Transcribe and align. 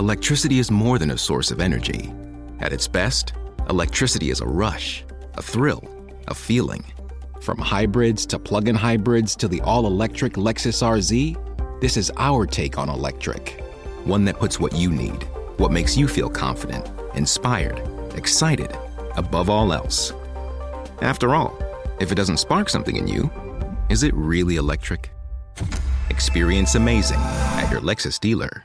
electricity 0.00 0.58
is 0.58 0.70
more 0.70 0.98
than 0.98 1.10
a 1.10 1.18
source 1.18 1.50
of 1.50 1.60
energy. 1.60 2.10
At 2.60 2.72
its 2.72 2.88
best, 2.88 3.34
electricity 3.68 4.30
is 4.30 4.40
a 4.40 4.46
rush, 4.46 5.04
a 5.34 5.42
thrill, 5.42 5.84
a 6.26 6.34
feeling. 6.34 6.82
From 7.42 7.58
hybrids 7.58 8.24
to 8.26 8.38
plug 8.38 8.68
in 8.68 8.74
hybrids 8.74 9.36
to 9.36 9.46
the 9.46 9.60
all 9.60 9.86
electric 9.86 10.34
Lexus 10.34 10.82
RZ, 10.82 11.80
this 11.82 11.98
is 11.98 12.10
our 12.16 12.46
take 12.46 12.78
on 12.78 12.88
electric. 12.88 13.62
One 14.04 14.24
that 14.24 14.38
puts 14.38 14.58
what 14.58 14.74
you 14.74 14.90
need, 14.90 15.22
what 15.58 15.70
makes 15.70 15.98
you 15.98 16.08
feel 16.08 16.30
confident, 16.30 16.88
inspired, 17.14 17.78
excited, 18.14 18.74
above 19.18 19.50
all 19.50 19.70
else. 19.70 20.14
After 21.02 21.34
all, 21.34 21.54
if 22.00 22.10
it 22.10 22.14
doesn't 22.14 22.38
spark 22.38 22.70
something 22.70 22.96
in 22.96 23.06
you, 23.06 23.30
is 23.90 24.02
it 24.02 24.14
really 24.14 24.56
electric? 24.56 25.10
Experience 26.08 26.74
amazing 26.74 27.20
at 27.20 27.70
your 27.70 27.82
Lexus 27.82 28.18
dealer. 28.18 28.64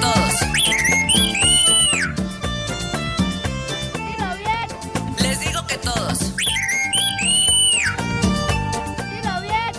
Les 0.00 0.40
digo 1.80 2.06
que 2.06 2.16
todos. 2.18 2.48
Dilo 3.94 4.28
bien, 4.38 4.68
Les 5.18 5.40
digo 5.40 5.66
que 5.66 5.76
todos. 5.78 6.18
dilo 9.10 9.40
bien. 9.42 9.72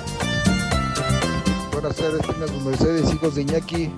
Buenas 1.71 1.95
tardes, 1.95 2.21
tengan 2.21 2.47
sus 2.49 2.63
Mercedes, 2.63 3.13
hijos 3.13 3.35
de 3.35 3.41
Iñaki. 3.41 3.91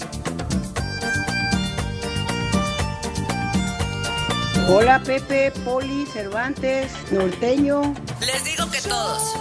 Hola 4.70 5.00
Pepe, 5.04 5.52
Poli, 5.66 6.06
Cervantes, 6.06 6.92
Norteño. 7.12 7.94
Les 8.22 8.44
digo 8.44 8.70
que 8.72 8.82
todos. 8.82 9.34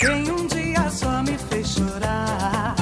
Quem 0.00 0.30
um 0.30 0.46
dia 0.48 0.90
só 0.90 1.22
me 1.22 1.38
fez 1.38 1.76
chorar. 1.76 2.77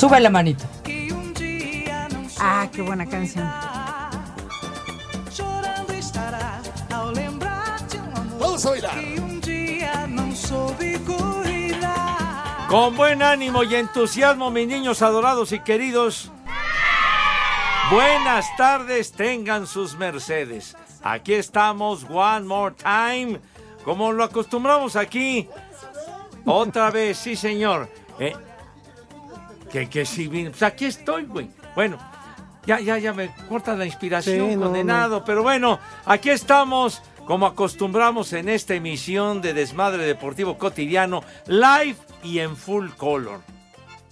Sube 0.00 0.18
la 0.18 0.30
não 0.30 0.54
Ah, 2.40 2.66
qué 2.72 2.80
buena 2.80 3.04
canción. 3.04 3.46
Vamos 8.38 8.64
a 8.64 8.70
bailar. 8.70 8.94
Con 12.70 12.96
buen 12.96 13.22
ánimo 13.22 13.62
y 13.62 13.74
entusiasmo, 13.74 14.50
mis 14.50 14.66
niños 14.66 15.02
adorados 15.02 15.52
y 15.52 15.60
queridos. 15.60 16.32
Buenas 17.90 18.46
tardes, 18.56 19.12
tengan 19.12 19.66
sus 19.66 19.98
mercedes. 19.98 20.78
Aquí 21.02 21.34
estamos, 21.34 22.06
one 22.08 22.46
more 22.46 22.74
time, 22.74 23.38
como 23.84 24.12
lo 24.12 24.24
acostumbramos 24.24 24.96
aquí. 24.96 25.46
Otra 26.46 26.90
vez, 26.90 27.18
sí, 27.18 27.36
señor. 27.36 27.90
Eh, 28.18 28.32
que, 29.70 29.88
que 29.88 30.02
vine- 30.28 30.50
pues 30.50 30.62
aquí 30.62 30.86
estoy, 30.86 31.24
güey. 31.24 31.50
Bueno, 31.74 31.98
ya, 32.66 32.80
ya, 32.80 32.98
ya 32.98 33.12
me 33.12 33.30
corta 33.48 33.74
la 33.74 33.86
inspiración, 33.86 34.50
Sí, 34.50 34.56
no, 34.56 34.62
condenado. 34.64 35.24
Pero 35.24 35.42
bueno, 35.42 35.78
aquí 36.04 36.30
estamos, 36.30 37.02
como 37.26 37.46
acostumbramos 37.46 38.32
en 38.32 38.48
esta 38.48 38.74
emisión 38.74 39.40
de 39.40 39.54
Desmadre 39.54 40.04
Deportivo 40.04 40.58
Cotidiano, 40.58 41.22
live 41.46 41.96
y 42.22 42.40
en 42.40 42.56
full 42.56 42.88
color. 42.96 43.40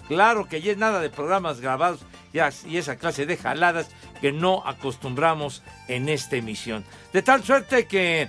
Claro 0.07 0.49
que 0.49 0.63
ya 0.63 0.73
es 0.73 0.79
nada 0.79 1.01
de 1.01 1.11
programas 1.11 1.61
grabados 1.61 2.01
ya- 2.33 2.51
y 2.67 2.79
esa 2.79 2.97
clase 2.97 3.27
de 3.27 3.37
jaladas 3.37 3.89
que 4.21 4.33
no 4.33 4.63
acostumbramos 4.67 5.63
en 5.87 6.09
esta 6.09 6.37
emisión. 6.37 6.85
De 7.13 7.23
tal 7.23 7.45
suerte 7.45 7.87
que 7.87 8.29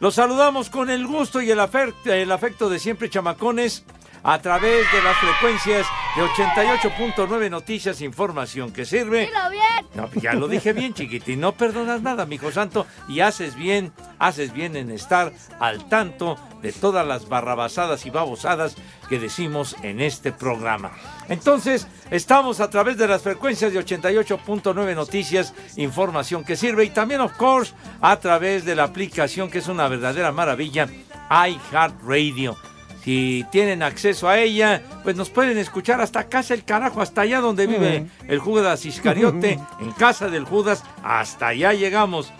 los 0.00 0.16
saludamos 0.16 0.68
con 0.70 0.90
el 0.90 1.06
gusto 1.06 1.40
y 1.40 1.50
el 1.50 1.60
afecto 1.60 2.68
de 2.68 2.78
siempre, 2.78 3.08
chamacones, 3.08 3.84
a 4.24 4.38
través 4.40 4.90
de 4.90 5.02
las 5.02 5.16
frecuencias 5.18 5.86
de 6.16 6.22
88.9 6.22 7.50
Noticias, 7.50 8.00
información 8.00 8.72
que 8.72 8.86
sirve. 8.86 9.26
Dilo 9.26 9.50
bien. 9.50 9.64
No, 9.94 10.10
ya 10.20 10.32
lo 10.32 10.48
dije 10.48 10.72
bien, 10.72 10.94
chiquitín. 10.94 11.40
No 11.40 11.52
perdonas 11.52 12.00
nada, 12.00 12.24
mijo 12.24 12.50
santo. 12.50 12.86
Y 13.06 13.20
haces 13.20 13.54
bien, 13.54 13.92
haces 14.18 14.52
bien 14.54 14.76
en 14.76 14.90
estar 14.90 15.32
al 15.60 15.88
tanto 15.90 16.38
de 16.62 16.72
todas 16.72 17.06
las 17.06 17.28
barrabasadas 17.28 18.06
y 18.06 18.10
babosadas 18.10 18.76
que 19.10 19.18
decimos 19.18 19.76
en 19.82 20.00
este 20.00 20.32
programa. 20.32 20.92
Entonces, 21.28 21.86
estamos 22.10 22.60
a 22.60 22.70
través 22.70 22.96
de 22.96 23.06
las 23.06 23.20
frecuencias 23.20 23.74
de 23.74 23.84
88.9 23.84 24.94
Noticias, 24.94 25.52
información 25.76 26.44
que 26.44 26.56
sirve. 26.56 26.84
Y 26.86 26.90
también, 26.90 27.20
of 27.20 27.36
course, 27.36 27.74
a 28.00 28.18
través 28.18 28.64
de 28.64 28.74
la 28.74 28.84
aplicación 28.84 29.50
que 29.50 29.58
es 29.58 29.68
una 29.68 29.86
verdadera 29.88 30.32
maravilla, 30.32 30.88
iHeartRadio. 31.30 32.56
Si 33.04 33.44
tienen 33.52 33.82
acceso 33.82 34.28
a 34.28 34.38
ella, 34.38 34.80
pues 35.02 35.14
nos 35.14 35.28
pueden 35.28 35.58
escuchar 35.58 36.00
hasta 36.00 36.24
casa 36.28 36.54
el 36.54 36.64
carajo, 36.64 37.02
hasta 37.02 37.20
allá 37.20 37.40
donde 37.40 37.66
vive 37.66 38.06
el 38.26 38.38
Judas 38.38 38.86
Iscariote, 38.86 39.58
en 39.80 39.92
casa 39.92 40.28
del 40.28 40.44
Judas, 40.44 40.82
hasta 41.02 41.48
allá 41.48 41.74
llegamos. 41.74 42.32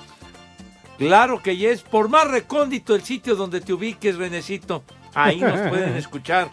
Claro 0.97 1.43
que 1.43 1.57
ya 1.59 1.69
es 1.71 1.83
por 1.83 2.09
más 2.09 2.29
recóndito 2.31 2.95
el 2.95 3.03
sitio 3.03 3.35
donde 3.37 3.61
te 3.61 3.73
ubiques, 3.75 4.17
Renecito. 4.17 4.85
Ahí 5.13 5.39
nos 5.41 5.69
pueden 5.69 5.97
escuchar. 5.97 6.49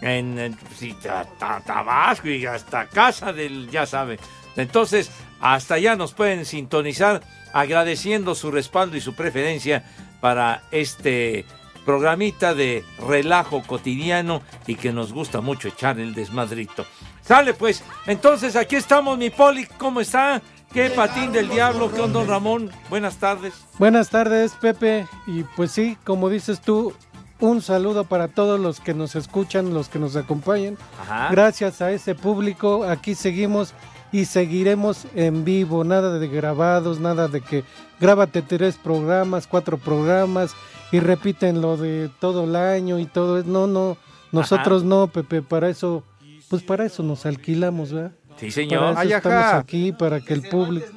En, 0.00 0.38
en- 0.38 0.56
sí, 0.76 0.94
ta- 1.02 1.26
ta- 1.38 1.60
Tabasco 1.60 2.28
y 2.28 2.46
hasta 2.46 2.86
casa 2.86 3.32
del, 3.32 3.68
ya 3.70 3.84
sabe. 3.84 4.18
Entonces, 4.56 5.10
hasta 5.40 5.74
allá 5.74 5.96
nos 5.96 6.14
pueden 6.14 6.46
sintonizar 6.46 7.20
agradeciendo 7.52 8.34
su 8.34 8.50
respaldo 8.50 8.96
y 8.96 9.00
su 9.00 9.14
preferencia 9.14 9.84
para 10.20 10.62
este 10.70 11.44
programita 11.88 12.52
de 12.52 12.84
relajo 12.98 13.62
cotidiano 13.62 14.42
y 14.66 14.74
que 14.74 14.92
nos 14.92 15.10
gusta 15.14 15.40
mucho 15.40 15.68
echar 15.68 15.98
el 15.98 16.12
desmadrito. 16.12 16.84
Sale 17.22 17.54
pues, 17.54 17.82
entonces 18.04 18.56
aquí 18.56 18.76
estamos, 18.76 19.16
mi 19.16 19.30
poli, 19.30 19.64
¿cómo 19.78 20.02
está? 20.02 20.42
¿Qué 20.70 20.90
patín 20.90 21.32
del 21.32 21.48
diablo? 21.48 21.90
¿Qué 21.90 22.02
onda, 22.02 22.18
don 22.18 22.28
Ramón? 22.28 22.70
Buenas 22.90 23.16
tardes. 23.16 23.54
Buenas 23.78 24.10
tardes, 24.10 24.52
Pepe. 24.60 25.06
Y 25.26 25.44
pues 25.56 25.72
sí, 25.72 25.96
como 26.04 26.28
dices 26.28 26.60
tú, 26.60 26.92
un 27.40 27.62
saludo 27.62 28.04
para 28.04 28.28
todos 28.28 28.60
los 28.60 28.80
que 28.80 28.92
nos 28.92 29.16
escuchan, 29.16 29.72
los 29.72 29.88
que 29.88 29.98
nos 29.98 30.14
acompañan. 30.14 30.76
Ajá. 31.00 31.28
Gracias 31.30 31.80
a 31.80 31.90
ese 31.90 32.14
público, 32.14 32.84
aquí 32.84 33.14
seguimos 33.14 33.72
y 34.12 34.26
seguiremos 34.26 35.06
en 35.14 35.42
vivo. 35.42 35.84
Nada 35.84 36.18
de 36.18 36.28
grabados, 36.28 37.00
nada 37.00 37.28
de 37.28 37.40
que 37.40 37.64
grábate 37.98 38.42
tres 38.42 38.76
programas, 38.76 39.46
cuatro 39.46 39.78
programas 39.78 40.54
y 40.92 41.00
repiten 41.00 41.60
lo 41.60 41.76
de 41.76 42.10
todo 42.20 42.44
el 42.44 42.56
año 42.56 42.98
y 42.98 43.06
todo. 43.06 43.42
No, 43.44 43.66
no, 43.66 43.96
nosotros 44.32 44.84
no, 44.84 45.08
Pepe, 45.08 45.42
para 45.42 45.68
eso, 45.68 46.02
pues 46.48 46.62
para 46.62 46.84
eso 46.86 47.02
nos 47.02 47.26
alquilamos, 47.26 47.92
¿verdad? 47.92 48.12
Sí, 48.38 48.46
Para 48.46 48.52
señor. 48.52 48.90
eso 48.92 48.98
Ay, 49.00 49.12
estamos 49.12 49.38
ajá. 49.38 49.58
aquí, 49.58 49.92
para 49.92 50.20
que 50.20 50.34
el 50.34 50.42
público... 50.48 50.86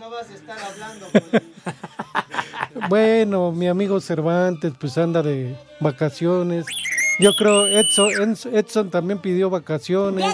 Bueno, 2.90 3.52
mi 3.52 3.68
amigo 3.68 4.00
Cervantes 4.00 4.74
pues 4.80 4.98
anda 4.98 5.22
de 5.22 5.56
vacaciones. 5.80 6.66
Yo 7.20 7.34
creo 7.36 7.68
Edson, 7.68 8.10
Edson- 8.10 8.54
Edson 8.56 8.90
también 8.90 9.20
pidió 9.20 9.50
vacaciones. 9.50 10.26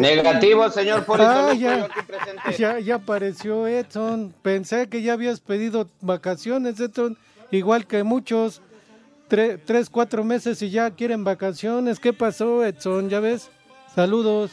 Negativo, 0.00 0.68
señor 0.70 1.04
Poli, 1.04 1.22
Ah, 1.24 1.48
estoy 1.52 1.58
ya, 1.60 1.84
aquí 1.84 2.00
presente. 2.06 2.58
ya, 2.58 2.80
ya 2.80 2.94
apareció 2.96 3.66
Edson. 3.66 4.34
Pensé 4.42 4.88
que 4.88 5.02
ya 5.02 5.12
habías 5.14 5.40
pedido 5.40 5.88
vacaciones, 6.00 6.78
Edson. 6.80 7.16
Igual 7.50 7.86
que 7.86 8.02
muchos. 8.02 8.60
Tre- 9.28 9.60
tres, 9.64 9.90
cuatro 9.90 10.24
meses 10.24 10.62
y 10.62 10.70
ya 10.70 10.90
quieren 10.90 11.22
vacaciones. 11.24 12.00
¿Qué 12.00 12.12
pasó, 12.14 12.64
Edson? 12.64 13.10
¿Ya 13.10 13.20
ves? 13.20 13.50
Saludos. 13.94 14.52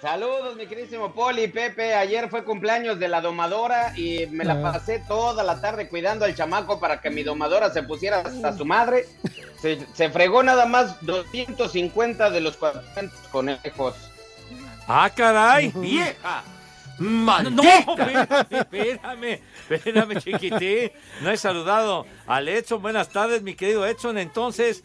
Saludos, 0.00 0.54
mi 0.56 0.66
queridísimo 0.66 1.12
Poli, 1.14 1.48
Pepe. 1.48 1.94
Ayer 1.94 2.28
fue 2.28 2.44
cumpleaños 2.44 3.00
de 3.00 3.08
la 3.08 3.20
domadora 3.22 3.98
y 3.98 4.26
me 4.26 4.44
la 4.44 4.52
Ah. 4.54 4.72
pasé 4.72 5.02
toda 5.08 5.42
la 5.42 5.60
tarde 5.62 5.88
cuidando 5.88 6.24
al 6.26 6.34
chamaco 6.34 6.78
para 6.78 7.00
que 7.00 7.08
mi 7.10 7.22
domadora 7.22 7.70
se 7.72 7.82
pusiera 7.82 8.18
hasta 8.20 8.54
su 8.56 8.64
madre. 8.66 9.06
Se, 9.60 9.78
se 9.94 10.10
fregó 10.10 10.42
nada 10.42 10.66
más 10.66 11.00
250 11.06 12.28
de 12.30 12.40
los 12.42 12.56
400 12.58 13.18
conejos. 13.32 13.94
Ah, 14.86 15.10
caray, 15.16 15.72
vieja. 15.74 16.44
No, 16.98 17.38
espérame, 17.38 18.28
espérame, 18.50 19.40
espérame, 19.68 20.20
chiquitín. 20.20 20.92
No 21.22 21.30
he 21.30 21.36
saludado 21.36 22.06
al 22.26 22.48
Edson. 22.48 22.80
Buenas 22.82 23.08
tardes, 23.08 23.42
mi 23.42 23.54
querido 23.54 23.86
Edson. 23.86 24.18
Entonces, 24.18 24.84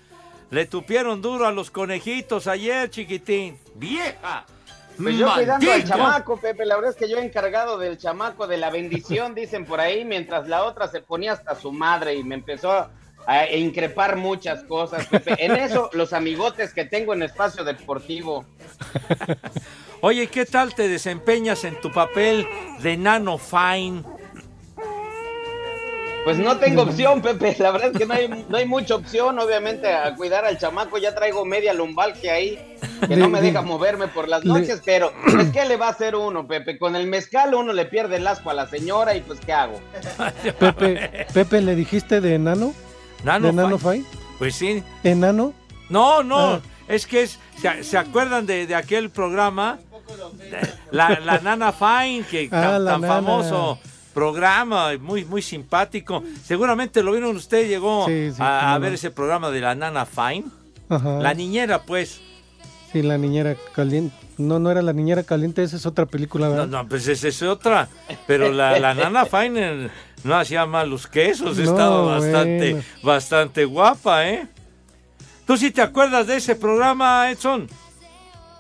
le 0.49 0.65
tupieron 0.65 1.21
duro 1.21 1.45
a 1.45 1.51
los 1.51 1.69
conejitos 1.69 2.47
ayer, 2.47 2.89
chiquitín. 2.89 3.59
¡Vieja! 3.75 4.45
Pues 4.97 5.17
yo 5.17 5.33
cuidando 5.33 5.71
al 5.71 5.83
chamaco, 5.85 6.37
Pepe, 6.37 6.65
la 6.65 6.75
verdad 6.75 6.91
es 6.91 6.97
que 6.97 7.09
yo 7.09 7.19
encargado 7.19 7.77
del 7.77 7.97
chamaco 7.97 8.47
de 8.47 8.57
la 8.57 8.69
bendición, 8.69 9.33
dicen 9.33 9.65
por 9.65 9.79
ahí, 9.79 10.03
mientras 10.03 10.49
la 10.49 10.65
otra 10.65 10.89
se 10.89 10.99
ponía 11.01 11.33
hasta 11.33 11.55
su 11.55 11.71
madre 11.71 12.15
y 12.15 12.23
me 12.23 12.35
empezó 12.35 12.71
a, 12.71 12.91
a 13.25 13.49
increpar 13.49 14.17
muchas 14.17 14.63
cosas, 14.63 15.07
Pepe. 15.07 15.35
En 15.37 15.55
eso, 15.55 15.89
los 15.93 16.11
amigotes 16.11 16.73
que 16.73 16.83
tengo 16.83 17.13
en 17.13 17.23
espacio 17.23 17.63
deportivo. 17.63 18.45
Oye, 20.01 20.27
¿qué 20.27 20.45
tal 20.45 20.73
te 20.73 20.87
desempeñas 20.87 21.63
en 21.65 21.79
tu 21.81 21.91
papel 21.91 22.47
de 22.81 22.95
Nano 22.97 23.37
Fine? 23.37 24.03
Pues 26.23 26.37
no 26.37 26.57
tengo 26.57 26.83
opción, 26.83 27.21
Pepe. 27.21 27.55
La 27.59 27.71
verdad 27.71 27.91
es 27.91 27.97
que 27.97 28.05
no 28.05 28.13
hay, 28.13 28.45
no 28.49 28.57
hay 28.57 28.65
mucha 28.65 28.95
opción, 28.95 29.39
obviamente, 29.39 29.91
a 29.91 30.13
cuidar 30.15 30.45
al 30.45 30.57
chamaco. 30.57 30.97
Ya 30.97 31.15
traigo 31.15 31.43
media 31.43 31.73
lumbalgia 31.73 32.33
ahí, 32.33 32.77
que 33.07 33.15
no 33.15 33.29
me 33.29 33.41
deja 33.41 33.61
moverme 33.61 34.07
por 34.09 34.27
las 34.27 34.43
noches, 34.45 34.81
pero 34.85 35.11
es 35.39 35.49
que 35.49 35.65
le 35.65 35.75
va 35.77 35.87
a 35.87 35.91
hacer 35.91 36.15
uno, 36.15 36.47
Pepe. 36.47 36.77
Con 36.77 36.95
el 36.95 37.07
mezcal 37.07 37.53
uno 37.55 37.73
le 37.73 37.85
pierde 37.85 38.17
el 38.17 38.27
asco 38.27 38.49
a 38.49 38.53
la 38.53 38.67
señora 38.67 39.15
y 39.15 39.21
pues, 39.21 39.39
¿qué 39.39 39.53
hago? 39.53 39.79
Pepe, 40.59 41.25
Pepe, 41.33 41.61
¿le 41.61 41.75
dijiste 41.75 42.21
de 42.21 42.35
enano? 42.35 42.73
Nano 43.23 43.47
¿De 43.47 43.53
Nano 43.53 43.77
Fine. 43.79 43.91
Fine? 44.03 44.05
Pues 44.37 44.55
sí. 44.55 44.83
¿Enano? 45.03 45.53
No, 45.89 46.21
no, 46.23 46.37
Ah. 46.37 46.61
es 46.87 47.07
que 47.07 47.23
es, 47.23 47.39
¿se, 47.59 47.83
se 47.83 47.97
acuerdan 47.97 48.45
de, 48.45 48.67
de 48.67 48.75
aquel 48.75 49.09
programa? 49.09 49.79
La, 50.91 51.19
la 51.19 51.39
Nana 51.39 51.71
Fine, 51.71 52.23
que 52.29 52.49
Ah, 52.51 52.79
tan, 52.83 53.01
famoso 53.01 53.79
programa, 54.13 54.89
muy, 54.99 55.23
muy 55.25 55.41
simpático. 55.41 56.23
Seguramente 56.43 57.03
lo 57.03 57.11
vieron 57.11 57.35
usted, 57.35 57.67
llegó 57.67 58.05
Sí, 58.07 58.31
sí, 58.31 58.37
a, 58.39 58.73
no. 58.73 58.79
ver 58.81 58.93
ese 58.93 59.11
programa 59.11 59.49
de 59.51 59.61
la 59.61 59.75
Nana 59.75 60.05
Fine. 60.05 60.45
Ajá. 60.89 61.19
La 61.19 61.33
niñera, 61.33 61.83
pues. 61.83 62.19
Sí, 62.91 63.01
la 63.03 63.17
niñera 63.17 63.55
caliente. 63.73 64.15
No, 64.39 64.57
no 64.57 64.71
era 64.71 64.81
la 64.81 64.93
niñera 64.93 65.23
caliente, 65.23 65.61
esa 65.63 65.75
es 65.75 65.85
otra 65.85 66.05
película, 66.05 66.47
No, 66.47 66.51
¿verdad? 66.53 66.67
no, 66.67 66.87
pues 66.87 67.07
esa 67.07 67.27
es 67.27 67.41
otra. 67.43 67.87
Pero 68.25 68.51
la, 68.51 68.79
la 68.79 68.93
Nana 68.93 69.25
Fine 69.25 69.89
no 70.23 70.35
hacía 70.35 70.65
malos 70.65 71.05
quesos, 71.07 71.57
No, 71.57 71.63
estaba 71.63 72.01
bastante, 72.03 72.71
bueno. 72.71 72.85
bastante 73.03 73.65
guapa, 73.65 74.27
¿eh? 74.27 74.47
¿Tú 75.45 75.57
sí 75.57 75.71
te 75.71 75.81
acuerdas 75.81 76.27
de 76.27 76.37
ese 76.37 76.55
programa, 76.55 77.29
Edson? 77.29 77.67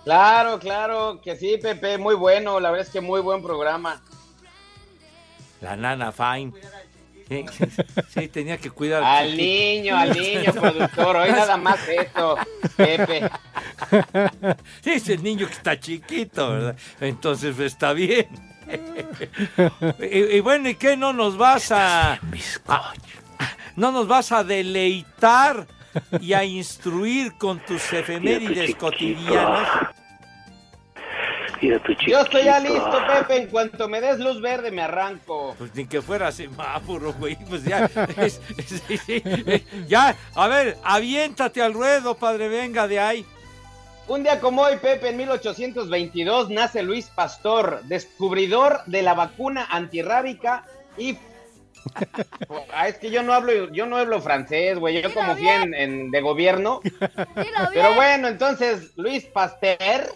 Claro, 0.03 0.59
claro, 0.59 1.19
que 1.21 1.35
sí, 1.35 1.57
Pepe, 1.61 1.97
muy 1.97 2.15
bueno. 2.15 2.59
La 2.59 2.71
verdad 2.71 2.87
es 2.87 2.91
que 2.93 3.01
muy 3.01 3.21
buen 3.21 3.41
programa. 3.43 4.01
La 5.61 5.75
Nana 5.75 6.11
Fine. 6.11 6.53
Sí, 8.09 8.27
tenía 8.33 8.57
que 8.57 8.71
cuidar. 8.71 9.03
Al 9.03 9.35
niño, 9.37 9.95
al 9.95 10.11
niño, 10.17 10.51
productor. 10.53 11.15
Hoy 11.17 11.29
nada 11.31 11.57
más 11.57 11.87
esto, 11.87 12.37
Pepe. 12.75 13.29
Sí, 14.83 14.91
es 14.93 15.09
el 15.09 15.21
niño 15.21 15.45
que 15.47 15.53
está 15.53 15.79
chiquito, 15.79 16.49
¿verdad? 16.49 16.75
Entonces 17.01 17.59
está 17.59 17.93
bien. 17.93 18.27
y, 19.99 20.17
y 20.37 20.39
bueno, 20.39 20.69
¿y 20.69 20.75
qué 20.75 20.95
no 20.97 21.13
nos 21.13 21.37
vas 21.37 21.71
a, 21.71 22.13
a- 22.67 22.93
no 23.75 23.91
nos 23.91 24.07
vas 24.07 24.31
a 24.31 24.43
deleitar 24.43 25.67
y 26.21 26.33
a 26.33 26.43
instruir 26.43 27.33
con 27.37 27.59
tus 27.59 27.91
efemérides 27.93 28.75
cotidianas? 28.75 29.67
Yo 31.61 32.21
estoy 32.21 32.45
ya 32.45 32.59
listo, 32.59 32.97
Pepe. 33.05 33.41
En 33.43 33.47
cuanto 33.49 33.89
me 33.89 33.99
des 33.99 34.17
luz 34.19 34.39
verde, 34.41 34.71
me 34.71 34.81
arranco. 34.81 35.55
Pues 35.57 35.75
ni 35.75 35.85
que 35.87 36.01
fuera 36.01 36.31
semáforo, 36.31 37.11
güey. 37.13 37.35
Pues 37.49 37.65
ya, 37.65 37.89
es- 38.17 38.39
es- 38.57 38.81
sí, 38.87 38.97
sí, 38.97 39.21
ya, 39.87 40.15
a 40.35 40.47
ver, 40.47 40.77
aviéntate 40.83 41.61
al 41.61 41.73
ruedo, 41.73 42.15
padre, 42.15 42.47
venga 42.47 42.87
de 42.87 42.99
ahí. 42.99 43.25
Un 44.07 44.23
día 44.23 44.39
como 44.39 44.61
hoy, 44.61 44.77
Pepe, 44.77 45.09
en 45.09 45.17
1822, 45.17 46.49
nace 46.49 46.81
Luis 46.81 47.07
Pastor, 47.07 47.81
descubridor 47.83 48.81
de 48.85 49.01
la 49.03 49.13
vacuna 49.13 49.67
antirrábica 49.69 50.63
y... 50.97 51.17
Ah, 52.73 52.87
es 52.87 52.97
que 52.97 53.09
yo 53.11 53.23
no 53.23 53.33
hablo, 53.33 53.71
yo 53.71 53.85
no 53.85 53.97
hablo 53.97 54.21
francés, 54.21 54.77
güey, 54.77 55.01
yo 55.01 55.13
como 55.13 55.35
fui 55.35 55.47
en, 55.47 55.73
en- 55.73 56.11
de 56.11 56.21
gobierno. 56.21 56.81
Pero 57.73 57.93
bueno, 57.95 58.27
entonces, 58.27 58.91
Luis 58.95 59.25
Pasteur, 59.25 60.11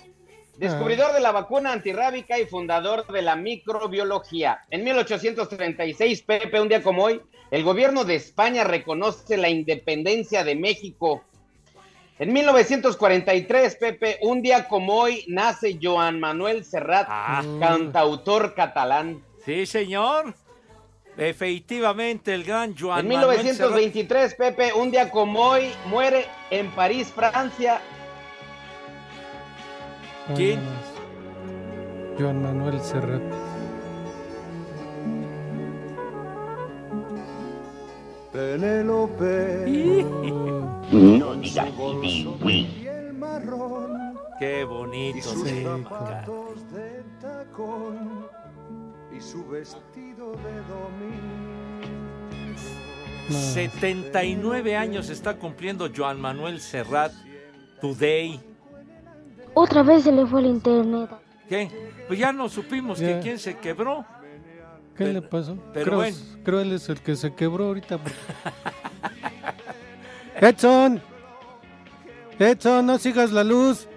descubridor 0.57 1.13
de 1.13 1.19
la 1.19 1.31
vacuna 1.31 1.71
antirrábica 1.73 2.37
y 2.39 2.45
fundador 2.45 3.07
de 3.07 3.21
la 3.21 3.35
microbiología. 3.35 4.59
En 4.69 4.83
1836, 4.83 6.21
Pepe, 6.23 6.59
un 6.61 6.69
día 6.69 6.81
como 6.83 7.03
hoy, 7.03 7.21
el 7.51 7.63
gobierno 7.63 8.03
de 8.05 8.15
España 8.15 8.63
reconoce 8.63 9.37
la 9.37 9.49
independencia 9.49 10.43
de 10.43 10.55
México. 10.55 11.23
En 12.19 12.31
1943, 12.31 13.75
Pepe, 13.75 14.17
un 14.21 14.41
día 14.41 14.67
como 14.67 14.95
hoy, 14.95 15.25
nace 15.27 15.77
Joan 15.81 16.19
Manuel 16.19 16.63
Serrat, 16.63 17.07
cantautor 17.59 18.53
catalán. 18.53 19.21
Sí, 19.45 19.65
señor. 19.65 20.33
Efectivamente, 21.17 22.33
el 22.33 22.43
gran 22.43 22.75
Joan 22.75 23.01
En 23.01 23.07
Manuel 23.07 23.37
Serrat. 23.37 23.71
1923, 23.71 24.35
Pepe, 24.35 24.73
un 24.73 24.89
día 24.91 25.09
como 25.11 25.39
hoy, 25.41 25.71
muere 25.85 26.25
en 26.49 26.71
París, 26.71 27.11
Francia, 27.13 27.81
¿Quién? 30.35 30.61
Joan 32.17 32.41
Manuel 32.41 32.79
Serrat. 32.79 33.21
Penélope. 38.31 39.65
No 40.91 41.35
digas 41.35 41.67
Qué 44.39 44.63
bonito. 44.63 45.29
sí, 45.45 45.65
y 49.15 49.21
su 49.21 49.45
vestido. 49.47 50.02
79 53.29 54.75
años 54.75 55.09
está 55.09 55.35
cumpliendo 55.37 55.89
Joan 55.95 56.19
Manuel 56.19 56.59
Serrat 56.59 57.13
Today. 57.81 58.39
Otra 59.53 59.83
vez 59.83 60.03
se 60.03 60.11
le 60.11 60.25
fue 60.25 60.41
el 60.41 60.47
internet. 60.47 61.09
¿Qué? 61.47 61.69
Pues 62.07 62.19
ya 62.19 62.33
no 62.33 62.49
supimos 62.49 62.99
Ya. 62.99 63.07
que 63.07 63.19
quién 63.21 63.39
se 63.39 63.57
quebró. 63.57 64.05
¿Qué 64.97 65.05
le 65.05 65.21
pasó? 65.21 65.57
pero 65.73 65.85
creo, 65.85 65.97
bueno. 65.97 66.17
creo 66.43 66.59
él 66.59 66.73
es 66.73 66.87
el 66.89 66.99
que 67.01 67.15
se 67.15 67.33
quebró 67.33 67.65
ahorita. 67.67 67.99
Edson. 70.39 71.01
Edson, 72.39 72.85
no 72.85 72.97
sigas 72.97 73.31
la 73.31 73.43
luz. 73.43 73.87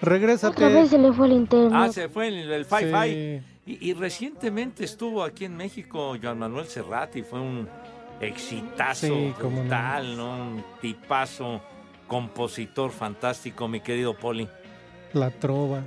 Regrésate. 0.00 0.52
Otra 0.52 0.68
vez 0.68 0.90
se 0.90 0.98
le 0.98 1.12
fue 1.12 1.26
el 1.26 1.32
internet. 1.34 1.72
Ah, 1.74 1.88
se 1.88 2.08
fue 2.08 2.28
el 2.28 2.64
Fi 2.64 2.76
Fi. 2.84 3.10
Sí. 3.10 3.53
Y, 3.66 3.90
y 3.90 3.94
recientemente 3.94 4.84
estuvo 4.84 5.22
aquí 5.22 5.46
en 5.46 5.56
México 5.56 6.16
Joan 6.20 6.38
Manuel 6.38 6.66
Serrat 6.66 7.16
y 7.16 7.22
fue 7.22 7.40
un 7.40 7.68
exitazo 8.20 9.06
Sí, 9.06 9.34
¿no? 10.16 10.36
Un 10.36 10.64
tipazo, 10.80 11.60
compositor 12.06 12.90
fantástico, 12.90 13.68
mi 13.68 13.80
querido 13.80 14.16
Poli. 14.16 14.48
La 15.12 15.30
trova. 15.30 15.82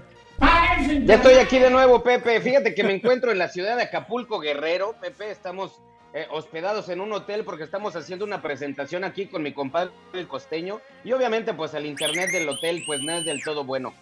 Ya 1.04 1.16
estoy 1.16 1.36
aquí 1.36 1.58
de 1.58 1.70
nuevo, 1.70 2.04
Pepe. 2.04 2.40
Fíjate 2.40 2.76
que 2.76 2.84
me 2.84 2.94
encuentro 2.94 3.32
en 3.32 3.40
la 3.40 3.50
ciudad 3.50 3.76
de 3.76 3.84
Acapulco, 3.84 4.40
Guerrero. 4.40 4.96
Pepe, 5.02 5.32
estamos 5.32 5.82
eh, 6.14 6.28
hospedados 6.32 6.90
en 6.90 7.02
un 7.02 7.12
hotel 7.12 7.44
porque 7.44 7.64
estamos 7.64 7.96
haciendo 7.96 8.26
una 8.26 8.42
presentación 8.42 9.04
aquí 9.04 9.26
con 9.26 9.42
mi 9.42 9.54
compadre 9.54 9.92
el 10.14 10.28
costeño. 10.28 10.80
Y 11.04 11.12
obviamente, 11.14 11.54
pues 11.54 11.74
el 11.74 11.86
internet 11.86 12.30
del 12.32 12.48
hotel, 12.48 12.84
pues 12.86 13.02
no 13.02 13.14
es 13.14 13.26
del 13.26 13.44
todo 13.44 13.64
bueno. 13.64 13.94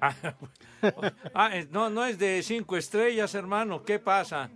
Ah, 1.34 1.50
no, 1.70 1.90
no 1.90 2.06
es 2.06 2.18
de 2.18 2.42
cinco 2.42 2.76
estrellas, 2.76 3.34
hermano. 3.34 3.82
¿Qué 3.82 3.98
pasa? 3.98 4.50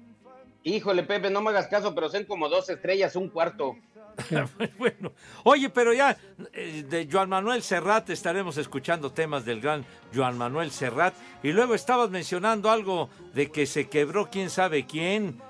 Híjole, 0.63 1.03
Pepe, 1.03 1.29
no 1.29 1.43
me 1.43 1.51
hagas 1.51 1.67
caso, 1.67 1.95
pero 1.95 2.09
son 2.09 2.25
como 2.25 2.49
dos 2.49 2.71
estrellas, 2.71 3.15
un 3.17 3.29
cuarto. 3.29 3.77
bueno, 4.79 5.13
oye, 5.43 5.69
pero 5.69 5.93
ya 5.93 6.17
eh, 6.53 6.85
de 6.89 7.09
Joan 7.11 7.29
Manuel 7.29 7.63
Serrat 7.63 8.09
estaremos 8.11 8.57
escuchando 8.57 9.13
temas 9.13 9.45
del 9.45 9.61
gran 9.61 9.85
Joan 10.15 10.39
Manuel 10.39 10.71
Serrat. 10.71 11.15
Y 11.43 11.53
luego 11.53 11.75
estabas 11.75 12.11
mencionando 12.11 12.71
algo 12.71 13.11
de 13.35 13.51
que 13.51 13.67
se 13.67 13.89
quebró 13.89 14.31
quién 14.31 14.51
sabe 14.51 14.87
quién. 14.87 15.41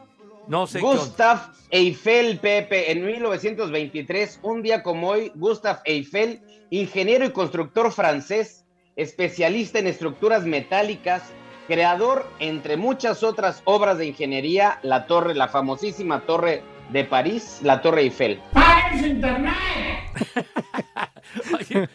No 0.49 0.67
sé 0.67 0.81
qué. 0.81 0.85
Gustav 0.85 1.53
Eiffel, 1.71 2.39
Pepe, 2.39 2.91
en 2.91 3.07
1923, 3.07 4.41
un 4.43 4.63
día 4.63 4.83
como 4.83 5.11
hoy, 5.11 5.33
Gustav 5.35 5.81
Eiffel, 5.85 6.41
ingeniero 6.71 7.25
y 7.25 7.31
constructor 7.31 7.93
francés, 7.93 8.64
especialista 8.97 9.79
en 9.79 9.87
estructuras 9.87 10.45
metálicas, 10.45 11.23
creador, 11.67 12.27
entre 12.41 12.77
muchas 12.77 13.23
otras 13.23 13.63
obras 13.65 13.99
de 13.99 14.07
ingeniería, 14.07 14.79
la 14.83 15.07
torre, 15.07 15.35
la 15.35 15.49
famosísima 15.49 16.27
torre 16.27 16.63
de 16.91 17.05
París, 17.05 17.61
la 17.63 17.81
torre 17.81 18.03
Eiffel. 18.03 18.41
Oye, 21.59 21.89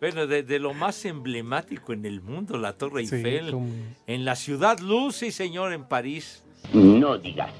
Bueno, 0.00 0.26
de, 0.26 0.42
de 0.42 0.58
lo 0.58 0.74
más 0.74 1.04
emblemático 1.04 1.92
en 1.92 2.04
el 2.04 2.20
mundo, 2.20 2.58
la 2.58 2.74
Torre 2.74 3.06
Sí, 3.06 3.16
Eiffel. 3.16 3.50
como- 3.50 3.68
En 4.06 4.24
la 4.24 4.36
ciudad 4.36 4.78
luz, 4.78 5.16
sí, 5.16 5.30
señor, 5.32 5.72
en 5.72 5.84
París. 5.84 6.42
No 6.72 7.16
digas 7.18 7.50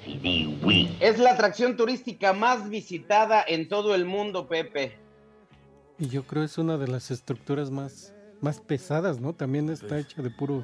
Es 1.00 1.18
la 1.18 1.32
atracción 1.32 1.76
turística 1.76 2.32
más 2.32 2.68
visitada 2.68 3.44
en 3.46 3.68
todo 3.68 3.94
el 3.94 4.04
mundo, 4.04 4.48
Pepe. 4.48 4.96
Y 5.98 6.08
yo 6.08 6.24
creo 6.24 6.42
es 6.42 6.58
una 6.58 6.76
de 6.76 6.88
las 6.88 7.10
estructuras 7.10 7.70
más, 7.70 8.12
más 8.46 8.60
pesadas, 8.60 9.20
¿no? 9.20 9.32
También 9.32 9.68
está 9.70 9.98
hecha 9.98 10.22
de 10.22 10.30
puro, 10.30 10.62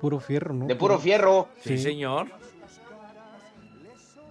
puro 0.00 0.20
fierro, 0.20 0.52
¿no? 0.52 0.66
De 0.66 0.76
puro 0.76 0.98
fierro. 0.98 1.48
Sí, 1.62 1.78
señor. 1.78 2.28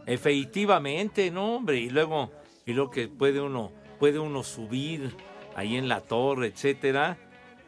Efectivamente, 0.05 1.31
no, 1.31 1.55
hombre. 1.55 1.79
Y 1.79 1.89
luego, 1.89 2.31
y 2.65 2.74
luego 2.74 2.91
que 2.91 3.07
puede 3.07 3.41
uno, 3.41 3.72
puede 4.00 4.19
uno 4.19 4.43
subir 4.43 5.15
ahí 5.55 5.77
en 5.77 5.88
la 5.88 6.01
torre, 6.01 6.48
etcétera. 6.48 7.17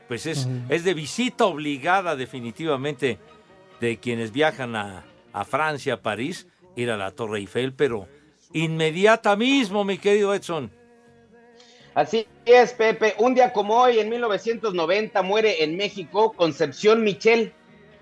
Pues 0.08 0.27
es, 0.27 0.48
es 0.70 0.84
de 0.84 0.94
visita 0.94 1.46
obligada, 1.46 2.15
definitivamente, 2.15 3.18
de 3.82 3.98
quienes 3.98 4.32
viajan 4.32 4.75
a, 4.75 5.04
a 5.34 5.46
Francia, 5.46 5.96
a 5.96 6.01
París, 6.01 6.46
ir 6.75 6.92
a 6.92 6.98
la 6.98 7.10
Torre 7.10 7.39
Eiffel, 7.39 7.74
pero 7.74 8.08
inmediata 8.54 9.36
mismo, 9.36 9.84
mi 9.84 9.98
querido 9.98 10.32
Edson. 10.36 10.70
Así 11.96 12.28
es, 12.46 12.74
Pepe. 12.74 13.16
Un 13.20 13.36
día 13.36 13.54
como 13.54 13.78
hoy, 13.78 14.00
en 14.00 14.10
1990, 14.10 15.22
muere 15.22 15.64
en 15.64 15.78
México 15.78 16.34
Concepción 16.34 17.04
Michel, 17.04 17.54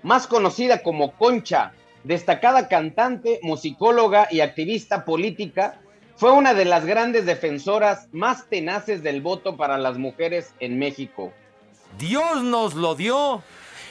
más 0.02 0.26
conocida 0.26 0.82
como 0.82 1.12
Concha, 1.12 1.72
destacada 2.02 2.66
cantante, 2.66 3.38
musicóloga 3.42 4.26
y 4.32 4.40
activista 4.40 5.04
política. 5.04 5.80
Fue 6.16 6.32
una 6.32 6.54
de 6.54 6.64
las 6.64 6.84
grandes 6.84 7.24
defensoras 7.24 8.08
más 8.12 8.48
tenaces 8.48 9.04
del 9.04 9.22
voto 9.22 9.56
para 9.56 9.78
las 9.78 9.96
mujeres 9.96 10.52
en 10.58 10.76
México. 10.78 11.32
Dios 11.96 12.42
nos 12.42 12.74
lo 12.74 12.96
dio 12.96 13.42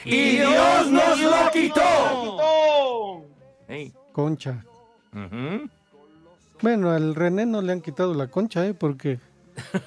y 0.04 0.36
Dios 0.36 0.90
nos 0.90 1.18
lo 1.18 1.50
quitó. 1.50 3.24
Ey. 3.68 3.92
Concha. 4.12 4.64
Bueno, 6.60 6.90
al 6.90 7.14
René 7.14 7.46
no 7.46 7.62
le 7.62 7.72
han 7.72 7.80
quitado 7.80 8.14
la 8.14 8.28
concha, 8.28 8.66
¿eh? 8.66 8.74
Porque 8.74 9.18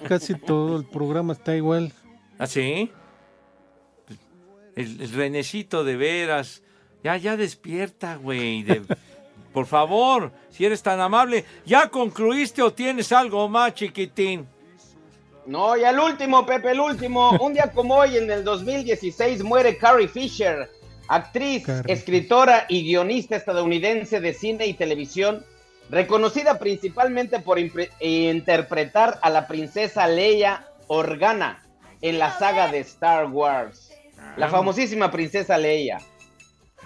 casi 0.08 0.36
todo 0.36 0.78
el 0.78 0.86
programa 0.86 1.34
está 1.34 1.56
igual. 1.56 1.92
¿Ah, 2.40 2.48
sí? 2.48 2.92
El, 4.76 5.02
el 5.02 5.12
renecito 5.12 5.84
de 5.84 5.96
veras. 5.96 6.62
Ya, 7.04 7.18
ya 7.18 7.38
despierta, 7.38 8.16
güey. 8.16 8.64
de- 8.64 8.82
Por 9.54 9.66
favor, 9.66 10.32
si 10.52 10.66
eres 10.66 10.84
tan 10.84 11.00
amable, 11.00 11.44
¿ya 11.66 11.90
concluiste 11.90 12.62
o 12.62 12.72
tienes 12.74 13.12
algo 13.12 13.50
más, 13.50 13.74
chiquitín? 13.74 14.46
No, 15.48 15.76
y 15.78 15.84
al 15.84 15.98
último, 16.00 16.46
Pepe, 16.46 16.72
el 16.72 16.80
último. 16.80 17.32
Un 17.42 17.54
día 17.54 17.72
como 17.72 17.96
hoy, 17.96 18.18
en 18.18 18.30
el 18.30 18.44
2016, 18.44 19.44
muere 19.44 19.78
Carrie 19.78 20.08
Fisher, 20.10 20.70
actriz, 21.08 21.66
Carrie. 21.66 21.92
escritora 21.94 22.66
y 22.70 22.84
guionista 22.84 23.36
estadounidense 23.38 24.20
de 24.20 24.34
cine 24.34 24.68
y 24.68 24.74
televisión, 24.76 25.44
reconocida 25.89 26.60
principalmente 26.60 27.39
por 27.39 27.58
interpretar 27.60 29.20
a 29.22 29.29
la 29.29 29.48
princesa 29.48 30.08
Leia 30.08 30.67
Organa 30.88 31.63
en 32.01 32.20
la 32.20 32.38
saga 32.38 32.67
de 32.72 32.79
Star 32.79 33.27
Wars. 33.27 33.91
La 34.36 34.50
famosísima 34.50 35.12
princesa 35.12 35.58
Leia. 35.58 36.00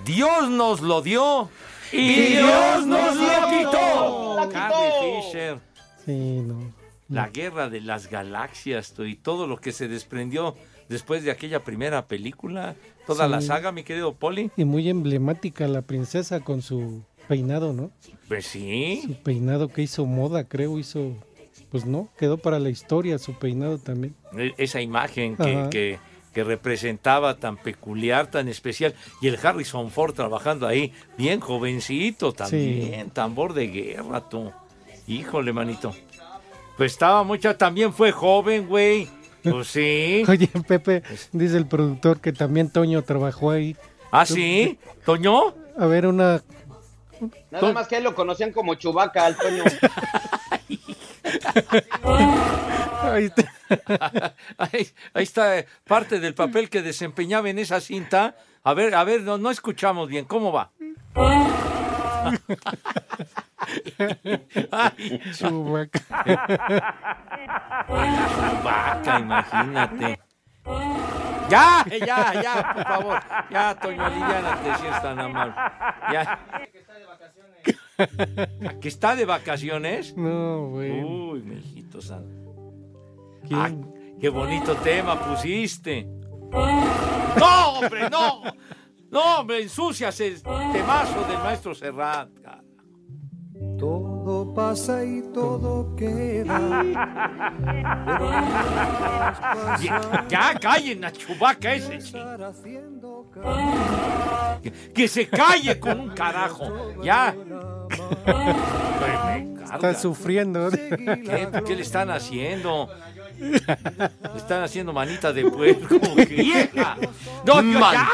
Dios 0.06 0.50
nos 0.50 0.82
lo 0.82 1.02
dio 1.02 1.50
y 1.92 2.14
Dios 2.14 2.86
nos 2.86 3.16
lo 3.16 3.50
quitó. 3.50 4.36
La 4.38 4.44
quitó. 4.48 4.54
Carrie 4.54 5.22
Fisher. 5.22 5.58
Sí, 6.06 6.42
no. 6.42 6.72
La 7.10 7.28
guerra 7.28 7.70
de 7.70 7.82
las 7.82 8.10
galaxias 8.10 8.94
y 9.00 9.16
todo 9.16 9.46
lo 9.48 9.58
que 9.58 9.74
se 9.74 9.88
desprendió 9.90 10.56
después 10.88 11.24
de 11.24 11.32
aquella 11.32 11.64
primera 11.64 12.08
película. 12.08 12.76
Toda 13.06 13.26
Sí. 13.26 13.32
la 13.32 13.42
saga, 13.42 13.72
mi 13.72 13.84
querido 13.84 14.14
Poli. 14.14 14.50
Y 14.56 14.64
muy 14.64 14.88
emblemática 14.90 15.68
la 15.68 15.82
princesa 15.82 16.40
con 16.40 16.62
su 16.62 17.04
peinado, 17.36 17.72
¿no? 17.72 17.92
Pues 18.28 18.46
sí. 18.46 19.02
Su 19.06 19.14
peinado 19.24 19.70
que 19.70 19.82
hizo 19.84 20.06
moda, 20.06 20.44
creo, 20.44 20.78
hizo... 20.78 21.16
Pues 21.72 21.86
no, 21.86 22.10
quedó 22.18 22.38
para 22.38 22.60
la 22.60 22.70
historia 22.70 23.18
su 23.18 23.34
peinado 23.40 23.78
también. 23.78 24.14
E- 24.38 24.54
esa 24.58 24.82
imagen 24.82 25.38
que, 25.38 25.68
que- 25.72 26.00
que 26.34 26.44
representaba 26.46 27.36
tan 27.38 27.56
peculiar, 27.58 28.30
tan 28.32 28.48
especial, 28.50 28.94
y 29.22 29.28
el 29.28 29.38
Harrison 29.42 29.90
Ford 29.92 30.14
trabajando 30.14 30.66
ahí, 30.68 30.92
bien 31.18 31.40
jovencito 31.42 32.32
también, 32.34 33.10
tambor 33.12 33.54
de 33.54 33.68
guerra, 33.68 34.28
tú. 34.30 34.52
Híjole, 35.08 35.52
manito. 35.54 35.94
Pues 36.78 36.92
estaba 36.94 37.24
mucha, 37.24 37.58
también 37.58 37.94
fue 37.94 38.12
joven, 38.12 38.68
güey. 38.68 39.08
Pues 39.44 39.68
sí. 39.68 40.24
Oye, 40.30 40.48
Pepe, 40.68 41.04
dice 41.32 41.56
el 41.58 41.68
productor 41.68 42.20
que 42.22 42.32
también 42.34 42.70
Toño 42.70 43.02
trabajó 43.02 43.52
ahí. 43.52 43.76
¿Ah, 44.12 44.26
sí? 44.26 44.78
¿Toño? 45.06 45.54
A 45.78 45.86
ver, 45.86 46.06
una... 46.08 46.42
Nada 47.52 47.74
más 47.74 47.88
que 47.88 48.02
lo 48.02 48.16
conocían 48.16 48.52
como 48.52 48.76
Chubaca, 48.76 49.26
al 49.26 49.38
Toño. 49.38 49.64
Ahí 53.04 53.26
está. 53.26 54.36
ahí, 54.58 54.88
ahí 55.14 55.24
está 55.24 55.58
eh, 55.58 55.68
parte 55.88 56.20
del 56.20 56.34
papel 56.34 56.70
que 56.70 56.82
desempeñaba 56.82 57.50
en 57.50 57.60
esa 57.60 57.80
cinta. 57.82 58.36
A 58.64 58.74
ver, 58.74 58.96
a 58.96 59.04
ver, 59.04 59.22
no, 59.22 59.38
no 59.38 59.50
escuchamos 59.50 60.08
bien. 60.08 60.26
¿Cómo 60.26 60.52
va? 60.52 60.72
Chubaca. 65.38 66.02
Vaca, 68.64 69.20
imagínate. 69.20 70.20
Ya, 71.50 71.86
ya, 71.90 72.42
ya, 72.42 72.74
por 72.74 72.84
favor. 72.84 73.20
Ya, 73.50 73.76
Toño, 73.76 74.06
aliviánate 74.06 74.76
si 74.80 74.88
es 74.88 75.02
tan 75.02 75.20
amable. 75.20 75.54
Ya. 76.14 76.40
¿Que 78.80 78.88
está 78.88 79.16
de 79.16 79.26
vacaciones? 79.26 80.16
No, 80.16 80.70
güey. 80.70 81.04
Uy, 81.04 81.42
mijito 81.44 82.02
santo. 82.02 82.54
¿Quién? 83.48 83.60
Ah, 83.60 84.16
qué 84.20 84.30
bonito 84.30 84.76
tema 84.78 85.20
pusiste. 85.20 86.08
No, 87.40 87.80
hombre, 87.80 88.10
no. 88.10 88.44
No, 89.10 89.40
hombre, 89.40 89.62
ensucias 89.62 90.20
el 90.20 90.42
temazo 90.42 91.24
del 91.30 91.38
maestro 91.38 91.74
Serrat. 91.74 92.30
cara. 92.44 92.62
Todo 94.42 94.56
pasa 94.56 95.04
y 95.04 95.22
todo 95.34 95.96
queda. 95.96 96.84
Ya, 99.80 100.26
ya 100.28 100.60
callen 100.60 101.06
a 101.06 101.12
Chubaca 101.12 101.76
ese. 101.76 102.00
Que, 104.64 104.72
que 104.94 105.08
se 105.08 105.28
calle 105.28 105.80
con 105.80 106.00
un 106.00 106.10
carajo. 106.10 107.02
Ya. 107.04 107.36
Está 109.74 109.94
sufriendo. 109.94 110.72
¿Qué, 110.72 111.50
¿Qué 111.66 111.76
le 111.76 111.82
están 111.84 112.10
haciendo? 112.10 112.90
Le 113.40 114.38
están 114.38 114.64
haciendo 114.64 114.92
manita 114.92 115.32
de 115.32 115.50
puerco. 115.50 116.00
¡Vieja! 116.16 116.98
¡No, 117.46 117.62
ya. 117.62 118.10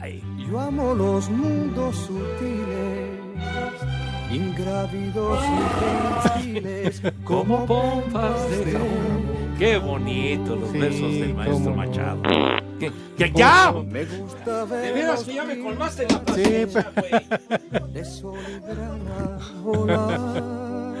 Ay, 0.00 0.22
Yo 0.50 0.58
amo 0.60 0.94
los 0.94 1.28
mundos 1.28 1.96
sutiles, 1.96 3.20
ingrávidos 4.30 5.38
y 5.44 6.38
gentiles, 6.40 7.02
como 7.24 7.66
pompas 7.66 8.48
de 8.50 8.72
jabón. 8.72 9.28
Qué 9.58 9.76
bonito 9.76 10.56
los 10.56 10.70
Sí, 10.70 10.78
versos 10.78 11.12
del 11.12 11.34
maestro 11.34 11.64
cómo 11.64 11.70
no. 11.70 11.76
Machado. 11.76 12.22
¿Qué? 12.78 12.92
¿Ya? 13.18 13.26
ya? 13.34 13.72
Me 13.72 14.04
gusta 14.04 14.64
ver 14.66 14.82
De 14.86 14.92
veras 14.92 15.24
que 15.24 15.34
ya 15.34 15.44
me 15.44 15.58
colmaste 15.58 16.06
la 16.08 16.22
paciencia, 16.24 16.92
güey. 16.96 17.92
de 17.92 18.04
sol 18.04 18.38
y 18.48 18.60
grana 18.60 19.38
volar. 19.62 20.42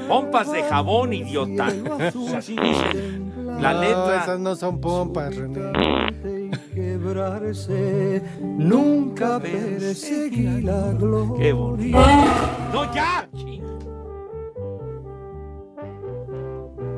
Pompas 0.08 0.50
de 0.52 0.62
jabón, 0.64 1.12
idiota. 1.12 1.66
Así 2.36 2.56
dice 2.56 3.20
la 3.60 3.72
letra. 3.74 4.22
esas 4.22 4.40
no 4.40 4.56
son 4.56 4.80
pompas, 4.80 5.34
René. 5.36 6.37
Quebrarse, 6.98 8.22
nunca 8.40 9.38
perseguí 9.40 10.60
la 10.62 10.92
gloria. 10.92 11.42
Qué 11.42 11.52
bonito. 11.52 11.98
¡No, 12.72 12.94
ya! 12.94 13.28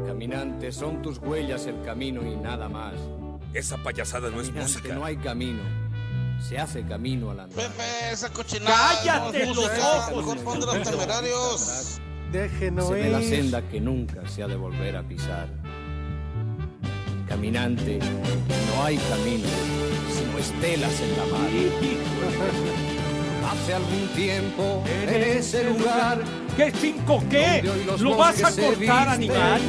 Caminante, 0.07 0.73
son 0.73 1.03
tus 1.03 1.19
huellas 1.19 1.67
el 1.67 1.81
camino 1.83 2.25
y 2.27 2.37
nada 2.37 2.69
más. 2.69 2.95
Esa 3.53 3.77
payasada 3.83 4.31
no 4.31 4.41
es 4.41 4.53
música. 4.53 4.95
no 4.95 5.05
hay 5.05 5.17
camino. 5.17 5.63
Se 6.41 6.59
hace 6.59 6.85
camino 6.85 7.31
al 7.31 7.41
andar. 7.41 7.67
Pepe, 7.67 8.13
esa 8.13 8.31
cochinada. 8.31 8.75
¡Cállate 9.05 9.47
no, 9.47 9.55
los 9.55 9.71
ojos! 9.79 10.17
Mejor 10.17 10.39
pon 10.39 10.61
de 10.61 10.67
los 10.67 10.91
temerarios. 10.91 12.01
Déjenos 12.33 12.89
Se 12.89 12.95
ve 12.95 13.11
la 13.11 13.21
senda 13.21 13.69
que 13.69 13.81
nunca 13.81 14.27
se 14.29 14.43
ha 14.43 14.49
de 14.49 14.57
volver 14.57 14.97
a 14.97 15.03
pisar. 15.03 15.49
Caminante, 17.31 18.01
no 18.01 18.85
hay 18.85 18.97
camino, 18.97 19.47
sino 20.13 20.37
estelas 20.37 21.01
en 21.01 21.17
la 21.17 21.25
mar. 21.27 21.49
Hace 23.53 23.75
algún 23.75 24.09
tiempo, 24.09 24.83
en 24.85 25.23
ese 25.23 25.63
lugar, 25.63 26.25
¿Qué 26.57 26.73
cinco 26.73 27.23
qué? 27.31 27.63
¿Lo 28.01 28.17
vas 28.17 28.43
a 28.43 28.51
cortar, 28.51 29.09
animal? 29.09 29.61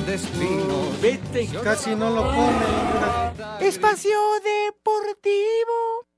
Vete. 1.01 1.47
Casi 1.63 1.95
no 1.95 2.09
lo 2.09 2.23
pone. 2.23 3.67
Espacio 3.67 4.17
Deportivo. 4.43 6.10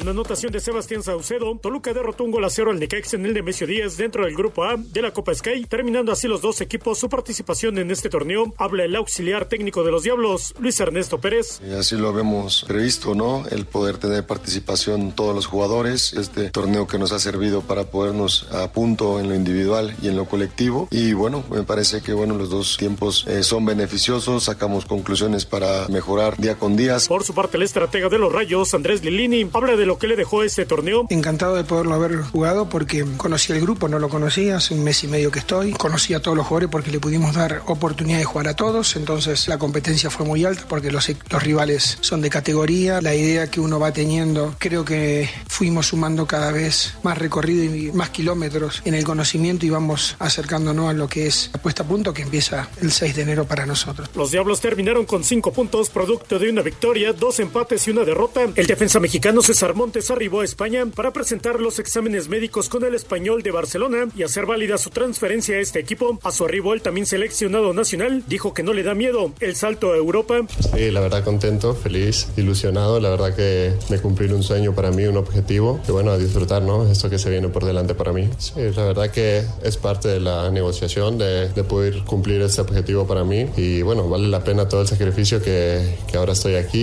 Con 0.00 0.06
la 0.06 0.12
anotación 0.12 0.50
de 0.50 0.60
Sebastián 0.60 1.02
Saucedo, 1.02 1.58
Toluca 1.60 1.92
derrotó 1.92 2.24
un 2.24 2.30
gol 2.30 2.42
a 2.46 2.48
cero 2.48 2.70
al 2.70 2.80
Necax 2.80 3.12
en 3.12 3.26
el 3.26 3.34
Nemesio 3.34 3.66
10 3.66 3.98
dentro 3.98 4.24
del 4.24 4.34
grupo 4.34 4.64
A 4.64 4.78
de 4.78 5.02
la 5.02 5.10
Copa 5.10 5.34
Sky, 5.34 5.66
terminando 5.66 6.10
así 6.10 6.26
los 6.26 6.40
dos 6.40 6.62
equipos 6.62 6.98
su 6.98 7.10
participación 7.10 7.76
en 7.76 7.90
este 7.90 8.08
torneo. 8.08 8.54
Habla 8.56 8.84
el 8.84 8.96
auxiliar 8.96 9.44
técnico 9.50 9.84
de 9.84 9.90
los 9.90 10.02
Diablos, 10.02 10.54
Luis 10.58 10.80
Ernesto 10.80 11.20
Pérez. 11.20 11.60
Y 11.68 11.74
así 11.74 11.96
lo 11.96 12.08
habíamos 12.08 12.64
previsto, 12.66 13.14
¿no? 13.14 13.44
El 13.50 13.66
poder 13.66 13.98
tener 13.98 14.24
participación 14.24 15.12
todos 15.12 15.34
los 15.34 15.44
jugadores, 15.44 16.14
este 16.14 16.48
torneo 16.48 16.86
que 16.86 16.98
nos 16.98 17.12
ha 17.12 17.18
servido 17.18 17.60
para 17.60 17.90
podernos 17.90 18.50
a 18.52 18.72
punto 18.72 19.20
en 19.20 19.28
lo 19.28 19.34
individual 19.34 19.94
y 20.00 20.08
en 20.08 20.16
lo 20.16 20.24
colectivo. 20.24 20.88
Y 20.90 21.12
bueno, 21.12 21.44
me 21.50 21.62
parece 21.64 22.00
que 22.00 22.14
bueno, 22.14 22.36
los 22.36 22.48
dos 22.48 22.78
tiempos 22.78 23.26
eh, 23.28 23.42
son 23.42 23.66
beneficiosos, 23.66 24.44
sacamos 24.44 24.86
conclusiones 24.86 25.44
para 25.44 25.88
mejorar 25.88 26.38
día 26.38 26.54
con 26.54 26.74
día. 26.74 26.96
Por 27.06 27.22
su 27.22 27.34
parte, 27.34 27.58
el 27.58 27.64
estratega 27.64 28.08
de 28.08 28.18
los 28.18 28.32
Rayos, 28.32 28.72
Andrés 28.72 29.04
Lilini, 29.04 29.46
habla 29.52 29.76
de 29.76 29.89
lo 29.90 29.98
que 29.98 30.06
le 30.06 30.14
dejó 30.14 30.44
este 30.44 30.66
torneo. 30.66 31.04
Encantado 31.10 31.56
de 31.56 31.64
poderlo 31.64 31.94
haber 31.94 32.22
jugado 32.22 32.68
porque 32.68 33.04
conocí 33.16 33.52
el 33.52 33.60
grupo, 33.60 33.88
no 33.88 33.98
lo 33.98 34.08
conocía, 34.08 34.58
hace 34.58 34.72
un 34.72 34.84
mes 34.84 35.02
y 35.02 35.08
medio 35.08 35.32
que 35.32 35.40
estoy. 35.40 35.72
Conocí 35.72 36.14
a 36.14 36.20
todos 36.20 36.36
los 36.36 36.46
jugadores 36.46 36.70
porque 36.70 36.92
le 36.92 37.00
pudimos 37.00 37.34
dar 37.34 37.62
oportunidad 37.66 38.18
de 38.18 38.24
jugar 38.24 38.46
a 38.46 38.54
todos, 38.54 38.94
entonces 38.94 39.48
la 39.48 39.58
competencia 39.58 40.08
fue 40.08 40.24
muy 40.24 40.44
alta 40.44 40.64
porque 40.68 40.92
los, 40.92 41.10
los 41.28 41.42
rivales 41.42 41.98
son 42.02 42.20
de 42.20 42.30
categoría. 42.30 43.00
La 43.00 43.16
idea 43.16 43.50
que 43.50 43.58
uno 43.58 43.80
va 43.80 43.92
teniendo, 43.92 44.54
creo 44.60 44.84
que 44.84 45.28
fuimos 45.48 45.88
sumando 45.88 46.24
cada 46.24 46.52
vez 46.52 46.94
más 47.02 47.18
recorrido 47.18 47.64
y 47.64 47.90
más 47.90 48.10
kilómetros 48.10 48.82
en 48.84 48.94
el 48.94 49.02
conocimiento 49.02 49.66
y 49.66 49.70
vamos 49.70 50.14
acercándonos 50.20 50.88
a 50.88 50.92
lo 50.92 51.08
que 51.08 51.26
es 51.26 51.50
la 51.52 51.60
puesta 51.60 51.82
a 51.82 51.86
punto 51.88 52.14
que 52.14 52.22
empieza 52.22 52.68
el 52.80 52.92
6 52.92 53.16
de 53.16 53.22
enero 53.22 53.44
para 53.44 53.66
nosotros. 53.66 54.08
Los 54.14 54.30
Diablos 54.30 54.60
terminaron 54.60 55.04
con 55.04 55.24
cinco 55.24 55.52
puntos, 55.52 55.90
producto 55.90 56.38
de 56.38 56.48
una 56.48 56.62
victoria, 56.62 57.12
dos 57.12 57.40
empates 57.40 57.88
y 57.88 57.90
una 57.90 58.04
derrota. 58.04 58.42
El 58.54 58.68
defensa 58.68 59.00
mexicano 59.00 59.42
César 59.42 59.69
Montes 59.74 60.10
arribó 60.10 60.40
a 60.40 60.44
España 60.44 60.86
para 60.86 61.12
presentar 61.12 61.60
los 61.60 61.78
exámenes 61.78 62.28
médicos 62.28 62.68
con 62.68 62.84
el 62.84 62.94
español 62.94 63.42
de 63.42 63.50
Barcelona 63.50 64.08
y 64.16 64.22
hacer 64.22 64.46
válida 64.46 64.78
su 64.78 64.90
transferencia 64.90 65.56
a 65.56 65.60
este 65.60 65.80
equipo. 65.80 66.18
A 66.22 66.32
su 66.32 66.44
arribo, 66.44 66.74
el 66.74 66.82
también 66.82 67.06
seleccionado 67.06 67.72
nacional 67.72 68.24
dijo 68.26 68.54
que 68.54 68.62
no 68.62 68.72
le 68.72 68.82
da 68.82 68.94
miedo 68.94 69.32
el 69.40 69.56
salto 69.56 69.92
a 69.92 69.96
Europa. 69.96 70.40
Sí, 70.74 70.90
la 70.90 71.00
verdad 71.00 71.24
contento, 71.24 71.74
feliz, 71.74 72.28
ilusionado. 72.36 73.00
La 73.00 73.10
verdad 73.10 73.34
que 73.34 73.72
me 73.88 73.98
cumplir 73.98 74.32
un 74.34 74.42
sueño 74.42 74.74
para 74.74 74.90
mí, 74.90 75.04
un 75.04 75.16
objetivo. 75.16 75.80
Que 75.84 75.92
bueno, 75.92 76.10
a 76.10 76.18
disfrutar, 76.18 76.62
¿no? 76.62 76.90
Esto 76.90 77.10
que 77.10 77.18
se 77.18 77.30
viene 77.30 77.48
por 77.48 77.64
delante 77.64 77.94
para 77.94 78.12
mí. 78.12 78.28
Sí, 78.38 78.60
la 78.74 78.84
verdad 78.84 79.10
que 79.10 79.44
es 79.62 79.76
parte 79.76 80.08
de 80.08 80.20
la 80.20 80.50
negociación 80.50 81.18
de, 81.18 81.48
de 81.48 81.64
poder 81.64 82.04
cumplir 82.04 82.40
este 82.42 82.60
objetivo 82.60 83.06
para 83.06 83.24
mí. 83.24 83.46
Y 83.56 83.82
bueno, 83.82 84.08
vale 84.08 84.28
la 84.28 84.42
pena 84.42 84.68
todo 84.68 84.82
el 84.82 84.88
sacrificio 84.88 85.42
que, 85.42 85.96
que 86.10 86.16
ahora 86.16 86.32
estoy 86.32 86.54
aquí 86.54 86.78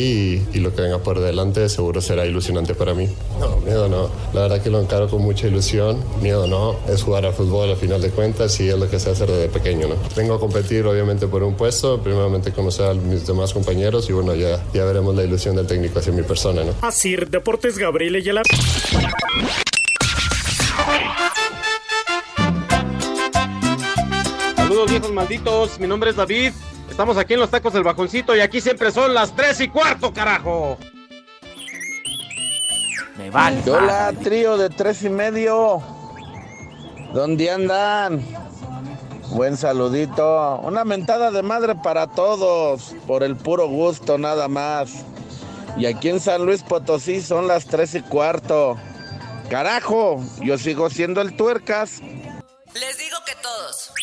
y, 0.53 0.57
y 0.57 0.59
lo 0.59 0.73
que 0.75 0.81
venga 0.81 0.99
por 0.99 1.19
delante 1.19 1.69
seguro 1.69 2.01
será 2.01 2.25
ilusionante 2.25 2.75
para 2.77 2.93
mí. 2.93 3.09
No, 3.39 3.57
miedo 3.57 3.87
no. 3.87 4.09
La 4.33 4.41
verdad 4.41 4.61
que 4.61 4.69
lo 4.69 4.79
encaro 4.79 5.09
con 5.09 5.21
mucha 5.21 5.47
ilusión. 5.47 6.03
Miedo 6.21 6.47
no. 6.47 6.75
Es 6.87 7.03
jugar 7.03 7.25
al 7.25 7.33
fútbol 7.33 7.69
al 7.69 7.77
final 7.77 8.01
de 8.01 8.09
cuentas 8.09 8.59
y 8.59 8.69
es 8.69 8.77
lo 8.77 8.89
que 8.89 8.99
se 8.99 9.11
hace 9.11 9.25
desde 9.25 9.49
pequeño, 9.49 9.87
¿no? 9.87 9.95
Vengo 10.15 10.35
a 10.35 10.39
competir 10.39 10.85
obviamente 10.85 11.27
por 11.27 11.43
un 11.43 11.55
puesto, 11.55 12.01
primeramente 12.01 12.51
conocer 12.51 12.91
a 12.91 12.93
mis 12.93 13.25
demás 13.25 13.53
compañeros 13.53 14.09
y 14.09 14.13
bueno, 14.13 14.35
ya, 14.35 14.63
ya 14.73 14.85
veremos 14.85 15.15
la 15.15 15.23
ilusión 15.23 15.55
del 15.55 15.67
técnico 15.67 15.99
hacia 15.99 16.13
mi 16.13 16.23
persona, 16.23 16.63
¿no? 16.63 16.73
Así, 16.81 17.15
Deportes 17.15 17.77
Gabriel 17.77 18.15
Ayala. 18.15 18.43
Saludos 24.55 24.89
viejos 24.91 25.11
malditos, 25.11 25.79
mi 25.79 25.87
nombre 25.87 26.11
es 26.11 26.15
David. 26.15 26.51
Estamos 26.89 27.17
aquí 27.17 27.33
en 27.33 27.39
los 27.39 27.49
tacos 27.49 27.73
del 27.73 27.83
bajoncito 27.83 28.35
y 28.35 28.39
aquí 28.39 28.59
siempre 28.59 28.91
son 28.91 29.13
las 29.13 29.35
tres 29.35 29.61
y 29.61 29.67
cuarto, 29.67 30.13
carajo. 30.13 30.77
Me 33.17 33.29
vale. 33.31 33.61
Hola, 33.69 34.13
trío 34.23 34.57
de 34.57 34.69
tres 34.69 35.01
y 35.03 35.09
medio. 35.09 35.81
¿Dónde 37.13 37.49
andan? 37.49 38.23
Buen 39.31 39.57
saludito. 39.57 40.59
Una 40.59 40.83
mentada 40.85 41.31
de 41.31 41.41
madre 41.41 41.75
para 41.75 42.07
todos. 42.07 42.95
Por 43.07 43.23
el 43.23 43.35
puro 43.35 43.67
gusto, 43.67 44.17
nada 44.17 44.47
más. 44.47 45.03
Y 45.77 45.85
aquí 45.85 46.09
en 46.09 46.19
San 46.19 46.45
Luis 46.45 46.61
Potosí 46.63 47.21
son 47.21 47.47
las 47.47 47.65
tres 47.65 47.95
y 47.95 48.01
cuarto. 48.01 48.77
Carajo, 49.49 50.23
yo 50.41 50.57
sigo 50.57 50.89
siendo 50.89 51.21
el 51.21 51.35
tuercas. 51.35 52.01
Les 52.01 52.97
digo 52.97 53.17
que 53.25 53.33
todos. 53.41 53.93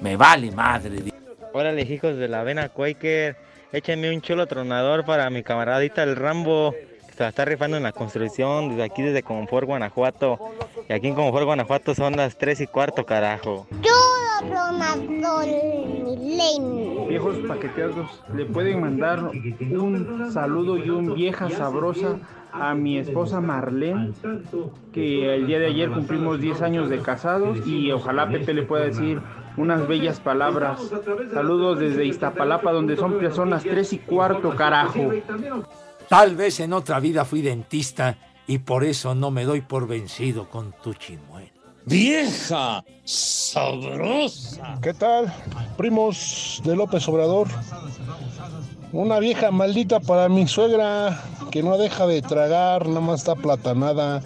Me 0.00 0.16
vale 0.16 0.50
madre. 0.50 1.12
Órale, 1.52 1.82
hijos 1.82 2.16
de 2.16 2.26
la 2.26 2.40
avena 2.40 2.68
Quaker. 2.68 3.36
Échenme 3.72 4.12
un 4.12 4.20
chulo 4.22 4.46
tronador 4.46 5.04
para 5.04 5.30
mi 5.30 5.42
camaradita 5.42 6.02
el 6.02 6.16
Rambo. 6.16 6.74
Se 7.16 7.28
está 7.28 7.44
rifando 7.44 7.76
en 7.76 7.84
la 7.84 7.92
construcción 7.92 8.70
desde 8.70 8.82
aquí, 8.82 9.02
desde 9.02 9.22
Confort, 9.22 9.66
Guanajuato. 9.66 10.38
Y 10.88 10.92
aquí 10.92 11.06
en 11.06 11.14
Confort, 11.14 11.44
Guanajuato 11.44 11.94
son 11.94 12.16
las 12.16 12.36
3 12.36 12.62
y 12.62 12.66
cuarto, 12.66 13.06
carajo. 13.06 13.68
Viejos 17.08 17.36
paqueteados, 17.46 18.24
le 18.34 18.46
pueden 18.46 18.80
mandar 18.80 19.30
un 19.70 20.32
saludo 20.32 20.76
y 20.76 20.90
un 20.90 21.14
vieja 21.14 21.48
sabrosa 21.50 22.18
a 22.52 22.74
mi 22.74 22.98
esposa 22.98 23.40
Marlene, 23.40 24.12
que 24.92 25.36
el 25.36 25.46
día 25.46 25.60
de 25.60 25.66
ayer 25.66 25.90
cumplimos 25.90 26.40
10 26.40 26.62
años 26.62 26.90
de 26.90 26.98
casados 27.00 27.64
y 27.64 27.92
ojalá 27.92 28.28
Pepe 28.28 28.54
le 28.54 28.62
pueda 28.62 28.86
decir 28.86 29.20
unas 29.56 29.86
bellas 29.86 30.18
palabras. 30.18 30.90
Saludos 31.32 31.78
desde 31.78 32.06
Iztapalapa, 32.06 32.72
donde 32.72 32.96
son 32.96 33.18
personas 33.18 33.62
3 33.62 33.92
y 33.92 33.98
cuarto, 33.98 34.56
carajo. 34.56 35.12
Tal 36.08 36.36
vez 36.36 36.60
en 36.60 36.72
otra 36.72 37.00
vida 37.00 37.24
fui 37.24 37.42
dentista 37.42 38.16
y 38.46 38.58
por 38.58 38.84
eso 38.84 39.14
no 39.14 39.30
me 39.30 39.44
doy 39.44 39.62
por 39.62 39.86
vencido 39.86 40.48
con 40.50 40.74
tu 40.82 40.94
chimuelo. 40.94 41.50
¡Vieja! 41.86 42.82
¡Sabrosa! 43.04 44.78
¿Qué 44.80 44.94
tal, 44.94 45.32
primos 45.76 46.62
de 46.64 46.76
López 46.76 47.06
Obrador? 47.08 47.48
Una 48.92 49.18
vieja 49.18 49.50
maldita 49.50 50.00
para 50.00 50.28
mi 50.28 50.46
suegra 50.46 51.20
que 51.50 51.62
no 51.62 51.76
deja 51.76 52.06
de 52.06 52.22
tragar, 52.22 52.86
nada 52.88 53.00
más 53.00 53.20
está 53.20 53.34
platanada. 53.34 54.22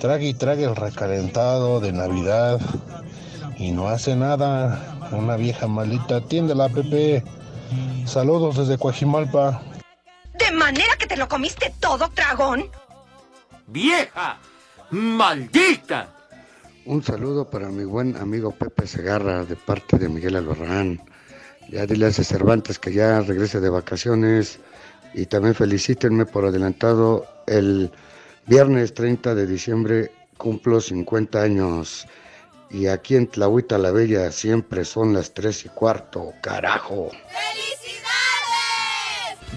Traga 0.00 0.22
y 0.22 0.34
traga 0.34 0.62
el 0.62 0.76
recalentado 0.76 1.80
de 1.80 1.92
Navidad 1.92 2.60
y 3.58 3.72
no 3.72 3.88
hace 3.88 4.14
nada. 4.14 4.80
Una 5.12 5.36
vieja 5.36 5.66
maldita. 5.66 6.16
Atiéndela, 6.16 6.68
Pepe. 6.68 7.24
Saludos 8.04 8.56
desde 8.56 8.78
Coajimalpa. 8.78 9.62
¿De 10.64 10.72
manera 10.72 10.96
que 10.96 11.06
te 11.06 11.18
lo 11.18 11.28
comiste 11.28 11.74
todo, 11.78 12.08
dragón? 12.16 12.64
¡Vieja! 13.66 14.38
¡Maldita! 14.92 16.08
Un 16.86 17.04
saludo 17.04 17.50
para 17.50 17.68
mi 17.68 17.84
buen 17.84 18.16
amigo 18.16 18.50
Pepe 18.50 18.86
Segarra 18.86 19.44
de 19.44 19.56
parte 19.56 19.98
de 19.98 20.08
Miguel 20.08 20.36
Albarrán. 20.36 21.02
Ya 21.68 21.84
dile 21.84 22.06
a 22.06 22.08
ese 22.08 22.24
Cervantes 22.24 22.78
que 22.78 22.94
ya 22.94 23.20
regrese 23.20 23.60
de 23.60 23.68
vacaciones 23.68 24.58
y 25.12 25.26
también 25.26 25.54
felicítenme 25.54 26.24
por 26.24 26.46
adelantado. 26.46 27.26
El 27.46 27.92
viernes 28.46 28.94
30 28.94 29.34
de 29.34 29.46
diciembre 29.46 30.12
cumplo 30.38 30.80
50 30.80 31.42
años 31.42 32.06
y 32.70 32.86
aquí 32.86 33.16
en 33.16 33.26
Tlahuita 33.26 33.76
la 33.76 33.90
Bella 33.90 34.32
siempre 34.32 34.86
son 34.86 35.12
las 35.12 35.34
3 35.34 35.66
y 35.66 35.68
cuarto, 35.68 36.32
carajo. 36.40 37.10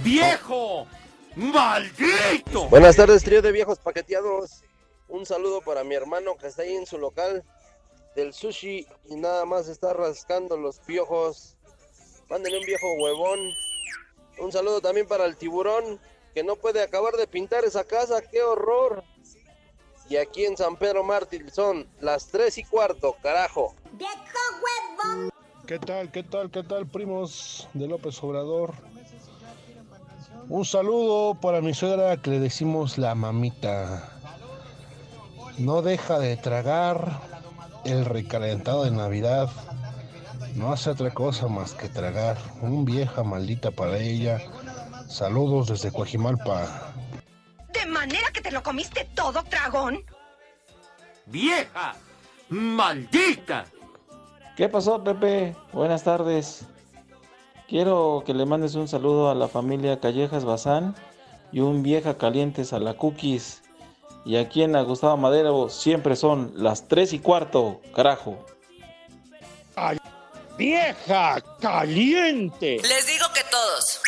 ¡Viejo! 0.08 0.88
¡Maldito! 1.36 2.70
Buenas 2.70 2.96
tardes, 2.96 3.26
trío 3.26 3.42
de 3.42 3.52
viejos 3.52 3.78
paqueteados. 3.78 4.64
Un 5.10 5.26
saludo 5.26 5.60
para 5.60 5.84
mi 5.84 5.96
hermano 5.96 6.38
que 6.38 6.48
está 6.48 6.62
ahí 6.62 6.76
en 6.76 6.86
su 6.86 6.98
local 6.98 7.44
del 8.16 8.34
sushi 8.34 8.88
y 9.10 9.16
nada 9.18 9.44
más 9.44 9.68
está 9.68 9.92
rascando 9.92 10.56
los 10.56 10.80
piojos. 10.80 11.58
Mándenle 12.30 12.60
un 12.60 12.66
viejo 12.66 12.88
huevón. 13.02 13.52
Un 14.40 14.50
saludo 14.54 14.80
también 14.80 15.10
para 15.10 15.26
el 15.26 15.36
tiburón 15.36 16.00
que 16.34 16.42
no 16.42 16.56
puede 16.56 16.82
acabar 16.82 17.16
de 17.16 17.28
pintar 17.28 17.66
esa 17.66 17.84
casa. 17.84 18.22
¡Qué 18.22 18.42
horror! 18.42 19.04
Y 20.08 20.16
aquí 20.16 20.46
en 20.46 20.56
San 20.56 20.78
Pedro 20.78 21.04
Mártir 21.04 21.52
son 21.52 21.86
las 22.00 22.28
3 22.28 22.60
y 22.60 22.64
cuarto, 22.64 23.18
carajo. 23.22 23.76
¿Qué 25.68 25.80
tal, 25.80 26.10
qué 26.14 26.24
tal, 26.24 26.50
qué 26.50 26.64
tal, 26.64 26.88
primos 26.88 27.68
de 27.74 27.90
López 27.90 28.24
Obrador? 28.24 28.74
Un 30.50 30.64
saludo 30.64 31.36
para 31.36 31.62
mi 31.62 31.74
suegra 31.74 32.18
que 32.18 32.32
le 32.32 32.40
decimos 32.40 32.98
la 32.98 33.16
mamita. 33.16 34.10
No 35.58 35.82
deja 35.82 36.20
de 36.20 36.38
tragar 36.38 37.20
el 37.84 38.06
recalentado 38.06 38.86
de 38.86 38.92
Navidad. 38.92 39.50
No 40.56 40.72
hace 40.72 40.90
otra 40.90 41.12
cosa 41.12 41.48
más 41.48 41.74
que 41.74 41.90
tragar. 41.90 42.38
Un 42.62 42.86
vieja 42.86 43.24
maldita 43.24 43.72
para 43.72 43.98
ella. 43.98 44.40
Saludos 45.08 45.68
desde 45.68 45.92
Coajimalpa. 45.92 46.94
¿De 47.74 47.86
manera 47.86 48.32
que 48.32 48.42
te 48.42 48.52
lo 48.52 48.64
comiste 48.64 49.08
todo, 49.16 49.44
dragón? 49.50 50.04
vieja, 51.30 51.96
maldita. 52.50 53.66
¿Qué 54.56 54.70
pasó, 54.70 55.04
Pepe? 55.04 55.56
Buenas 55.74 56.04
tardes. 56.04 56.66
Quiero 57.68 58.24
que 58.26 58.34
le 58.34 58.46
mandes 58.46 58.76
un 58.76 58.88
saludo 58.88 59.30
a 59.30 59.36
la 59.36 59.50
familia 59.50 60.00
Callejas 60.00 60.46
Bazán 60.46 60.96
y 61.52 61.60
un 61.60 61.84
vieja 61.84 62.18
calientes 62.18 62.72
a 62.72 62.80
la 62.80 62.94
Cookies. 62.94 63.62
Y 64.24 64.38
aquí 64.38 64.64
en 64.64 64.72
la 64.72 64.84
Gustavo 64.84 65.18
Madero 65.18 65.68
siempre 65.68 66.16
son 66.16 66.54
las 66.56 66.88
3 66.88 67.12
y 67.12 67.20
cuarto, 67.20 67.82
carajo. 67.94 68.38
Ay, 69.76 69.98
vieja 70.58 71.42
caliente. 71.60 72.78
Les 72.84 73.06
digo 73.06 73.26
que 73.34 73.42
todos. 73.52 74.02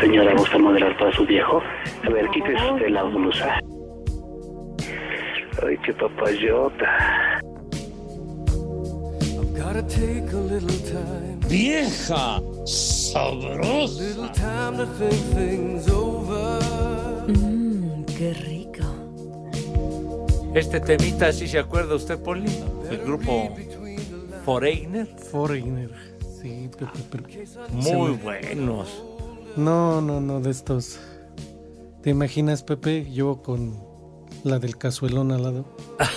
Señora, 0.00 0.34
¿gusta 0.36 0.58
modelar 0.58 0.96
para 0.98 1.12
su 1.16 1.26
viejo? 1.26 1.60
A 2.04 2.10
ver, 2.10 2.28
quítese 2.30 2.72
usted 2.72 2.90
la 2.90 3.02
blusa. 3.02 3.58
Ay, 5.66 5.76
qué 5.84 5.92
papayota. 5.94 7.21
Vieja 11.48 12.40
sabrosa. 12.66 14.02
Little 14.02 14.28
time 14.32 14.76
to 14.76 14.86
think 14.98 15.34
things 15.34 15.88
over. 15.88 16.60
Mmm, 17.28 18.04
qué 18.04 18.34
rico. 18.34 18.84
Este 20.54 20.80
temita, 20.80 21.32
¿sí 21.32 21.48
se 21.48 21.58
acuerda 21.58 21.94
usted, 21.94 22.18
Poli? 22.18 22.44
El 22.90 22.98
grupo 22.98 23.48
Foreigner. 24.44 25.06
Foreigner, 25.30 25.90
sí, 26.42 26.68
Pepe, 26.78 26.98
pero- 27.10 27.24
Muy 27.70 28.12
buenos. 28.12 29.02
No, 29.56 30.00
no, 30.02 30.20
no, 30.20 30.40
de 30.40 30.50
estos. 30.50 30.98
¿Te 32.02 32.10
imaginas, 32.10 32.62
Pepe? 32.62 33.10
Yo 33.10 33.42
con 33.42 33.82
la 34.44 34.58
del 34.58 34.76
cazuelón 34.76 35.32
al 35.32 35.42
lado. 35.42 35.64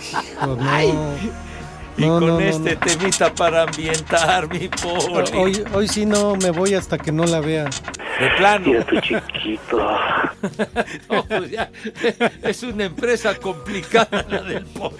Hijo, 0.00 0.46
no. 0.56 1.55
Y 1.98 2.02
No, 2.02 2.18
con 2.18 2.26
no, 2.26 2.34
no, 2.34 2.40
este 2.40 2.74
no. 2.74 2.80
temita 2.80 3.34
para 3.34 3.62
ambientar, 3.62 4.48
mi 4.52 4.68
Poli. 4.68 5.30
Hoy, 5.36 5.64
hoy 5.72 5.88
sí 5.88 6.04
no 6.04 6.36
me 6.36 6.50
voy 6.50 6.74
hasta 6.74 6.98
que 6.98 7.10
no 7.10 7.24
la 7.24 7.40
vea. 7.40 7.64
De 7.64 8.30
plano. 8.36 8.66
Mira 8.66 8.84
tu 8.86 9.00
chiquito. 9.00 9.88
No, 11.10 11.24
pues 11.24 11.50
ya, 11.50 11.70
es 12.42 12.62
una 12.62 12.84
empresa 12.84 13.34
complicada 13.36 14.24
la 14.28 14.42
del 14.42 14.64
Poli. 14.66 14.94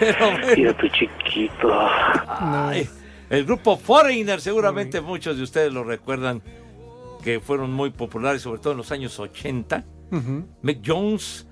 Pero 0.00 0.30
bueno. 0.30 0.46
Mira 0.56 0.76
tu 0.76 0.88
chiquito. 0.88 1.68
Ay, 2.26 2.88
el 3.30 3.44
grupo 3.44 3.76
Foreigner, 3.76 4.40
seguramente 4.40 5.00
muchos 5.00 5.36
de 5.36 5.42
ustedes 5.44 5.72
lo 5.72 5.84
recuerdan, 5.84 6.42
que 7.22 7.38
fueron 7.38 7.70
muy 7.72 7.90
populares, 7.90 8.42
sobre 8.42 8.60
todo 8.60 8.72
en 8.72 8.78
los 8.78 8.90
años 8.90 9.20
80. 9.20 9.84
Ujú. 10.10 10.48
Mick 10.62 10.80
Jones, 10.84 11.46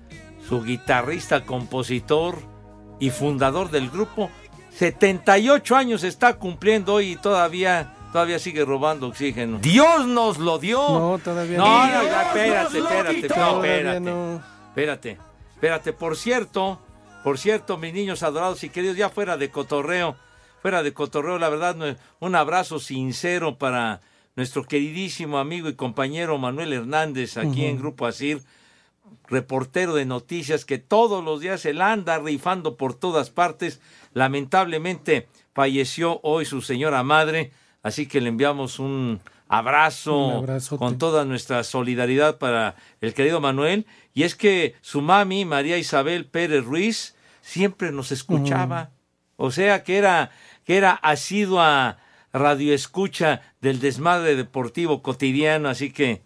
su 0.49 0.61
guitarrista, 0.63 1.45
compositor 1.45 2.37
y 2.99 3.09
fundador 3.09 3.71
del 3.71 3.89
grupo, 3.89 4.29
78 4.71 5.75
años 5.75 6.03
está 6.03 6.37
cumpliendo 6.37 6.95
hoy 6.95 7.13
y 7.13 7.15
todavía, 7.15 7.93
todavía 8.11 8.39
sigue 8.39 8.65
robando 8.65 9.07
oxígeno. 9.07 9.59
Dios 9.59 10.05
nos 10.05 10.37
lo 10.37 10.59
dio. 10.59 10.77
No, 10.77 11.19
todavía 11.23 11.57
no. 11.57 11.65
no. 11.65 11.87
No, 11.87 12.03
no, 12.03 12.21
espérate, 12.21 12.77
espérate, 12.79 13.27
espérate. 13.27 13.99
no. 14.01 14.43
Espérate, 14.69 15.17
espérate. 15.53 15.93
Por 15.93 16.17
cierto, 16.17 16.79
por 17.23 17.37
cierto, 17.37 17.77
mis 17.77 17.93
niños 17.93 18.21
adorados 18.23 18.63
y 18.63 18.69
queridos, 18.69 18.97
ya 18.97 19.09
fuera 19.09 19.37
de 19.37 19.49
cotorreo, 19.49 20.15
fuera 20.61 20.83
de 20.83 20.93
cotorreo, 20.93 21.39
la 21.39 21.49
verdad, 21.49 21.97
un 22.19 22.35
abrazo 22.35 22.79
sincero 22.79 23.57
para 23.57 24.01
nuestro 24.35 24.63
queridísimo 24.65 25.37
amigo 25.37 25.69
y 25.69 25.75
compañero 25.75 26.37
Manuel 26.37 26.73
Hernández 26.73 27.37
aquí 27.37 27.65
en 27.65 27.79
Grupo 27.79 28.05
Asir, 28.05 28.41
reportero 29.27 29.95
de 29.95 30.05
noticias 30.05 30.65
que 30.65 30.77
todos 30.77 31.23
los 31.23 31.41
días 31.41 31.61
se 31.61 31.73
la 31.73 31.91
anda 31.91 32.19
rifando 32.19 32.77
por 32.77 32.93
todas 32.93 33.29
partes. 33.29 33.81
Lamentablemente 34.13 35.27
falleció 35.53 36.19
hoy 36.23 36.45
su 36.45 36.61
señora 36.61 37.03
madre, 37.03 37.51
así 37.83 38.07
que 38.07 38.21
le 38.21 38.29
enviamos 38.29 38.79
un 38.79 39.21
abrazo 39.47 40.39
Un 40.39 40.77
con 40.77 40.97
toda 40.97 41.23
nuestra 41.25 41.63
solidaridad 41.63 42.37
para 42.37 42.75
el 43.01 43.13
querido 43.13 43.39
Manuel. 43.39 43.85
Y 44.13 44.23
es 44.23 44.35
que 44.35 44.75
su 44.81 45.01
mami, 45.01 45.45
María 45.45 45.77
Isabel 45.77 46.25
Pérez 46.25 46.63
Ruiz, 46.63 47.15
siempre 47.41 47.91
nos 47.91 48.11
escuchaba. 48.11 48.91
O 49.37 49.51
sea 49.51 49.83
que 49.83 49.97
era, 49.97 50.31
que 50.63 50.77
era 50.77 50.91
asidua 50.91 51.97
radioescucha 52.33 53.41
del 53.61 53.79
desmadre 53.79 54.35
deportivo 54.35 55.01
cotidiano, 55.01 55.69
así 55.69 55.91
que 55.91 56.24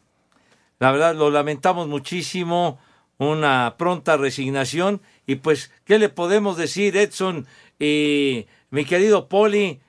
la 0.80 0.92
verdad 0.92 1.16
lo 1.16 1.30
lamentamos 1.30 1.88
muchísimo, 1.88 2.80
una 3.18 3.76
pronta 3.78 4.18
resignación 4.18 5.02
y 5.26 5.36
pues, 5.36 5.72
¿qué 5.86 6.00
le 6.00 6.10
podemos 6.10 6.58
decir, 6.58 6.96
Edson 6.98 7.46
y 7.78 8.48
mi 8.70 8.86
querido 8.86 9.28
Poli, 9.28 9.82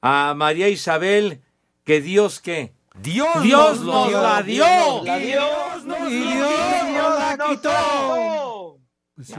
a 0.00 0.34
María 0.34 0.68
Isabel, 0.68 1.42
que 1.84 2.00
Dios 2.00 2.40
que 2.40 2.72
Dios 3.00 3.42
Dios 3.42 3.80
nos 3.80 4.10
nos 4.10 4.22
la 4.22 4.42
dio. 4.42 4.64
Dios 5.04 5.84
nos 5.84 6.10
Y 6.10 6.20
Dios 6.20 6.86
dio, 6.86 7.02
nos 7.02 7.18
la 7.18 7.46
quitó. 7.50 8.78
Pues 9.14 9.28
sí. 9.28 9.34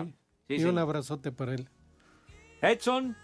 Sí, 0.48 0.54
y 0.54 0.60
sí. 0.60 0.66
un 0.66 0.78
abrazote 0.78 1.32
para 1.32 1.56
él. 1.56 1.70
Edson, 2.62 3.16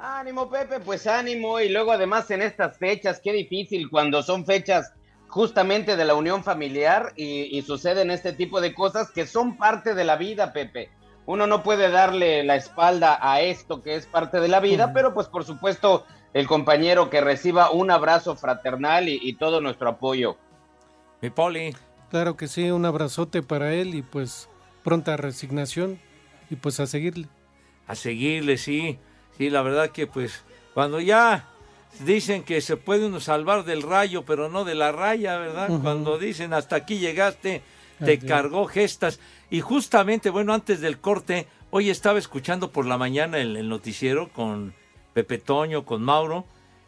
Ánimo, 0.00 0.48
Pepe, 0.48 0.78
pues 0.80 1.06
ánimo. 1.06 1.58
Y 1.60 1.70
luego, 1.70 1.90
además, 1.92 2.30
en 2.30 2.42
estas 2.42 2.78
fechas, 2.78 3.20
qué 3.22 3.32
difícil 3.32 3.90
cuando 3.90 4.22
son 4.22 4.46
fechas 4.46 4.92
justamente 5.28 5.96
de 5.96 6.04
la 6.04 6.14
unión 6.14 6.42
familiar 6.42 7.12
y, 7.16 7.56
y 7.56 7.62
suceden 7.62 8.10
este 8.10 8.32
tipo 8.32 8.60
de 8.60 8.74
cosas 8.74 9.10
que 9.10 9.26
son 9.26 9.56
parte 9.56 9.94
de 9.94 10.04
la 10.04 10.16
vida, 10.16 10.52
Pepe. 10.52 10.90
Uno 11.26 11.46
no 11.46 11.62
puede 11.62 11.90
darle 11.90 12.42
la 12.44 12.56
espalda 12.56 13.18
a 13.20 13.40
esto 13.42 13.82
que 13.82 13.94
es 13.96 14.06
parte 14.06 14.40
de 14.40 14.48
la 14.48 14.60
vida, 14.60 14.92
pero 14.94 15.12
pues 15.12 15.26
por 15.28 15.44
supuesto 15.44 16.06
el 16.32 16.46
compañero 16.46 17.10
que 17.10 17.20
reciba 17.20 17.70
un 17.70 17.90
abrazo 17.90 18.34
fraternal 18.36 19.08
y, 19.08 19.18
y 19.22 19.34
todo 19.34 19.60
nuestro 19.60 19.88
apoyo. 19.90 20.36
mi 21.20 21.30
Poli. 21.30 21.76
Claro 22.10 22.36
que 22.36 22.48
sí, 22.48 22.70
un 22.70 22.86
abrazote 22.86 23.42
para 23.42 23.74
él 23.74 23.94
y 23.94 24.00
pues 24.00 24.48
pronta 24.82 25.18
resignación 25.18 26.00
y 26.48 26.56
pues 26.56 26.80
a 26.80 26.86
seguirle. 26.86 27.28
a 27.86 27.94
seguirle, 27.94 28.56
sí. 28.56 28.98
Sí, 29.36 29.50
la 29.50 29.60
verdad 29.60 29.90
que 29.90 30.06
pues 30.06 30.44
cuando 30.72 31.00
ya 31.00 31.46
dicen 32.00 32.42
que 32.42 32.60
se 32.60 32.76
puede 32.76 33.06
uno 33.06 33.20
salvar 33.20 33.64
del 33.64 33.82
rayo, 33.82 34.24
pero 34.24 34.48
no 34.48 34.64
de 34.64 34.74
la 34.74 34.92
raya, 34.92 35.38
¿verdad? 35.38 35.68
Cuando 35.82 36.18
dicen 36.18 36.52
hasta 36.52 36.76
aquí 36.76 36.98
llegaste, 36.98 37.62
te 38.04 38.18
cargó 38.18 38.66
gestas. 38.66 39.20
Y 39.50 39.60
justamente, 39.60 40.30
bueno, 40.30 40.54
antes 40.54 40.80
del 40.80 40.98
corte, 40.98 41.46
hoy 41.70 41.90
estaba 41.90 42.18
escuchando 42.18 42.70
por 42.70 42.86
la 42.86 42.98
mañana 42.98 43.38
el, 43.38 43.56
el 43.56 43.68
noticiero 43.68 44.28
con 44.28 44.74
Pepe 45.14 45.38
Toño, 45.38 45.84
con 45.84 46.02
Mauro, 46.02 46.44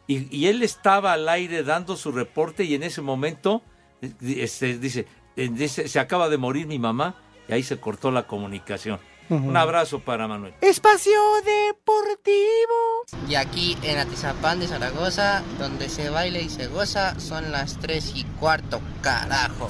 y, 0.06 0.34
y 0.36 0.46
él 0.46 0.62
estaba 0.62 1.12
al 1.12 1.28
aire 1.28 1.62
dando 1.62 1.96
su 1.96 2.12
reporte 2.12 2.64
y 2.64 2.74
en 2.74 2.82
ese 2.82 3.00
momento 3.00 3.62
este, 4.00 4.78
dice, 4.78 5.06
eh, 5.36 5.48
dice, 5.52 5.88
se 5.88 6.00
acaba 6.00 6.28
de 6.28 6.38
morir 6.38 6.66
mi 6.66 6.78
mamá 6.78 7.14
y 7.48 7.52
ahí 7.52 7.62
se 7.62 7.78
cortó 7.78 8.10
la 8.10 8.26
comunicación. 8.26 8.98
Un 9.31 9.57
abrazo 9.57 10.01
para 10.01 10.27
Manuel. 10.27 10.55
Espacio 10.61 11.21
Deportivo. 11.45 13.29
Y 13.29 13.37
aquí 13.37 13.77
en 13.83 13.99
Atizapán 13.99 14.61
de 14.61 14.66
Zaragoza, 14.66 15.43
donde 15.59 15.88
se 15.88 16.11
baila 16.11 16.40
y 16.40 16.49
se 16.49 16.66
goza, 16.66 17.19
son 17.21 17.53
las 17.53 17.79
3 17.79 18.12
y 18.16 18.25
cuarto, 18.25 18.81
carajo. 19.03 19.69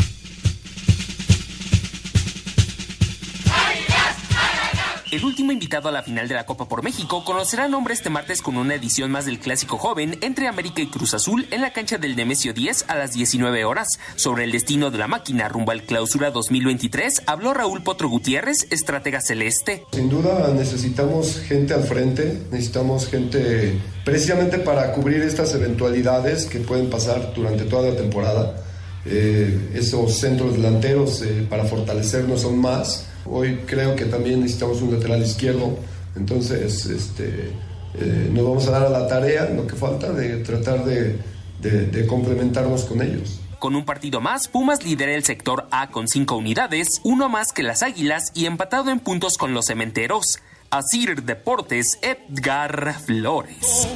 El 5.11 5.25
último 5.25 5.51
invitado 5.51 5.89
a 5.89 5.93
la 5.93 6.05
final 6.05 6.29
de 6.29 6.37
la 6.37 6.47
Copa 6.47 6.69
por 6.69 6.85
México 6.85 7.25
conocerá 7.25 7.67
nombre 7.67 7.95
este 7.95 8.11
martes 8.11 8.41
con 8.43 8.57
una 8.57 8.77
edición 8.77 9.11
más 9.11 9.25
del 9.25 9.41
Clásico 9.41 9.77
Joven 9.77 10.17
entre 10.21 10.47
América 10.47 10.83
y 10.83 10.87
Cruz 10.87 11.15
Azul 11.15 11.49
en 11.51 11.63
la 11.63 11.73
cancha 11.73 11.99
del 11.99 12.15
Nemesio 12.15 12.55
10 12.55 12.85
a 12.87 12.95
las 12.95 13.13
19 13.13 13.65
horas. 13.65 13.99
Sobre 14.15 14.45
el 14.45 14.53
destino 14.53 14.93
de 14.93 14.99
la 14.99 15.09
máquina 15.09 15.49
rumbo 15.49 15.73
al 15.73 15.83
Clausura 15.83 16.31
2023 16.31 17.23
habló 17.27 17.53
Raúl 17.53 17.83
Potro 17.83 18.09
Gutiérrez, 18.09 18.69
estratega 18.71 19.21
celeste. 19.21 19.85
Sin 19.91 20.09
duda 20.09 20.55
necesitamos 20.55 21.41
gente 21.41 21.75
al 21.75 21.83
frente, 21.83 22.43
necesitamos 22.53 23.09
gente 23.09 23.81
precisamente 24.05 24.59
para 24.59 24.93
cubrir 24.93 25.23
estas 25.23 25.53
eventualidades 25.57 26.47
que 26.47 26.61
pueden 26.61 26.89
pasar 26.89 27.35
durante 27.35 27.65
toda 27.65 27.91
la 27.91 27.97
temporada. 27.97 28.63
Eh, 29.05 29.71
esos 29.75 30.15
centros 30.15 30.53
delanteros 30.53 31.23
eh, 31.23 31.45
para 31.51 31.65
fortalecernos 31.65 32.45
aún 32.45 32.61
más. 32.61 33.10
Hoy 33.27 33.61
creo 33.67 33.95
que 33.97 34.05
también 34.07 34.41
necesitamos 34.41 34.81
un 34.83 34.93
lateral 34.95 35.23
izquierdo, 35.23 35.79
entonces 36.17 36.87
este, 36.87 37.53
eh, 37.95 38.31
nos 38.33 38.45
vamos 38.45 38.67
a 38.67 38.71
dar 38.73 38.87
a 38.87 38.91
la 38.91 39.07
tarea, 39.09 39.45
lo 39.51 39.67
que 39.67 39.77
falta, 39.77 40.13
de 40.13 40.37
tratar 40.39 40.85
de, 40.85 41.17
de- 41.61 41.87
de 41.87 42.07
complementarnos 42.07 42.85
con 42.85 43.03
ellos. 43.03 43.41
Con 43.59 43.77
un 43.77 43.85
partido 43.85 44.21
más, 44.23 44.49
Pumas 44.49 44.85
lidera 44.85 45.13
el 45.15 45.23
sector 45.25 45.67
A 45.71 45.91
con 45.91 46.09
5 46.09 46.35
unidades, 46.37 47.01
uno 47.05 47.29
más 47.29 47.53
que 47.53 47.63
las 47.63 47.83
Águilas 47.83 48.31
y 48.35 48.47
empatado 48.47 48.91
en 48.91 49.01
puntos 49.01 49.37
con 49.37 49.53
los 49.53 49.67
Cementeros. 49.67 50.39
Asir 50.71 51.25
Deportes, 51.25 51.99
Edgar 52.01 52.95
Flores. 53.05 53.87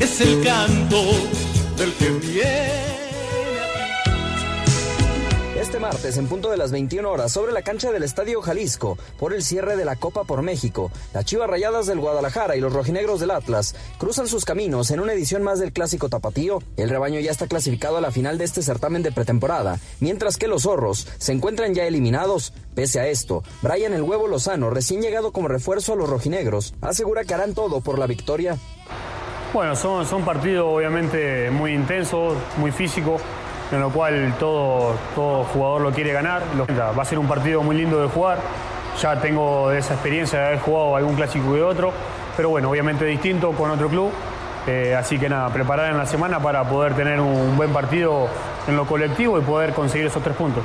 Es 0.00 0.20
el 0.20 0.42
canto 0.42 1.02
del 1.76 1.92
que 1.94 2.08
viene. 2.26 2.91
Este 5.62 5.78
martes 5.78 6.16
en 6.16 6.26
punto 6.26 6.50
de 6.50 6.56
las 6.56 6.72
21 6.72 7.08
horas 7.08 7.30
sobre 7.30 7.52
la 7.52 7.62
cancha 7.62 7.92
del 7.92 8.02
Estadio 8.02 8.42
Jalisco 8.42 8.98
por 9.16 9.32
el 9.32 9.44
cierre 9.44 9.76
de 9.76 9.84
la 9.84 9.94
Copa 9.94 10.24
por 10.24 10.42
México. 10.42 10.90
Las 11.14 11.24
Chivas 11.24 11.48
Rayadas 11.48 11.86
del 11.86 12.00
Guadalajara 12.00 12.56
y 12.56 12.60
los 12.60 12.72
rojinegros 12.72 13.20
del 13.20 13.30
Atlas 13.30 13.76
cruzan 13.96 14.26
sus 14.26 14.44
caminos 14.44 14.90
en 14.90 14.98
una 14.98 15.12
edición 15.12 15.44
más 15.44 15.60
del 15.60 15.72
Clásico 15.72 16.08
Tapatío. 16.08 16.58
El 16.76 16.90
rebaño 16.90 17.20
ya 17.20 17.30
está 17.30 17.46
clasificado 17.46 17.96
a 17.96 18.00
la 18.00 18.10
final 18.10 18.38
de 18.38 18.44
este 18.44 18.60
certamen 18.60 19.04
de 19.04 19.12
pretemporada, 19.12 19.78
mientras 20.00 20.36
que 20.36 20.48
los 20.48 20.62
zorros 20.62 21.06
se 21.18 21.30
encuentran 21.30 21.74
ya 21.74 21.84
eliminados. 21.84 22.52
Pese 22.74 22.98
a 22.98 23.06
esto, 23.06 23.44
Brian 23.62 23.92
el 23.92 24.02
Huevo 24.02 24.26
Lozano, 24.26 24.68
recién 24.68 25.00
llegado 25.00 25.30
como 25.30 25.46
refuerzo 25.46 25.92
a 25.92 25.96
los 25.96 26.10
rojinegros, 26.10 26.74
asegura 26.80 27.22
que 27.22 27.34
harán 27.34 27.54
todo 27.54 27.80
por 27.82 28.00
la 28.00 28.08
victoria. 28.08 28.58
Bueno, 29.54 29.76
son, 29.76 30.06
son 30.06 30.24
partidos 30.24 30.66
obviamente 30.66 31.50
muy 31.50 31.72
intensos, 31.72 32.36
muy 32.56 32.72
físicos, 32.72 33.20
en 33.72 33.80
lo 33.80 33.90
cual 33.90 34.34
todo, 34.38 34.94
todo 35.14 35.44
jugador 35.44 35.80
lo 35.80 35.92
quiere 35.92 36.12
ganar. 36.12 36.42
Va 36.80 37.02
a 37.02 37.04
ser 37.04 37.18
un 37.18 37.26
partido 37.26 37.62
muy 37.62 37.76
lindo 37.76 38.00
de 38.00 38.08
jugar. 38.08 38.38
Ya 39.00 39.18
tengo 39.20 39.72
esa 39.72 39.94
experiencia 39.94 40.38
de 40.38 40.46
haber 40.46 40.60
jugado 40.60 40.96
algún 40.96 41.14
clásico 41.14 41.56
y 41.56 41.60
otro, 41.60 41.92
pero 42.36 42.50
bueno, 42.50 42.70
obviamente 42.70 43.04
distinto 43.06 43.52
con 43.52 43.70
otro 43.70 43.88
club. 43.88 44.12
Eh, 44.66 44.94
así 44.94 45.18
que 45.18 45.28
nada, 45.28 45.48
preparar 45.52 45.90
en 45.90 45.98
la 45.98 46.06
semana 46.06 46.40
para 46.40 46.68
poder 46.68 46.94
tener 46.94 47.20
un 47.20 47.56
buen 47.56 47.72
partido 47.72 48.28
en 48.68 48.76
lo 48.76 48.86
colectivo 48.86 49.38
y 49.38 49.42
poder 49.42 49.72
conseguir 49.72 50.06
esos 50.06 50.22
tres 50.22 50.36
puntos. 50.36 50.62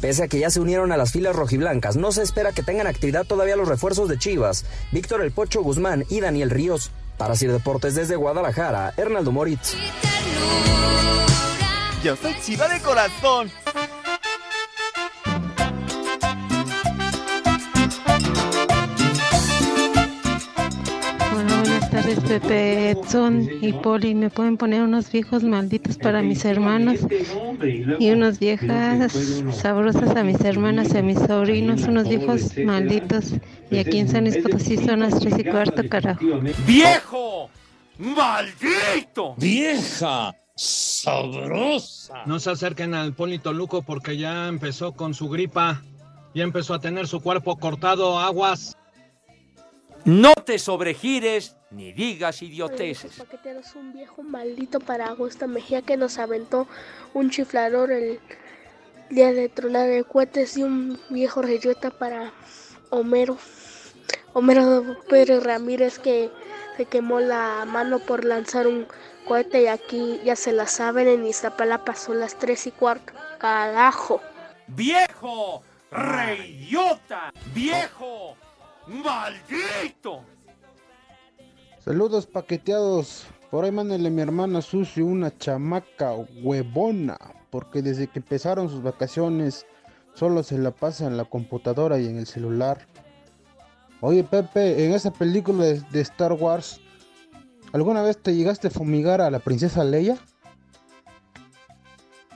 Pese 0.00 0.24
a 0.24 0.28
que 0.28 0.38
ya 0.38 0.50
se 0.50 0.60
unieron 0.60 0.92
a 0.92 0.96
las 0.96 1.12
filas 1.12 1.34
rojiblancas, 1.34 1.96
no 1.96 2.12
se 2.12 2.22
espera 2.22 2.52
que 2.52 2.62
tengan 2.62 2.86
actividad 2.86 3.24
todavía 3.24 3.56
los 3.56 3.68
refuerzos 3.68 4.08
de 4.08 4.18
Chivas, 4.18 4.64
Víctor 4.92 5.22
El 5.22 5.32
Pocho 5.32 5.62
Guzmán 5.62 6.04
y 6.08 6.20
Daniel 6.20 6.50
Ríos. 6.50 6.92
Para 7.16 7.34
Sir 7.34 7.50
Deportes 7.50 7.96
desde 7.96 8.14
Guadalajara, 8.14 8.92
Hernaldo 8.96 9.32
Moritz. 9.32 9.74
Yo 12.08 12.16
soy 12.16 12.34
chiva 12.42 12.66
de 12.68 12.80
corazón. 12.80 13.50
Hola, 21.36 21.60
buenas 21.60 21.90
tardes, 21.90 22.18
Pepe, 22.20 22.92
Edson 22.92 23.46
y 23.60 23.74
Poli. 23.74 24.14
¿Me 24.14 24.30
pueden 24.30 24.56
poner 24.56 24.80
unos 24.80 25.12
viejos 25.12 25.44
malditos 25.44 25.98
para 25.98 26.22
mis 26.22 26.46
hermanos 26.46 27.00
y 27.98 28.10
unas 28.10 28.38
viejas 28.38 29.12
sabrosas 29.52 30.16
a 30.16 30.24
mis 30.24 30.40
hermanas 30.40 30.94
y 30.94 30.96
a 30.96 31.02
mis 31.02 31.18
sobrinos? 31.18 31.82
Unos 31.82 32.08
viejos 32.08 32.56
malditos. 32.56 33.34
Y 33.70 33.80
aquí 33.80 33.98
en 33.98 34.08
San 34.08 34.24
Luis 34.24 34.38
Potosí 34.38 34.78
son 34.78 35.00
las 35.00 35.20
tres 35.20 35.38
y 35.38 35.44
cuarto, 35.44 35.86
carajo. 35.86 36.24
¡Viejo! 36.66 37.50
¡Maldito! 37.98 39.34
¡Vieja! 39.36 40.34
¡Sabrosa! 40.58 42.24
No 42.26 42.40
se 42.40 42.50
acerquen 42.50 42.92
al 42.92 43.14
Poli 43.14 43.38
Toluco 43.38 43.82
porque 43.82 44.16
ya 44.16 44.48
empezó 44.48 44.90
con 44.90 45.14
su 45.14 45.28
gripa. 45.28 45.84
Ya 46.34 46.42
empezó 46.42 46.74
a 46.74 46.80
tener 46.80 47.06
su 47.06 47.20
cuerpo 47.20 47.60
cortado, 47.60 48.18
aguas. 48.18 48.76
No 50.04 50.34
te 50.34 50.58
sobregires 50.58 51.56
ni 51.70 51.92
digas 51.92 52.42
idioteces. 52.42 53.18
paqueteros, 53.18 53.76
un 53.76 53.92
viejo 53.92 54.24
maldito 54.24 54.80
para 54.80 55.10
Augusta 55.10 55.46
Mejía 55.46 55.82
que 55.82 55.96
nos 55.96 56.18
aventó 56.18 56.66
un 57.14 57.30
chiflador 57.30 57.92
el 57.92 58.18
día 59.10 59.32
de 59.32 59.48
tronar 59.48 59.88
de 59.88 60.02
cohetes 60.02 60.56
y 60.56 60.64
un 60.64 60.98
viejo 61.08 61.40
reyota 61.40 61.90
para 61.90 62.32
Homero. 62.90 63.38
Homero 64.32 64.96
Pérez 65.08 65.40
Ramírez 65.44 66.00
que 66.00 66.32
se 66.76 66.84
quemó 66.84 67.20
la 67.20 67.64
mano 67.64 68.00
por 68.00 68.24
lanzar 68.24 68.66
un 68.66 68.88
cohete 69.28 69.62
y 69.62 69.66
aquí 69.66 70.20
ya 70.24 70.34
se 70.34 70.52
la 70.52 70.66
saben 70.66 71.06
en 71.06 71.26
Iztapalapa 71.26 71.94
son 71.94 72.18
las 72.18 72.36
3 72.38 72.68
y 72.68 72.70
cuarto. 72.72 73.12
Carajo. 73.38 74.20
¡Viejo! 74.68 75.62
¡Reyota! 75.90 77.30
¡Viejo! 77.54 78.36
¡Maldito! 78.86 80.22
Saludos 81.84 82.26
paqueteados. 82.26 83.26
Por 83.50 83.64
ahí 83.64 83.70
mándenle 83.70 84.08
a 84.08 84.10
mi 84.10 84.22
hermana 84.22 84.62
Susi 84.62 85.02
una 85.02 85.36
chamaca 85.36 86.14
huevona. 86.42 87.18
Porque 87.50 87.82
desde 87.82 88.08
que 88.08 88.18
empezaron 88.18 88.68
sus 88.68 88.82
vacaciones 88.82 89.66
solo 90.14 90.42
se 90.42 90.58
la 90.58 90.70
pasa 90.70 91.06
en 91.06 91.16
la 91.16 91.24
computadora 91.24 91.98
y 91.98 92.06
en 92.06 92.18
el 92.18 92.26
celular. 92.26 92.86
Oye 94.00 94.24
Pepe, 94.24 94.84
en 94.84 94.92
esa 94.92 95.10
película 95.10 95.64
de, 95.64 95.80
de 95.80 96.00
Star 96.00 96.32
Wars, 96.32 96.80
¿alguna 97.72 98.02
vez 98.02 98.22
te 98.22 98.34
llegaste 98.34 98.68
a 98.68 98.70
fumigar 98.70 99.20
a 99.20 99.30
la 99.30 99.38
princesa 99.38 99.84
Leia? 99.84 100.16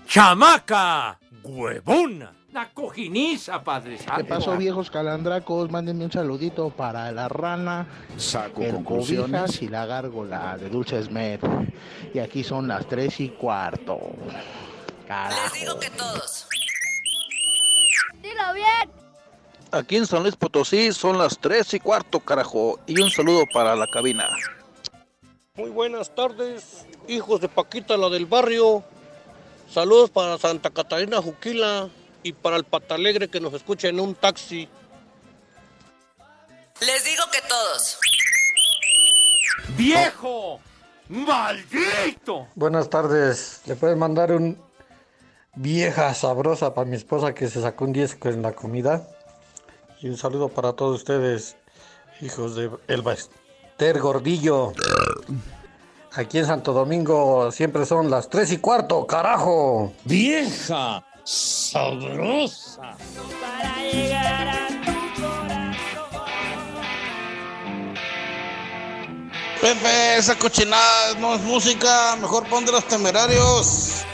¡Chamaca! 0.06 1.18
¡Huevona! 1.42 2.32
La 2.52 2.68
cojiniza, 2.68 3.64
padre 3.64 3.98
¿Qué 4.16 4.24
pasó 4.24 4.58
viejos 4.58 4.90
calandracos? 4.90 5.70
Mándenme 5.70 6.04
un 6.04 6.12
saludito 6.12 6.68
para 6.68 7.10
la 7.10 7.26
rana, 7.26 7.86
Saco 8.18 8.60
el 8.60 8.84
cobijas 8.84 9.62
y 9.62 9.68
la 9.68 9.86
gárgola 9.86 10.58
de 10.58 10.68
Dulce 10.68 10.98
Esmer. 10.98 11.40
Y 12.12 12.18
aquí 12.18 12.44
son 12.44 12.68
las 12.68 12.86
tres 12.86 13.20
y 13.20 13.30
cuarto. 13.30 13.98
Carajo. 15.08 15.40
Les 15.44 15.60
digo 15.60 15.78
que 15.78 15.88
todos. 15.90 16.46
Dilo 18.20 18.54
bien. 18.54 19.02
Aquí 19.72 19.96
en 19.96 20.06
San 20.06 20.22
Luis 20.22 20.36
Potosí 20.36 20.92
son 20.92 21.16
las 21.16 21.38
3 21.38 21.72
y 21.72 21.80
cuarto, 21.80 22.20
carajo. 22.20 22.78
Y 22.86 23.00
un 23.00 23.10
saludo 23.10 23.44
para 23.54 23.74
la 23.74 23.86
cabina. 23.86 24.28
Muy 25.54 25.68
buenas 25.68 26.14
tardes, 26.14 26.86
hijos 27.08 27.42
de 27.42 27.48
Paquita, 27.50 27.98
la 27.98 28.08
del 28.08 28.24
barrio. 28.24 28.82
Saludos 29.70 30.08
para 30.08 30.38
Santa 30.38 30.70
Catarina 30.70 31.20
Juquila 31.20 31.90
y 32.22 32.32
para 32.32 32.56
el 32.56 32.64
Patalegre 32.64 33.28
que 33.28 33.38
nos 33.38 33.52
escucha 33.52 33.88
en 33.88 34.00
un 34.00 34.14
taxi. 34.14 34.66
Les 36.80 37.04
digo 37.04 37.24
que 37.30 37.40
todos. 37.46 37.98
¡Viejo! 39.76 40.58
¡Maldito! 41.10 42.48
Buenas 42.54 42.88
tardes. 42.88 43.60
¿Le 43.66 43.76
puedes 43.76 43.98
mandar 43.98 44.32
un 44.32 44.58
vieja 45.54 46.14
sabrosa 46.14 46.72
para 46.72 46.88
mi 46.88 46.96
esposa 46.96 47.34
que 47.34 47.50
se 47.50 47.60
sacó 47.60 47.84
un 47.84 47.92
10 47.92 48.16
en 48.24 48.40
la 48.40 48.52
comida? 48.52 49.06
Y 50.00 50.08
un 50.08 50.16
saludo 50.16 50.48
para 50.48 50.72
todos 50.72 50.96
ustedes, 50.96 51.56
hijos 52.22 52.56
de 52.56 52.70
El 52.88 53.02
Baster 53.72 54.00
Gordillo. 54.00 54.72
Aquí 56.14 56.38
en 56.38 56.46
Santo 56.46 56.72
Domingo 56.72 57.50
siempre 57.50 57.86
son 57.86 58.10
las 58.10 58.28
3 58.28 58.52
y 58.52 58.58
cuarto, 58.58 59.06
carajo. 59.06 59.92
¡Vieja! 60.04 61.02
¡Sabrosa! 61.24 62.96
Pepe, 69.60 70.16
esa 70.18 70.36
cochinada 70.36 71.14
no 71.18 71.34
es 71.34 71.40
música. 71.42 72.16
Mejor 72.20 72.46
pon 72.48 72.66
de 72.66 72.72
los 72.72 72.84
temerarios. 72.86 74.04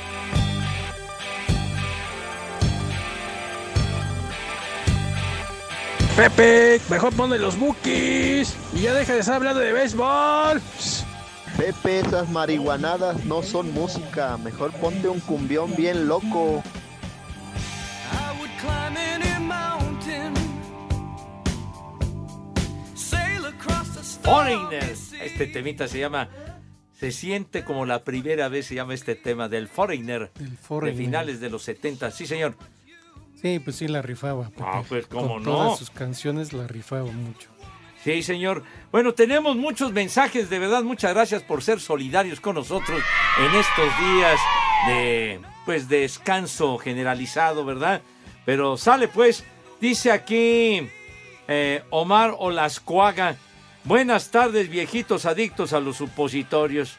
Pepe, 6.18 6.80
mejor 6.90 7.14
ponle 7.14 7.38
los 7.38 7.56
bookies 7.56 8.56
y 8.74 8.80
ya 8.80 8.92
deja 8.92 9.14
de 9.14 9.20
estar 9.20 9.36
hablando 9.36 9.60
de 9.60 9.72
béisbol. 9.72 10.60
Pepe, 11.56 12.00
esas 12.00 12.28
marihuanadas 12.28 13.24
no 13.24 13.44
son 13.44 13.72
música. 13.72 14.36
Mejor 14.36 14.72
ponte 14.72 15.06
un 15.06 15.20
cumbión 15.20 15.76
bien 15.76 16.08
loco. 16.08 16.64
Foreigner. 24.24 24.96
Este 25.22 25.46
temita 25.46 25.86
se 25.86 26.00
llama. 26.00 26.28
Se 26.98 27.12
siente 27.12 27.62
como 27.62 27.86
la 27.86 28.02
primera 28.02 28.48
vez 28.48 28.66
se 28.66 28.74
llama 28.74 28.94
este 28.94 29.14
tema 29.14 29.48
del 29.48 29.68
Foreigner. 29.68 30.32
Foreigner. 30.62 30.98
De 30.98 31.04
finales 31.04 31.40
de 31.40 31.48
los 31.48 31.62
70. 31.62 32.10
Sí, 32.10 32.26
señor. 32.26 32.56
Sí, 33.40 33.58
pues 33.60 33.76
sí 33.76 33.88
la 33.88 34.02
rifaba. 34.02 34.48
Pepe. 34.48 34.62
Ah, 34.64 34.82
pues, 34.88 35.06
cómo 35.06 35.34
Con 35.34 35.42
no. 35.44 35.50
Todas 35.50 35.78
sus 35.78 35.90
canciones 35.90 36.52
la 36.52 36.66
rifaba 36.66 37.10
mucho. 37.10 37.48
Sí, 38.02 38.22
señor. 38.22 38.62
Bueno, 38.90 39.12
tenemos 39.12 39.56
muchos 39.56 39.92
mensajes, 39.92 40.48
de 40.50 40.58
verdad, 40.58 40.82
muchas 40.82 41.12
gracias 41.14 41.42
por 41.42 41.62
ser 41.62 41.80
solidarios 41.80 42.40
con 42.40 42.54
nosotros 42.54 43.02
en 43.38 43.54
estos 43.54 43.98
días 43.98 44.40
de 44.86 45.40
pues 45.64 45.88
de 45.88 46.00
descanso 46.00 46.78
generalizado, 46.78 47.64
¿verdad? 47.64 48.00
Pero 48.46 48.76
sale 48.78 49.08
pues, 49.08 49.44
dice 49.80 50.10
aquí 50.10 50.88
eh, 51.46 51.82
Omar 51.90 52.34
Olascuaga, 52.38 53.36
buenas 53.84 54.30
tardes 54.30 54.70
viejitos 54.70 55.26
adictos 55.26 55.72
a 55.74 55.80
los 55.80 55.96
supositorios. 55.96 56.96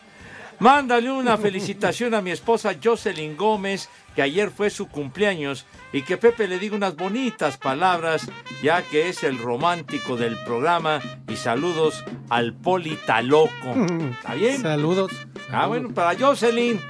Mándale 0.59 1.09
una 1.09 1.37
felicitación 1.37 2.13
a 2.13 2.21
mi 2.21 2.31
esposa 2.31 2.75
Jocelyn 2.83 3.37
Gómez, 3.37 3.89
que 4.19 4.23
ayer 4.23 4.51
fue 4.51 4.69
su 4.69 4.89
cumpleaños, 4.89 5.65
y 5.93 6.01
que 6.01 6.17
Pepe 6.17 6.49
le 6.49 6.59
diga 6.59 6.75
unas 6.75 6.97
bonitas 6.97 7.55
palabras, 7.55 8.29
ya 8.61 8.81
que 8.81 9.07
es 9.07 9.23
el 9.23 9.37
romántico 9.37 10.17
del 10.17 10.35
programa, 10.43 10.99
y 11.29 11.37
saludos 11.37 12.03
al 12.27 12.53
Politaloco. 12.53 13.73
¿Está 14.11 14.33
bien? 14.33 14.61
Saludos. 14.61 15.13
Ah, 15.49 15.67
bueno, 15.67 15.93
para 15.93 16.19
Jocelyn. 16.19 16.81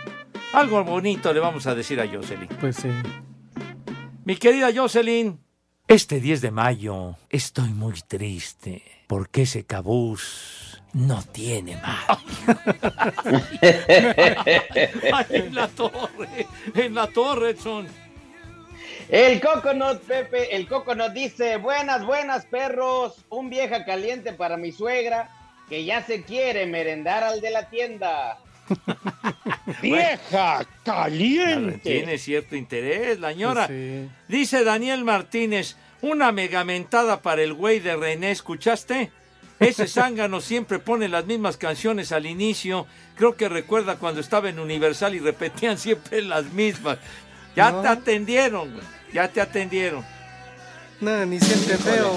Algo 0.53 0.83
bonito 0.83 1.31
le 1.31 1.39
vamos 1.39 1.67
a 1.67 1.75
decir 1.75 2.01
a 2.01 2.07
Jocelyn. 2.07 2.47
Pues 2.59 2.77
sí. 2.77 2.89
Mi 4.25 4.35
querida 4.35 4.71
Jocelyn, 4.75 5.39
este 5.87 6.19
10 6.19 6.41
de 6.41 6.49
mayo 6.49 7.15
estoy 7.29 7.69
muy 7.69 7.93
triste 8.07 8.81
porque 9.05 9.43
ese 9.43 9.67
cabús 9.67 10.68
no 10.93 11.23
tiene 11.31 11.77
más. 11.77 12.19
en 15.29 15.55
la 15.55 15.67
torre, 15.67 16.47
en 16.75 16.95
la 16.95 17.07
torre, 17.07 17.55
son. 17.57 17.87
El 19.09 19.41
Coconut, 19.41 20.01
Pepe, 20.01 20.55
el 20.55 20.67
Coconut 20.67 21.13
dice, 21.13 21.57
buenas, 21.57 22.05
buenas 22.05 22.45
perros, 22.45 23.25
un 23.29 23.49
vieja 23.49 23.83
caliente 23.83 24.33
para 24.33 24.55
mi 24.55 24.71
suegra 24.71 25.29
que 25.67 25.83
ya 25.83 26.03
se 26.03 26.23
quiere 26.23 26.65
merendar 26.65 27.23
al 27.23 27.41
de 27.41 27.51
la 27.51 27.69
tienda. 27.69 28.37
¡Vieja 29.81 30.65
caliente! 30.83 31.79
Tiene 31.79 32.17
cierto 32.17 32.55
interés, 32.55 33.19
la 33.19 33.33
ñora. 33.33 33.67
Dice 34.27 34.63
Daniel 34.63 35.03
Martínez, 35.03 35.75
una 36.01 36.31
megamentada 36.31 37.21
para 37.21 37.41
el 37.41 37.53
güey 37.53 37.79
de 37.79 37.95
René, 37.95 38.31
¿escuchaste? 38.31 39.11
Ese 39.59 39.87
zángano 39.87 40.39
siempre 40.39 40.79
pone 40.79 41.09
las 41.09 41.25
mismas 41.25 41.57
canciones 41.57 42.11
al 42.11 42.25
inicio. 42.25 42.87
Creo 43.15 43.35
que 43.35 43.49
recuerda 43.49 43.97
cuando 43.97 44.21
estaba 44.21 44.49
en 44.49 44.59
Universal 44.59 45.15
y 45.15 45.19
repetían 45.19 45.77
siempre 45.77 46.21
las 46.21 46.45
mismas. 46.45 46.97
Ya 47.55 47.81
te 47.81 47.87
atendieron, 47.87 48.71
güey. 48.71 48.85
Ya 49.11 49.27
te 49.27 49.41
atendieron. 49.41 50.05
No, 51.01 51.25
ni 51.25 51.39
siente 51.39 51.77
feo. 51.77 52.13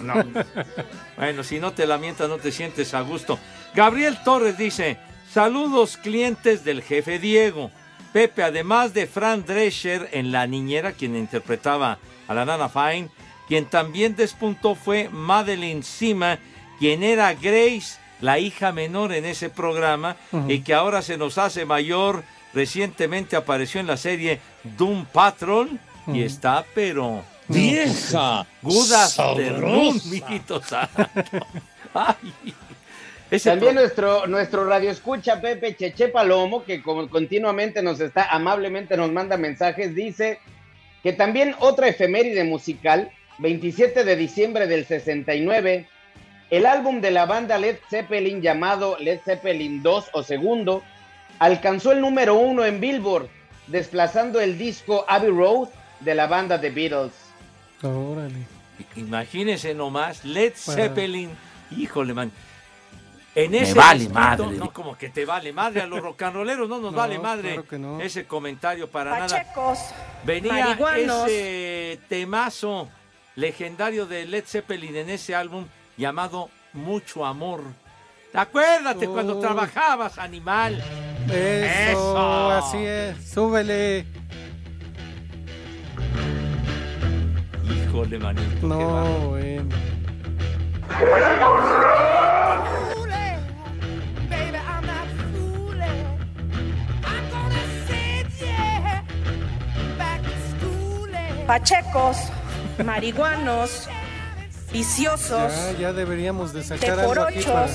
No. 0.00 0.14
bueno, 1.16 1.42
si 1.42 1.58
no 1.58 1.72
te 1.72 1.86
lamentas, 1.86 2.28
no 2.28 2.38
te 2.38 2.52
sientes 2.52 2.94
a 2.94 3.00
gusto. 3.00 3.38
Gabriel 3.74 4.18
Torres 4.24 4.56
dice: 4.56 4.98
Saludos, 5.32 5.96
clientes 5.96 6.64
del 6.64 6.82
jefe 6.82 7.18
Diego. 7.18 7.70
Pepe, 8.12 8.42
además 8.42 8.92
de 8.94 9.06
Fran 9.06 9.44
Drescher 9.44 10.08
en 10.12 10.32
La 10.32 10.46
Niñera, 10.46 10.92
quien 10.92 11.16
interpretaba 11.16 11.98
a 12.26 12.34
la 12.34 12.44
Nana 12.44 12.68
Fine, 12.68 13.08
quien 13.48 13.66
también 13.66 14.16
despuntó 14.16 14.74
fue 14.74 15.08
Madeline 15.10 15.82
Sima, 15.82 16.38
quien 16.78 17.02
era 17.02 17.34
Grace, 17.34 17.98
la 18.20 18.38
hija 18.38 18.72
menor 18.72 19.12
en 19.12 19.24
ese 19.24 19.50
programa, 19.50 20.16
y 20.48 20.60
que 20.60 20.74
ahora 20.74 21.02
se 21.02 21.16
nos 21.16 21.38
hace 21.38 21.64
mayor. 21.64 22.22
Recientemente 22.52 23.36
apareció 23.36 23.80
en 23.80 23.86
la 23.86 23.96
serie 23.96 24.40
Doom 24.76 25.04
Patrol 25.06 25.78
y 26.12 26.22
está, 26.22 26.64
pero 26.74 27.22
¡Vieja! 27.48 28.46
Good 28.62 28.92
afternoon, 28.92 30.00
mijito 30.04 30.62
santo. 30.62 31.08
Ay. 31.94 32.54
Ese 33.30 33.50
También 33.50 33.74
pro- 33.74 33.82
nuestro, 33.82 34.26
nuestro 34.26 34.64
radio 34.66 34.90
escucha 34.90 35.40
Pepe 35.40 35.76
Cheche 35.76 36.08
Palomo, 36.08 36.64
que 36.64 36.82
como 36.82 37.08
continuamente 37.08 37.82
nos 37.82 38.00
está, 38.00 38.24
amablemente 38.30 38.96
nos 38.96 39.12
manda 39.12 39.36
mensajes, 39.36 39.94
dice 39.94 40.40
que 41.02 41.12
también 41.12 41.54
otra 41.60 41.86
efeméride 41.88 42.42
musical, 42.44 43.10
27 43.38 44.04
de 44.04 44.16
diciembre 44.16 44.66
del 44.66 44.84
69, 44.84 45.86
el 46.50 46.66
álbum 46.66 47.00
de 47.00 47.12
la 47.12 47.26
banda 47.26 47.56
Led 47.58 47.76
Zeppelin 47.88 48.42
llamado 48.42 48.96
Led 48.98 49.20
Zeppelin 49.24 49.82
2 49.82 50.10
o 50.12 50.22
segundo, 50.24 50.82
alcanzó 51.38 51.92
el 51.92 52.00
número 52.00 52.34
uno 52.34 52.64
en 52.64 52.80
Billboard, 52.80 53.28
desplazando 53.68 54.40
el 54.40 54.58
disco 54.58 55.04
Abbey 55.08 55.30
Road 55.30 55.68
de 56.00 56.14
la 56.16 56.26
banda 56.26 56.60
The 56.60 56.70
Beatles. 56.70 57.12
Órale. 57.82 58.34
Imagínense 58.96 59.72
nomás, 59.74 60.24
Led 60.24 60.52
Para- 60.66 60.82
Zeppelin, 60.82 61.30
híjole, 61.76 62.12
man. 62.12 62.32
En 63.34 63.52
Me 63.52 63.62
ese 63.62 63.74
vale 63.74 64.08
madre. 64.08 64.46
No, 64.56 64.72
como 64.72 64.96
que 64.98 65.08
te 65.08 65.24
vale 65.24 65.52
madre. 65.52 65.82
A 65.82 65.86
los 65.86 66.00
rocanroleros 66.00 66.68
no 66.68 66.80
nos 66.80 66.90
No, 66.92 66.98
vale 66.98 67.18
madre 67.18 67.52
claro 67.52 67.68
que 67.68 67.78
no. 67.78 68.00
ese 68.00 68.26
comentario 68.26 68.88
para 68.88 69.12
nada. 69.12 69.28
Pachecos, 69.28 69.78
Venía 70.24 70.52
marihuanos. 70.66 71.28
ese 71.28 72.00
temazo 72.08 72.88
legendario 73.36 74.06
de 74.06 74.26
Led 74.26 74.44
Zeppelin 74.46 74.96
en 74.96 75.10
ese 75.10 75.34
álbum 75.34 75.66
llamado 75.96 76.50
Mucho 76.72 77.24
Amor. 77.24 77.62
Acuérdate 78.34 79.06
cuando 79.08 79.38
trabajabas, 79.38 80.18
animal. 80.18 80.82
Eso, 81.28 81.90
Eso. 81.90 82.50
así 82.50 82.78
es. 82.78 83.30
Súbele. 83.32 84.06
Híjole, 87.86 88.18
manito. 88.18 88.66
No, 88.66 89.28
bueno. 89.30 89.68
Pachecos, 101.50 102.16
marihuanos, 102.84 103.88
viciosos, 104.72 105.52
Ya, 105.72 105.78
ya 105.80 105.92
deberíamos 105.92 106.52
de 106.52 106.62
sacar 106.62 107.00
algo 107.00 107.22
aquí 107.22 107.42
para, 107.42 107.66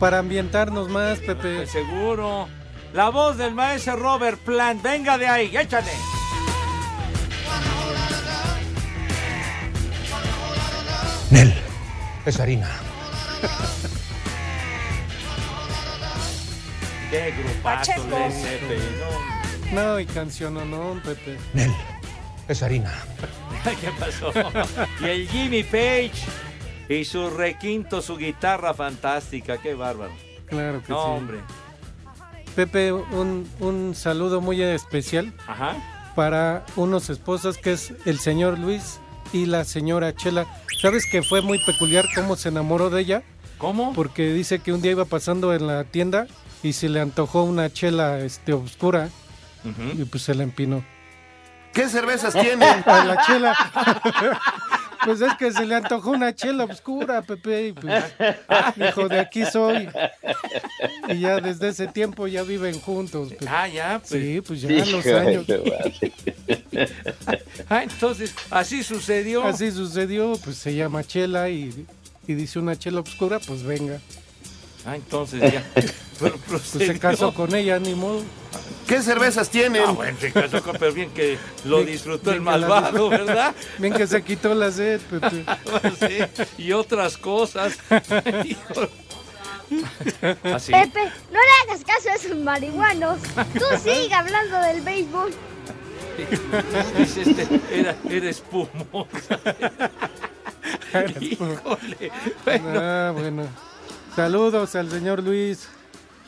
para 0.00 0.18
ambientarnos 0.18 0.88
más, 0.88 1.20
Pepe. 1.20 1.64
Seguro. 1.68 2.48
La 2.92 3.10
voz 3.10 3.38
del 3.38 3.54
maestro 3.54 3.94
Robert 3.94 4.40
Plant. 4.40 4.82
Venga 4.82 5.16
de 5.16 5.28
ahí, 5.28 5.56
échale. 5.56 5.92
Nel, 11.30 11.54
es 12.26 12.40
harina. 12.40 12.68
Qué 17.12 17.32
grupazo. 17.38 17.92
Led 18.10 18.32
Zeppelin. 18.32 19.72
no. 19.72 20.00
Y 20.00 20.06
canción 20.06 20.56
o 20.56 20.64
no, 20.64 21.00
Pepe. 21.04 21.38
Nel, 21.52 21.72
es 22.48 22.62
harina. 22.62 22.92
¿Qué 23.80 23.90
pasó? 23.98 24.32
Y 25.00 25.04
el 25.04 25.28
Jimmy 25.28 25.62
Page 25.62 26.12
y 26.88 27.04
su 27.04 27.30
requinto, 27.30 28.02
su 28.02 28.16
guitarra 28.16 28.74
fantástica. 28.74 29.58
Qué 29.58 29.74
bárbaro. 29.74 30.12
Claro 30.46 30.82
que 30.82 30.92
No, 30.92 30.98
sí. 31.04 31.10
hombre. 31.10 31.38
Pepe, 32.54 32.92
un, 32.92 33.48
un 33.60 33.94
saludo 33.96 34.40
muy 34.40 34.62
especial 34.62 35.32
Ajá. 35.46 35.74
para 36.14 36.64
unos 36.76 37.10
esposos 37.10 37.56
que 37.58 37.72
es 37.72 37.92
el 38.04 38.18
señor 38.20 38.58
Luis 38.58 39.00
y 39.32 39.46
la 39.46 39.64
señora 39.64 40.14
Chela. 40.14 40.46
¿Sabes 40.80 41.04
que 41.10 41.22
fue 41.22 41.40
muy 41.42 41.58
peculiar 41.64 42.04
cómo 42.14 42.36
se 42.36 42.50
enamoró 42.50 42.90
de 42.90 43.00
ella? 43.00 43.22
¿Cómo? 43.58 43.92
Porque 43.94 44.32
dice 44.32 44.58
que 44.60 44.72
un 44.72 44.82
día 44.82 44.92
iba 44.92 45.04
pasando 45.06 45.54
en 45.54 45.66
la 45.66 45.84
tienda 45.84 46.26
y 46.62 46.74
se 46.74 46.88
le 46.88 47.00
antojó 47.00 47.42
una 47.42 47.72
chela 47.72 48.18
este, 48.20 48.52
oscura 48.52 49.08
y 49.96 50.04
pues 50.04 50.22
se 50.24 50.34
la 50.34 50.42
empinó. 50.42 50.84
¿Qué 51.74 51.88
cervezas 51.88 52.32
tienen? 52.32 52.62
A 52.86 53.04
la 53.04 53.26
chela. 53.26 53.54
Pues 55.04 55.20
es 55.20 55.34
que 55.34 55.52
se 55.52 55.66
le 55.66 55.74
antojó 55.74 56.12
una 56.12 56.34
chela 56.34 56.64
oscura, 56.64 57.20
Pepe. 57.20 57.66
y 57.68 57.72
pues, 57.72 58.02
dijo, 58.74 59.06
de 59.06 59.20
aquí 59.20 59.44
soy. 59.44 59.86
Y 61.08 61.20
ya 61.20 61.40
desde 61.40 61.68
ese 61.68 61.86
tiempo 61.88 62.26
ya 62.26 62.42
viven 62.42 62.80
juntos. 62.80 63.28
Pepe. 63.28 63.46
Ah, 63.46 63.68
ya, 63.68 63.98
pues. 63.98 64.08
Sí, 64.08 64.40
pues 64.40 64.62
ya 64.62 64.70
los 64.86 65.06
años. 65.06 65.46
Ah, 67.68 67.82
entonces, 67.82 68.34
así 68.50 68.82
sucedió. 68.82 69.44
Así 69.44 69.70
sucedió, 69.70 70.38
pues 70.42 70.56
se 70.56 70.74
llama 70.74 71.04
chela 71.04 71.50
y, 71.50 71.86
y 72.26 72.34
dice 72.34 72.58
una 72.58 72.74
chela 72.76 73.00
oscura, 73.00 73.38
pues 73.38 73.62
venga. 73.62 74.00
Ah, 74.86 74.96
entonces 74.96 75.40
ya. 75.52 75.64
Pero 76.20 76.36
Pues 76.48 76.62
se 76.62 76.98
casó 76.98 77.34
con 77.34 77.54
ella, 77.54 77.78
ni 77.78 77.94
modo. 77.94 78.22
¿Qué 78.86 79.02
cervezas 79.02 79.48
tienen? 79.50 79.82
Ah, 79.86 79.90
bueno, 79.92 80.16
se 80.20 80.30
casó 80.30 80.62
con, 80.62 80.76
pero 80.76 80.92
bien 80.92 81.10
que 81.10 81.38
lo 81.64 81.78
Bien- 81.78 81.88
disfrutó 81.88 82.30
el 82.30 82.40
bien 82.40 82.44
la 82.44 82.50
malvado, 82.68 83.08
disfrutó. 83.08 83.26
¿verdad? 83.26 83.54
Bien 83.78 83.94
que 83.94 84.06
se 84.06 84.22
quitó 84.22 84.54
la 84.54 84.70
sed, 84.70 85.00
Pepe. 85.00 85.44
Sí, 86.38 86.42
y 86.62 86.72
otras 86.72 87.16
cosas. 87.18 87.78
Hijo. 88.44 88.88
¿Así? 90.54 90.70
Pepe, 90.72 91.00
no 91.32 91.38
le 91.40 91.72
hagas 91.72 91.82
caso 91.84 92.10
a 92.10 92.14
esos 92.14 92.36
marihuanos. 92.36 93.18
Tú 93.54 93.64
sigue 93.82 94.12
hablando 94.14 94.60
del 94.60 94.82
béisbol. 94.82 95.32
Dice 96.98 97.22
este, 97.22 97.48
era, 97.72 97.96
era 98.08 98.28
espumosa. 98.30 99.40
Híjole. 101.20 102.12
Bueno, 102.44 102.70
Ah, 102.80 103.10
bueno. 103.14 103.46
Saludos 104.16 104.76
al 104.76 104.90
señor 104.90 105.22
Luis. 105.24 105.68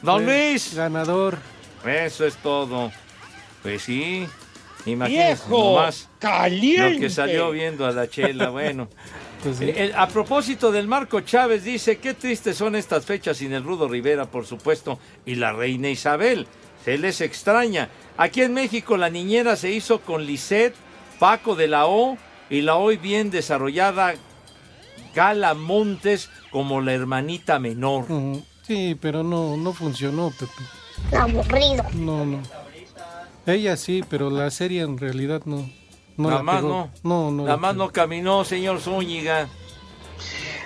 Don 0.03 0.27
Luis. 0.27 0.75
Ganador. 0.75 1.39
Eso 1.87 2.27
es 2.27 2.35
todo. 2.37 2.91
Pues 3.63 3.83
sí. 3.83 4.27
Imagínese 4.87 5.45
¡Viejo 5.47 5.75
nomás 5.75 6.09
caliente! 6.19 6.95
lo 6.95 7.01
que 7.01 7.11
salió 7.11 7.51
viendo 7.53 7.87
a 7.87 7.93
la 7.93 8.09
chela. 8.09 8.51
Bueno. 8.51 8.89
Pues 9.43 9.59
sí. 9.59 9.67
Eh, 9.69 9.93
a 9.95 10.09
propósito 10.09 10.73
del 10.73 10.89
Marco 10.89 11.21
Chávez, 11.21 11.63
dice, 11.63 11.99
qué 11.99 12.15
tristes 12.15 12.57
son 12.57 12.75
estas 12.75 13.05
fechas 13.05 13.37
sin 13.37 13.53
el 13.53 13.63
Rudo 13.63 13.87
Rivera, 13.87 14.25
por 14.25 14.47
supuesto, 14.47 14.99
y 15.27 15.35
la 15.35 15.53
reina 15.53 15.91
Isabel. 15.91 16.49
Se 16.85 16.97
les 16.97 17.21
extraña. 17.21 17.91
Aquí 18.17 18.41
en 18.41 18.55
México 18.55 18.97
la 18.97 19.11
niñera 19.11 19.55
se 19.55 19.71
hizo 19.71 20.01
con 20.01 20.25
Lisette, 20.25 20.75
Paco 21.21 21.55
de 21.55 21.69
la 21.69 21.87
O 21.87 22.17
y 22.49 22.63
la 22.63 22.77
hoy 22.77 22.97
bien 22.97 23.31
desarrollada 23.31 24.15
Gala 25.15 25.55
Montes 25.55 26.31
como 26.57 26.81
la 26.81 26.95
hermanita 26.95 27.59
menor. 27.59 28.07
Sí, 28.63 28.97
pero 28.99 29.23
no, 29.23 29.59
no 29.59 29.75
funcionó, 29.75 30.31
Pepe. 30.31 31.15
Aburrido. 31.15 31.85
No, 31.93 32.25
no. 32.25 32.41
Ella 33.45 33.77
sí, 33.77 34.03
pero 34.09 34.31
la 34.31 34.51
serie 34.51 34.81
en 34.81 34.97
realidad 34.97 35.43
no. 35.45 35.69
no 36.17 36.29
Nada 36.31 36.37
la 36.37 36.43
más 36.43 36.57
pegó. 36.63 36.69
no. 36.71 36.91
No, 37.03 37.31
no. 37.31 37.43
Nada 37.43 37.57
la 37.57 37.57
más 37.59 37.77
no 37.77 37.93
caminó, 37.93 38.43
señor 38.47 38.81
Zúñiga. 38.81 39.49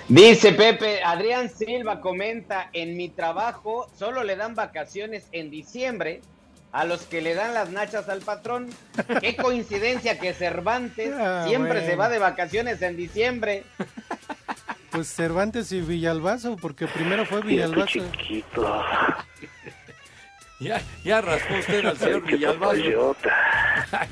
Dice 0.07 0.53
Pepe, 0.53 1.03
Adrián 1.03 1.49
Silva 1.49 1.99
comenta, 1.99 2.69
en 2.71 2.95
mi 2.95 3.09
trabajo 3.09 3.89
solo 3.99 4.23
le 4.23 4.37
dan 4.37 4.55
vacaciones 4.55 5.25
en 5.33 5.49
diciembre 5.51 6.21
a 6.71 6.85
los 6.85 7.01
que 7.01 7.19
le 7.21 7.35
dan 7.35 7.53
las 7.53 7.69
nachas 7.69 8.07
al 8.07 8.21
patrón. 8.21 8.69
Qué 9.19 9.35
coincidencia 9.41 10.17
que 10.19 10.33
Cervantes 10.33 11.11
Ah, 11.19 11.43
siempre 11.45 11.85
se 11.85 11.97
va 11.97 12.07
de 12.07 12.17
vacaciones 12.17 12.81
en 12.81 12.95
diciembre. 12.95 13.65
Pues 14.91 15.07
Cervantes 15.13 15.71
y 15.71 15.81
Villalbazo, 15.81 16.57
porque 16.57 16.87
primero 16.87 17.25
fue 17.25 17.41
Villalbazo. 17.41 17.99
Ya, 20.59 20.81
ya 21.03 21.21
raspó 21.21 21.55
usted 21.57 21.85
al 21.85 21.97
señor 21.97 22.21
Villalbazo. 22.25 23.15
Ay. 23.91 24.07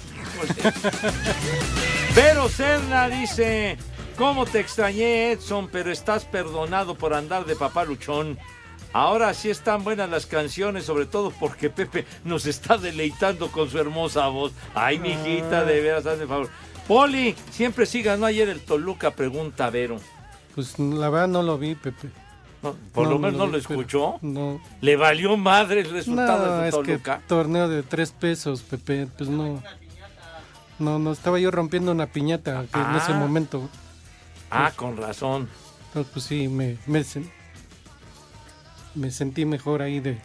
Vero 2.15 2.47
Serna 2.49 3.09
dice, 3.09 3.77
¿cómo 4.17 4.45
te 4.45 4.59
extrañé 4.59 5.31
Edson, 5.31 5.67
pero 5.69 5.91
estás 5.91 6.25
perdonado 6.25 6.95
por 6.95 7.13
andar 7.13 7.45
de 7.45 7.55
papá 7.55 7.83
luchón? 7.83 8.39
Ahora 8.93 9.33
sí 9.35 9.49
están 9.49 9.83
buenas 9.83 10.09
las 10.09 10.25
canciones, 10.25 10.85
sobre 10.85 11.05
todo 11.05 11.29
porque 11.29 11.69
Pepe 11.69 12.05
nos 12.23 12.47
está 12.47 12.77
deleitando 12.77 13.51
con 13.51 13.69
su 13.69 13.77
hermosa 13.77 14.27
voz. 14.29 14.53
Ay, 14.73 14.97
mijita, 14.97 15.63
de 15.63 15.81
veras, 15.81 16.05
hazme 16.07 16.25
favor. 16.25 16.49
Poli, 16.87 17.35
siempre 17.51 17.85
sigas, 17.85 18.17
¿no? 18.17 18.25
Ayer 18.25 18.49
el 18.49 18.61
Toluca 18.61 19.11
pregunta 19.11 19.69
Vero. 19.69 19.99
Pues 20.59 20.77
la 20.77 21.09
verdad 21.09 21.29
no 21.29 21.41
lo 21.41 21.57
vi, 21.57 21.73
Pepe. 21.75 22.09
No, 22.61 22.75
por 22.93 23.05
No, 23.05 23.11
lo 23.13 23.19
menos 23.19 23.37
no 23.37 23.45
lo 23.45 23.53
vi, 23.53 23.59
escuchó. 23.59 24.17
No. 24.21 24.59
¿Le 24.81 24.97
valió 24.97 25.37
madre 25.37 25.79
el 25.79 25.89
resultado 25.89 26.47
No, 26.47 26.61
de 26.63 26.67
es 26.67 26.75
que 26.75 26.81
Toluca? 26.97 27.21
torneo 27.27 27.69
de 27.69 27.81
tres 27.81 28.11
pesos, 28.11 28.61
Pepe. 28.63 29.07
Pues 29.17 29.29
no. 29.29 29.63
No, 30.77 30.99
no, 30.99 31.13
estaba 31.13 31.39
yo 31.39 31.49
rompiendo 31.49 31.93
una 31.93 32.07
piñata 32.07 32.59
en 32.73 32.95
ese 32.97 33.13
Ah. 33.13 33.17
momento. 33.17 33.69
Ah, 34.51 34.73
con 34.75 34.97
razón. 34.97 35.47
Pues 35.93 36.25
sí, 36.25 36.49
me, 36.49 36.75
me, 36.87 37.03
sen- 37.05 37.31
me 38.95 39.11
sentí 39.11 39.45
mejor 39.45 39.81
ahí 39.81 40.01
de 40.01 40.17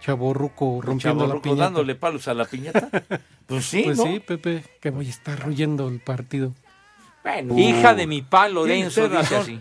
chaborruco 0.00 0.80
rompiendo 0.80 1.26
la 1.26 1.42
piñata. 1.42 1.62
dándole 1.64 1.96
palos 1.96 2.28
a 2.28 2.34
la 2.34 2.44
piñata. 2.44 2.88
Pues 3.48 3.64
sí, 3.64 3.82
pues 3.82 3.98
sí, 4.00 4.20
Pepe, 4.20 4.62
que 4.80 4.90
voy 4.90 5.06
a 5.06 5.10
estar 5.10 5.48
huyendo 5.48 5.88
el 5.88 5.98
partido. 6.00 6.52
Bueno, 7.22 7.58
Hija 7.58 7.94
de 7.94 8.06
mi 8.06 8.22
pa, 8.22 8.48
Lorenzo, 8.48 9.02
dice 9.08 9.14
razón. 9.22 9.40
así. 9.42 9.60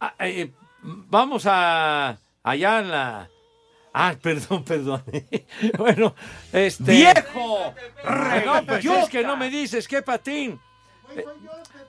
Ah, 0.00 0.14
eh, 0.20 0.50
vamos 0.82 1.44
a 1.46 2.18
allá 2.42 2.78
en 2.80 2.90
la. 2.90 3.28
Ah, 3.92 4.14
perdón, 4.22 4.64
perdón. 4.64 5.02
bueno, 5.76 6.14
este. 6.52 6.92
¡Viejo! 6.92 7.74
No, 8.44 8.64
pues 8.66 8.84
es 8.84 9.08
que 9.08 9.24
no 9.24 9.36
me 9.36 9.50
dices, 9.50 9.88
qué 9.88 10.02
patín. 10.02 10.60
Eh, 11.16 11.24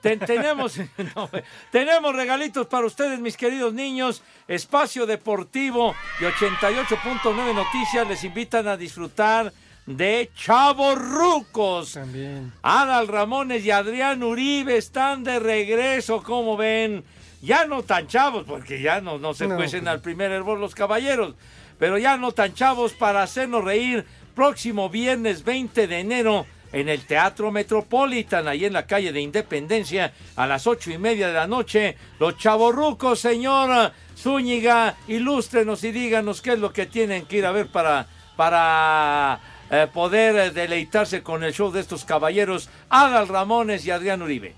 te- 0.00 0.16
tenemos, 0.16 0.78
no, 1.14 1.30
tenemos 1.70 2.14
regalitos 2.16 2.66
para 2.66 2.86
ustedes, 2.86 3.20
mis 3.20 3.36
queridos 3.36 3.72
niños. 3.74 4.22
Espacio 4.48 5.06
Deportivo 5.06 5.94
y 6.20 6.24
88.9 6.24 7.54
Noticias 7.54 8.08
les 8.08 8.24
invitan 8.24 8.66
a 8.66 8.76
disfrutar 8.76 9.52
de 9.96 10.30
Chavo 10.36 10.94
Rucos. 10.94 11.92
También. 11.94 12.52
Adal 12.62 13.08
Ramones 13.08 13.64
y 13.64 13.70
Adrián 13.70 14.22
Uribe 14.22 14.76
están 14.76 15.24
de 15.24 15.38
regreso, 15.38 16.22
como 16.22 16.56
ven. 16.56 17.04
Ya 17.42 17.64
no 17.64 17.82
tan 17.82 18.06
chavos, 18.06 18.44
porque 18.46 18.80
ya 18.82 19.00
no, 19.00 19.18
no 19.18 19.32
se 19.34 19.46
No, 19.48 19.56
cuecen 19.56 19.80
pues. 19.84 19.92
al 19.92 20.00
primer 20.00 20.30
hervor 20.30 20.58
los 20.58 20.74
caballeros, 20.74 21.34
pero 21.78 21.96
ya 21.96 22.16
no 22.18 22.32
tan 22.32 22.52
chavos 22.52 22.92
para 22.92 23.22
hacernos 23.22 23.64
reír 23.64 24.04
próximo 24.34 24.90
viernes 24.90 25.42
20 25.42 25.86
de 25.86 25.98
enero 26.00 26.46
en 26.72 26.88
el 26.90 27.04
Teatro 27.06 27.50
Metropolitan, 27.50 28.46
ahí 28.46 28.66
en 28.66 28.74
la 28.74 28.86
calle 28.86 29.10
de 29.12 29.20
Independencia, 29.22 30.12
a 30.36 30.46
las 30.46 30.66
ocho 30.66 30.90
y 30.92 30.98
media 30.98 31.28
de 31.28 31.34
la 31.34 31.46
noche. 31.46 31.96
Los 32.20 32.36
chavorrucos, 32.36 33.18
señora 33.20 33.92
Zúñiga, 34.16 34.96
ilústrenos 35.08 35.82
y 35.82 35.92
díganos 35.92 36.42
qué 36.42 36.52
es 36.52 36.58
lo 36.58 36.72
que 36.74 36.84
tienen 36.86 37.24
que 37.24 37.38
ir 37.38 37.46
a 37.46 37.52
ver 37.52 37.68
para, 37.68 38.06
para 38.36 39.40
eh, 39.70 39.86
poder 39.92 40.36
eh, 40.36 40.50
deleitarse 40.50 41.22
con 41.22 41.44
el 41.44 41.52
show 41.52 41.70
de 41.70 41.80
estos 41.80 42.04
caballeros, 42.04 42.68
Adal 42.88 43.28
Ramones 43.28 43.86
y 43.86 43.90
Adrián 43.90 44.22
Uribe. 44.22 44.54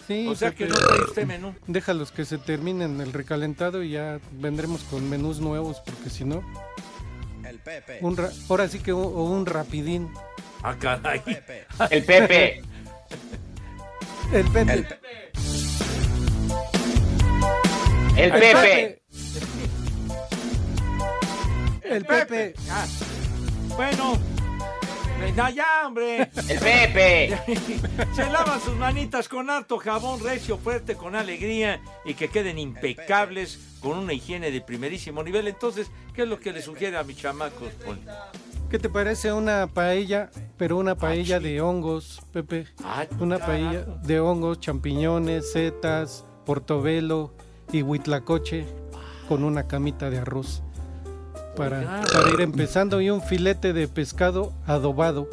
Sí, 0.07 0.27
O 0.29 0.35
sea 0.35 0.53
que 0.55 0.67
no 0.67 0.75
trae 0.75 1.01
usted 1.03 1.27
menú. 1.27 1.55
Déjalos 1.67 2.11
que 2.13 2.25
se 2.25 2.39
terminen 2.39 3.01
el 3.01 3.13
recalentado 3.13 3.83
y 3.83 3.91
ya 3.91 4.21
vendremos 4.33 4.83
con 4.85 5.09
menús 5.09 5.41
nuevos, 5.41 5.81
porque 5.85 6.11
si 6.11 6.25
no. 6.25 6.43
Pepe. 7.65 7.99
Un 8.01 8.17
ra- 8.17 8.31
ahora 8.49 8.69
sí 8.69 8.79
que 8.81 8.93
un, 8.93 9.05
un 9.05 9.47
rapidín. 9.47 10.11
Ah, 10.63 10.77
caray. 10.79 11.21
El 11.91 12.05
Pepe. 12.05 12.63
El 14.33 14.45
Pepe. 14.51 14.83
El 18.17 18.23
El 18.25 18.33
Pepe. 18.33 19.03
El 21.85 22.05
Pepe. 22.05 22.55
Ah, 22.71 22.87
bueno. 23.77 24.19
Venga 25.23 25.51
ya, 25.51 25.87
hombre. 25.87 26.29
El 26.49 26.59
Pepe. 26.59 27.39
Se 28.15 28.29
lavan 28.31 28.61
sus 28.61 28.75
manitas 28.77 29.29
con 29.29 29.49
harto 29.51 29.79
jabón 29.79 30.21
recio, 30.21 30.59
fuerte, 30.59 30.97
con 30.97 31.15
alegría 31.15 31.81
y 32.05 32.15
que 32.15 32.29
queden 32.29 32.59
impecables 32.59 33.59
con 33.81 33.99
una 33.99 34.13
higiene 34.13 34.51
de 34.51 34.61
primerísimo 34.61 35.23
nivel. 35.23 35.47
Entonces, 35.49 35.91
¿qué 36.15 36.23
es 36.23 36.29
lo 36.29 36.41
que 36.41 36.53
le 36.53 36.61
sugiere 36.61 36.97
a 36.97 37.05
mis 37.05 37.17
chamacos? 37.19 37.71
Poli? 37.85 38.01
¿Qué 38.69 38.79
te 38.79 38.89
parece 38.89 39.33
una 39.33 39.67
paella, 39.67 40.31
pero 40.57 40.77
una 40.79 40.95
paella 40.97 41.39
de 41.39 41.61
hongos, 41.61 42.21
Pepe? 42.33 42.67
Ah, 42.83 43.07
Una 43.21 43.39
carajo. 43.39 43.53
paella 43.53 43.85
de 44.03 44.21
hongos, 44.21 44.61
champiñones, 44.61 45.53
setas, 45.53 46.25
portobelo 46.47 47.35
y 47.71 47.83
huitlacoche 47.83 48.67
con 49.29 49.45
una 49.45 49.69
camita 49.69 50.11
de 50.11 50.19
arroz. 50.19 50.63
Para, 51.57 52.03
para 52.13 52.31
ir 52.31 52.41
empezando 52.41 53.01
y 53.01 53.11
un 53.11 53.21
filete 53.23 53.73
de 53.73 53.89
pescado 53.89 54.53
adobado. 54.67 55.29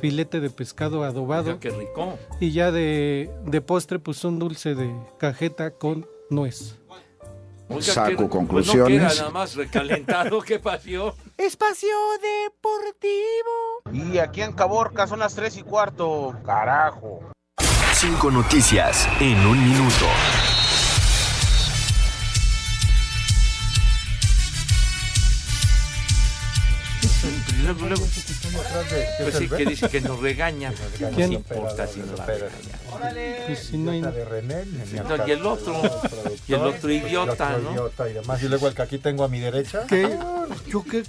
Filete 0.00 0.40
de 0.40 0.50
pescado 0.50 1.02
adobado. 1.04 1.58
Qué 1.60 1.70
rico. 1.70 2.18
Y 2.40 2.52
ya 2.52 2.70
de, 2.70 3.30
de 3.46 3.60
postre, 3.60 3.98
pues 3.98 4.22
un 4.24 4.38
dulce 4.38 4.74
de 4.74 4.94
cajeta 5.18 5.70
con 5.72 6.06
nuez. 6.30 6.76
Oiga, 7.68 7.80
Saco 7.82 8.08
que- 8.10 8.16
pues 8.16 8.28
conclusiones. 8.30 9.02
no 9.02 9.08
queda 9.08 9.18
nada 9.18 9.30
más 9.30 9.54
recalentado, 9.56 10.40
qué 10.42 10.58
pasión. 10.58 11.12
Espacio 11.38 11.88
Deportivo. 12.20 14.12
Y 14.12 14.18
aquí 14.18 14.42
en 14.42 14.52
Caborca 14.52 15.06
son 15.06 15.18
las 15.20 15.34
3 15.34 15.56
y 15.58 15.62
cuarto. 15.62 16.34
Carajo. 16.44 17.20
Cinco 17.94 18.30
noticias 18.30 19.08
en 19.20 19.38
un 19.46 19.64
minuto. 19.64 20.04
Luego, 27.64 27.86
luego. 27.86 28.06
Pues 29.22 29.34
sí, 29.36 29.48
que 29.48 29.66
dice 29.66 29.88
que 29.88 30.00
nos 30.00 30.20
regaña. 30.20 30.72
¿Qué 30.98 31.08
¿Quién? 31.14 31.30
nos 31.32 31.40
importa 31.40 31.86
si 31.86 32.00
nos 32.00 32.18
regaña? 32.24 33.44
Pues 33.46 33.58
si 33.58 33.78
no 33.78 33.90
hay... 33.90 34.00
No, 34.00 34.12
y 35.26 35.30
el 35.30 35.44
otro, 35.46 35.74
y 36.46 36.54
el 36.54 36.60
otro 36.60 36.90
idiota, 36.90 37.58
¿no? 37.58 37.72
Idiota 37.72 38.08
y 38.08 38.12
demás. 38.12 38.42
Y 38.42 38.48
luego 38.48 38.68
el 38.68 38.74
que 38.74 38.82
aquí 38.82 38.98
tengo 38.98 39.24
a 39.24 39.28
mi 39.28 39.40
derecha. 39.40 39.86
¿Qué? 39.86 40.16
¿Yo 40.66 40.84
qué? 40.84 41.02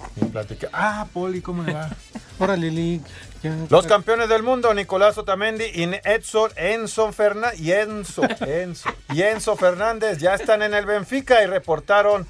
Ah, 0.74 1.08
Poli, 1.14 1.42
¿cómo 1.42 1.64
le 1.64 1.74
va? 1.74 1.90
Órale, 2.40 2.70
Lili. 2.70 3.02
ya. 3.42 3.56
Los 3.70 3.86
campeones 3.88 4.28
del 4.28 4.44
mundo, 4.44 4.74
Nicolás 4.74 5.18
Otamendi 5.18 5.66
y 5.74 5.84
Edson 6.04 6.52
Enzo 6.58 7.12
Fernández 7.14 7.60
y 7.60 7.72
Enzo, 7.72 8.24
Enzo, 8.46 8.90
y 9.14 9.22
Enzo 9.22 9.56
Fernández 9.56 10.18
ya 10.18 10.36
están 10.36 10.62
en 10.62 10.74
el 10.74 10.86
Benfica 10.86 11.42
y 11.44 11.46
reportaron 11.46 12.28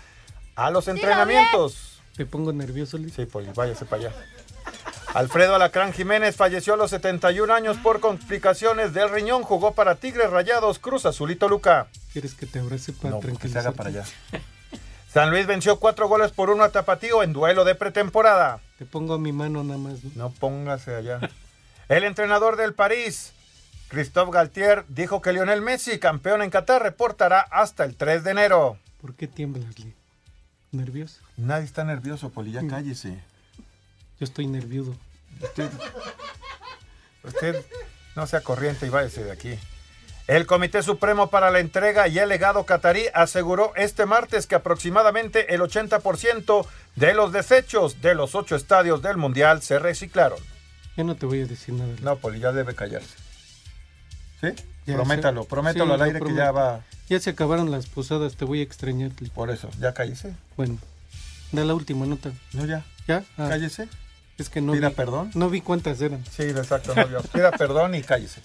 a 0.55 0.69
los 0.69 0.87
entrenamientos. 0.87 1.94
Te 2.15 2.25
pongo 2.25 2.53
nervioso, 2.53 2.97
Liz. 2.97 3.13
Sí, 3.13 3.25
Poli, 3.25 3.49
váyase 3.53 3.85
para 3.85 4.03
allá. 4.03 4.15
Alfredo 5.13 5.55
Alacrán 5.55 5.93
Jiménez 5.93 6.35
falleció 6.35 6.73
a 6.73 6.77
los 6.77 6.89
71 6.89 7.53
años 7.53 7.77
por 7.77 7.99
complicaciones 8.01 8.93
del 8.93 9.09
riñón. 9.09 9.43
Jugó 9.43 9.73
para 9.73 9.95
Tigres 9.95 10.29
Rayados, 10.29 10.79
Cruz 10.79 11.05
Azulito 11.05 11.47
Luca. 11.47 11.87
¿Quieres 12.11 12.33
que 12.33 12.45
te 12.45 12.59
abrace 12.59 12.91
para 12.91 13.11
No, 13.11 13.19
que 13.21 13.47
se 13.47 13.59
haga 13.59 13.71
para 13.71 13.89
allá. 13.89 14.03
San 15.13 15.31
Luis 15.31 15.47
venció 15.47 15.79
cuatro 15.79 16.09
goles 16.09 16.31
por 16.31 16.49
uno 16.49 16.65
a 16.65 16.69
Tapatío 16.69 17.23
en 17.23 17.31
duelo 17.31 17.63
de 17.63 17.75
pretemporada. 17.75 18.59
Te 18.77 18.85
pongo 18.85 19.17
mi 19.17 19.31
mano 19.31 19.63
nada 19.63 19.79
más. 19.79 20.03
¿no? 20.03 20.11
No 20.15 20.29
póngase 20.31 20.93
allá. 20.95 21.21
El 21.87 22.03
entrenador 22.03 22.57
del 22.57 22.73
París, 22.73 23.31
Christophe 23.87 24.33
Galtier, 24.33 24.83
dijo 24.89 25.21
que 25.21 25.31
Lionel 25.31 25.61
Messi, 25.61 25.99
campeón 25.99 26.41
en 26.41 26.49
Qatar, 26.49 26.83
reportará 26.83 27.39
hasta 27.39 27.85
el 27.85 27.95
3 27.95 28.25
de 28.25 28.31
enero. 28.31 28.77
¿Por 28.99 29.15
qué 29.15 29.27
tiemblas, 29.27 29.79
Lee? 29.79 29.95
¿Nervioso? 30.75 31.21
Nadie 31.37 31.65
está 31.65 31.83
nervioso, 31.83 32.29
Poli, 32.29 32.51
ya 32.51 32.67
cállese. 32.67 33.19
Yo 34.19 34.23
estoy 34.23 34.47
nervioso. 34.47 34.95
Usted, 35.41 35.69
usted 37.23 37.65
no 38.15 38.27
sea 38.27 38.41
corriente 38.41 38.85
y 38.85 38.89
váyase 38.89 39.23
de 39.23 39.31
aquí. 39.31 39.59
El 40.27 40.47
Comité 40.47 40.81
Supremo 40.81 41.29
para 41.29 41.51
la 41.51 41.59
Entrega 41.59 42.07
y 42.07 42.17
el 42.17 42.29
Legado 42.29 42.65
Catarí 42.65 43.05
aseguró 43.13 43.73
este 43.75 44.05
martes 44.07 44.47
que 44.47 44.55
aproximadamente 44.55 45.53
el 45.53 45.61
80% 45.61 46.65
de 46.95 47.13
los 47.13 47.31
desechos 47.31 48.01
de 48.01 48.15
los 48.15 48.33
ocho 48.33 48.55
estadios 48.55 49.03
del 49.03 49.17
Mundial 49.17 49.61
se 49.61 49.77
reciclaron. 49.77 50.39
Ya 50.97 51.03
no 51.03 51.15
te 51.15 51.25
voy 51.25 51.41
a 51.41 51.45
decir 51.45 51.75
nada. 51.75 51.93
No, 52.01 52.15
Poli, 52.15 52.39
ya 52.39 52.51
debe 52.53 52.73
callarse. 52.73 53.15
¿Sí? 54.41 54.47
Ya 54.87 54.95
prométalo, 54.95 55.45
prométalo 55.45 55.85
sí, 55.85 55.91
al 55.93 56.01
aire 56.01 56.19
que 56.21 56.33
ya 56.33 56.51
va. 56.51 56.81
Ya 57.09 57.19
se 57.19 57.29
acabaron 57.29 57.69
las 57.71 57.85
posadas, 57.87 58.35
te 58.35 58.45
voy 58.45 58.59
a 58.59 58.63
extrañar. 58.63 59.11
Por 59.33 59.51
eso, 59.51 59.69
ya 59.79 59.93
cállese. 59.93 60.33
Bueno, 60.57 60.77
da 61.51 61.63
la 61.63 61.73
última 61.75 62.05
nota. 62.05 62.31
No, 62.53 62.65
ya. 62.65 62.83
¿Ya? 63.07 63.23
Ah, 63.37 63.47
Cállese. 63.49 63.87
es 64.39 64.49
que 64.49 64.61
no 64.61 64.73
Pida 64.73 64.89
vi, 64.89 64.95
perdón. 64.95 65.29
no 65.35 65.49
vi 65.51 65.61
cuántas 65.61 66.01
eran. 66.01 66.23
Sí, 66.25 66.43
exacto, 66.43 66.95
no 66.95 67.07
vio. 67.07 67.21
Pida 67.21 67.51
perdón 67.51 67.93
y 67.93 68.01
cállese. 68.01 68.41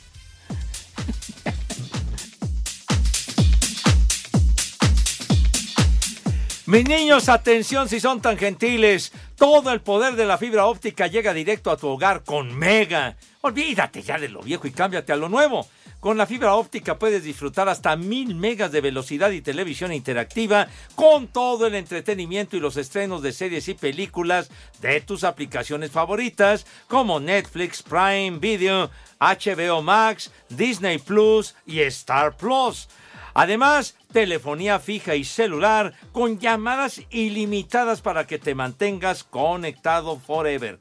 Mis 6.71 6.89
niños, 6.89 7.29
atención 7.29 7.89
si 7.89 7.99
son 7.99 8.21
tan 8.21 8.39
gentiles. 8.39 9.11
Todo 9.35 9.73
el 9.73 9.81
poder 9.81 10.14
de 10.14 10.25
la 10.25 10.39
fibra 10.39 10.66
óptica 10.66 11.09
llega 11.09 11.35
directo 11.35 11.73
a 11.73 11.77
tu 11.77 11.89
hogar 11.89 12.23
con 12.23 12.57
Mega. 12.57 13.16
Olvídate 13.41 14.03
ya 14.03 14.21
de 14.21 14.29
lo 14.29 14.41
viejo 14.41 14.68
y 14.68 14.71
cámbiate 14.71 15.12
a 15.12 15.16
lo 15.16 15.29
nuevo. 15.29 15.66
Con 15.99 16.16
la 16.16 16.27
fibra 16.27 16.55
óptica 16.55 16.97
puedes 16.97 17.25
disfrutar 17.25 17.68
hasta 17.68 17.97
mil 17.97 18.37
megas 18.37 18.71
de 18.71 18.81
velocidad 18.81 19.33
y 19.33 19.43
televisión 19.43 19.93
interactiva 19.93 20.68
con 20.95 21.27
todo 21.27 21.66
el 21.66 21.75
entretenimiento 21.75 22.57
y 22.57 22.61
los 22.61 22.77
estrenos 22.77 23.21
de 23.21 23.33
series 23.33 23.66
y 23.66 23.75
películas 23.75 24.49
de 24.81 25.01
tus 25.01 25.25
aplicaciones 25.25 25.91
favoritas 25.91 26.66
como 26.87 27.18
Netflix, 27.18 27.83
Prime 27.83 28.39
Video, 28.39 28.93
HBO 29.18 29.83
Max, 29.83 30.31
Disney 30.49 30.99
Plus 30.99 31.57
y 31.66 31.81
Star 31.81 32.37
Plus. 32.37 32.87
Además, 33.35 33.97
telefonía 34.12 34.78
fija 34.78 35.14
y 35.14 35.24
celular 35.24 35.95
con 36.12 36.39
llamadas 36.39 37.03
ilimitadas 37.11 38.01
para 38.01 38.26
que 38.26 38.39
te 38.39 38.55
mantengas 38.55 39.24
conectado 39.24 40.18
forever. 40.18 40.78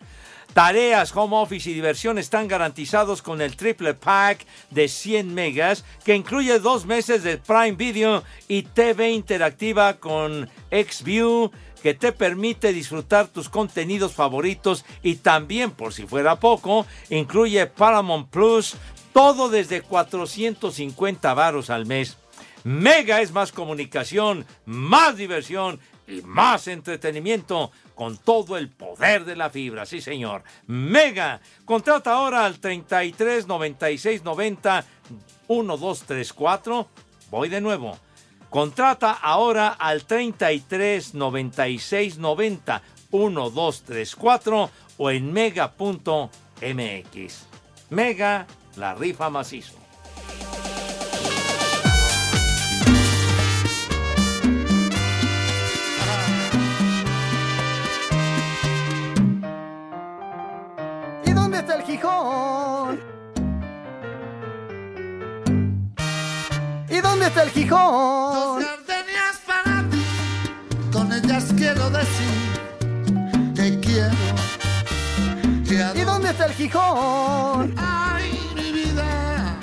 Tareas, 0.54 1.16
home 1.16 1.38
office 1.38 1.70
y 1.70 1.74
diversión 1.74 2.18
están 2.18 2.48
garantizados 2.48 3.22
con 3.22 3.40
el 3.40 3.56
triple 3.56 3.94
pack 3.94 4.46
de 4.72 4.88
100 4.88 5.34
megas 5.34 5.86
que 6.04 6.16
incluye 6.16 6.60
dos 6.60 6.86
meses 6.86 7.24
de 7.24 7.38
Prime 7.38 7.74
Video 7.74 8.24
y 8.48 8.64
TV 8.64 9.12
interactiva 9.12 9.98
con 9.98 10.50
XView 10.72 11.52
que 11.84 11.94
te 11.94 12.12
permite 12.12 12.74
disfrutar 12.74 13.28
tus 13.28 13.48
contenidos 13.48 14.14
favoritos 14.14 14.86
y 15.02 15.16
también, 15.16 15.72
por 15.72 15.94
si 15.94 16.06
fuera 16.08 16.40
poco, 16.40 16.86
incluye 17.10 17.66
Paramount 17.68 18.30
Plus, 18.30 18.76
todo 19.14 19.50
desde 19.50 19.82
450 19.82 21.34
varos 21.34 21.70
al 21.70 21.86
mes. 21.86 22.18
Mega 22.64 23.22
es 23.22 23.32
más 23.32 23.52
comunicación, 23.52 24.46
más 24.66 25.18
diversión 25.18 25.80
y 26.08 26.22
más 26.22 26.68
entretenimiento 26.68 27.72
con 27.96 28.18
todo 28.18 28.58
el 28.58 28.70
poder 28.70 29.26
de 29.26 29.36
la 29.36 29.50
fibra, 29.50 29.86
sí 29.86 30.02
señor. 30.02 30.44
Mega, 30.68 31.42
contrata 31.66 32.14
ahora 32.14 32.46
al 32.46 32.60
33 32.60 33.48
96 33.48 34.24
90 34.24 34.86
1234. 35.48 36.88
Voy 37.30 37.50
de 37.50 37.62
nuevo. 37.62 37.98
Contrata 38.50 39.12
ahora 39.12 39.70
al 39.70 40.06
33 40.06 41.14
96 41.14 42.18
90 42.18 42.82
1234 43.12 44.70
o 44.98 45.10
en 45.10 45.34
mega.mx. 45.34 46.30
Mega, 47.90 48.48
la 48.76 48.96
rifa 48.96 49.30
macizo. 49.30 49.79
Dónde 67.20 67.28
está 67.28 67.44
el 67.44 67.50
Gijón? 67.50 68.62
gardenias 68.62 69.42
para 69.46 69.84
ti, 69.90 70.04
con 70.94 71.12
ellas 71.12 71.54
quiero 71.58 71.90
decir 71.90 73.54
te 73.54 73.80
quiero. 73.82 74.16
¿Y 75.96 76.02
dónde 76.06 76.30
está 76.30 76.46
el 76.46 76.54
Gijón? 76.54 77.76
Ay, 77.78 78.40
mi 78.56 78.72
vida. 78.72 79.60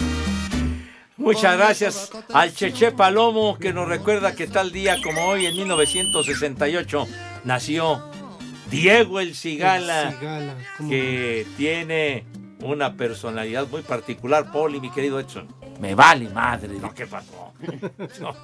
Muchas 1.17 1.57
gracias 1.57 2.11
al 2.35 2.55
Cheche 2.55 2.93
Palomo 2.93 3.59
que 3.59 3.73
nos 3.73 3.89
recuerda 3.89 4.35
que 4.35 4.47
tal 4.47 4.71
día 4.71 4.97
como 5.03 5.25
hoy 5.25 5.47
en 5.47 5.57
1968 5.57 7.07
nació 7.45 8.03
Diego 8.71 9.19
El 9.19 9.35
Cigala, 9.35 10.11
El 10.11 10.15
Cigala, 10.15 10.55
¿cómo 10.77 10.91
que 10.91 11.47
tiene 11.57 12.27
una 12.61 12.97
personalidad 12.97 13.67
muy 13.69 13.81
particular, 13.81 14.53
Poli, 14.53 14.79
mi 14.79 14.91
querido 14.91 15.19
Edson. 15.19 15.66
Me 15.81 15.95
vale 15.95 16.29
madre, 16.29 16.69
¿no? 16.79 16.93
¿Qué 16.95 17.07
pasó? 17.07 17.53
No. 18.21 18.35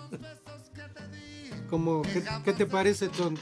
¿Cómo, 1.68 2.03
qué, 2.03 2.22
qué 2.45 2.53
te 2.53 2.66
parece, 2.66 3.09
Ton? 3.09 3.39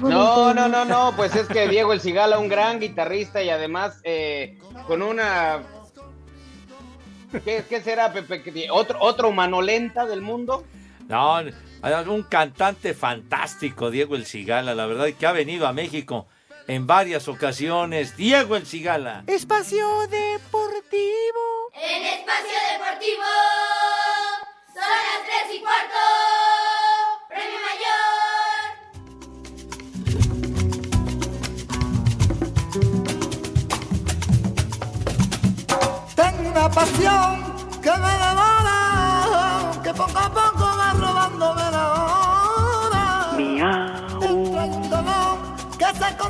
No, 0.00 0.54
no, 0.54 0.68
no, 0.68 0.84
no, 0.86 1.12
pues 1.14 1.34
es 1.36 1.46
que 1.46 1.68
Diego 1.68 1.92
El 1.92 2.00
Cigala, 2.00 2.38
un 2.38 2.48
gran 2.48 2.80
guitarrista 2.80 3.42
y 3.42 3.50
además 3.50 4.00
eh, 4.04 4.58
con 4.86 5.02
una... 5.02 5.62
¿Qué, 7.44 7.64
qué 7.68 7.82
será, 7.82 8.10
Pepe? 8.12 8.42
¿Que 8.42 8.68
¿Otro, 8.70 8.98
¿Otro 9.02 9.32
mano 9.32 9.60
lenta 9.60 10.06
del 10.06 10.22
mundo? 10.22 10.64
No, 11.08 11.40
un 12.08 12.22
cantante 12.22 12.94
fantástico, 12.94 13.90
Diego 13.90 14.16
El 14.16 14.24
Cigala, 14.24 14.74
la 14.74 14.86
verdad 14.86 15.08
que 15.18 15.26
ha 15.26 15.32
venido 15.32 15.66
a 15.66 15.74
México 15.74 16.26
en 16.68 16.86
varias 16.86 17.28
ocasiones. 17.28 18.16
Diego 18.16 18.56
El 18.56 18.66
Cigala. 18.66 19.24
Espacio 19.26 20.06
Deportivo. 20.08 21.70
En 21.74 22.04
Espacio 22.04 22.58
Deportivo 22.72 23.24
son 24.74 24.82
las 24.82 25.22
3 25.46 25.54
y 25.54 25.60
cuarto. 25.60 26.02
Premio 27.28 27.58
Mayor. 27.66 28.76
Tengo 36.14 36.50
una 36.50 36.70
pasión 36.70 37.56
que 37.82 37.90
me 37.90 38.12
devora, 38.24 39.80
que 39.82 39.94
poco 39.94 40.18
a 40.18 40.32
poco 40.32 40.45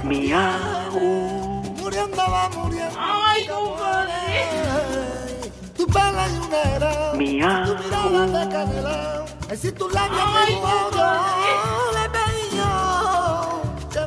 Miau. 0.07 1.00
muriendo 1.78 2.16
va 2.16 2.48
muriendo. 2.50 2.96
Ay, 2.98 3.46
compadre. 3.46 4.12
Tu 5.76 5.86
negro, 6.48 7.14
Miau. 7.16 7.66
tu 7.66 7.82
mirada 7.82 8.26
de 8.26 8.52
canela, 8.52 9.24
es 9.50 9.61
si 9.61 9.72
tu 9.72 9.88
labio 9.88 10.18
Ay, 10.20 10.54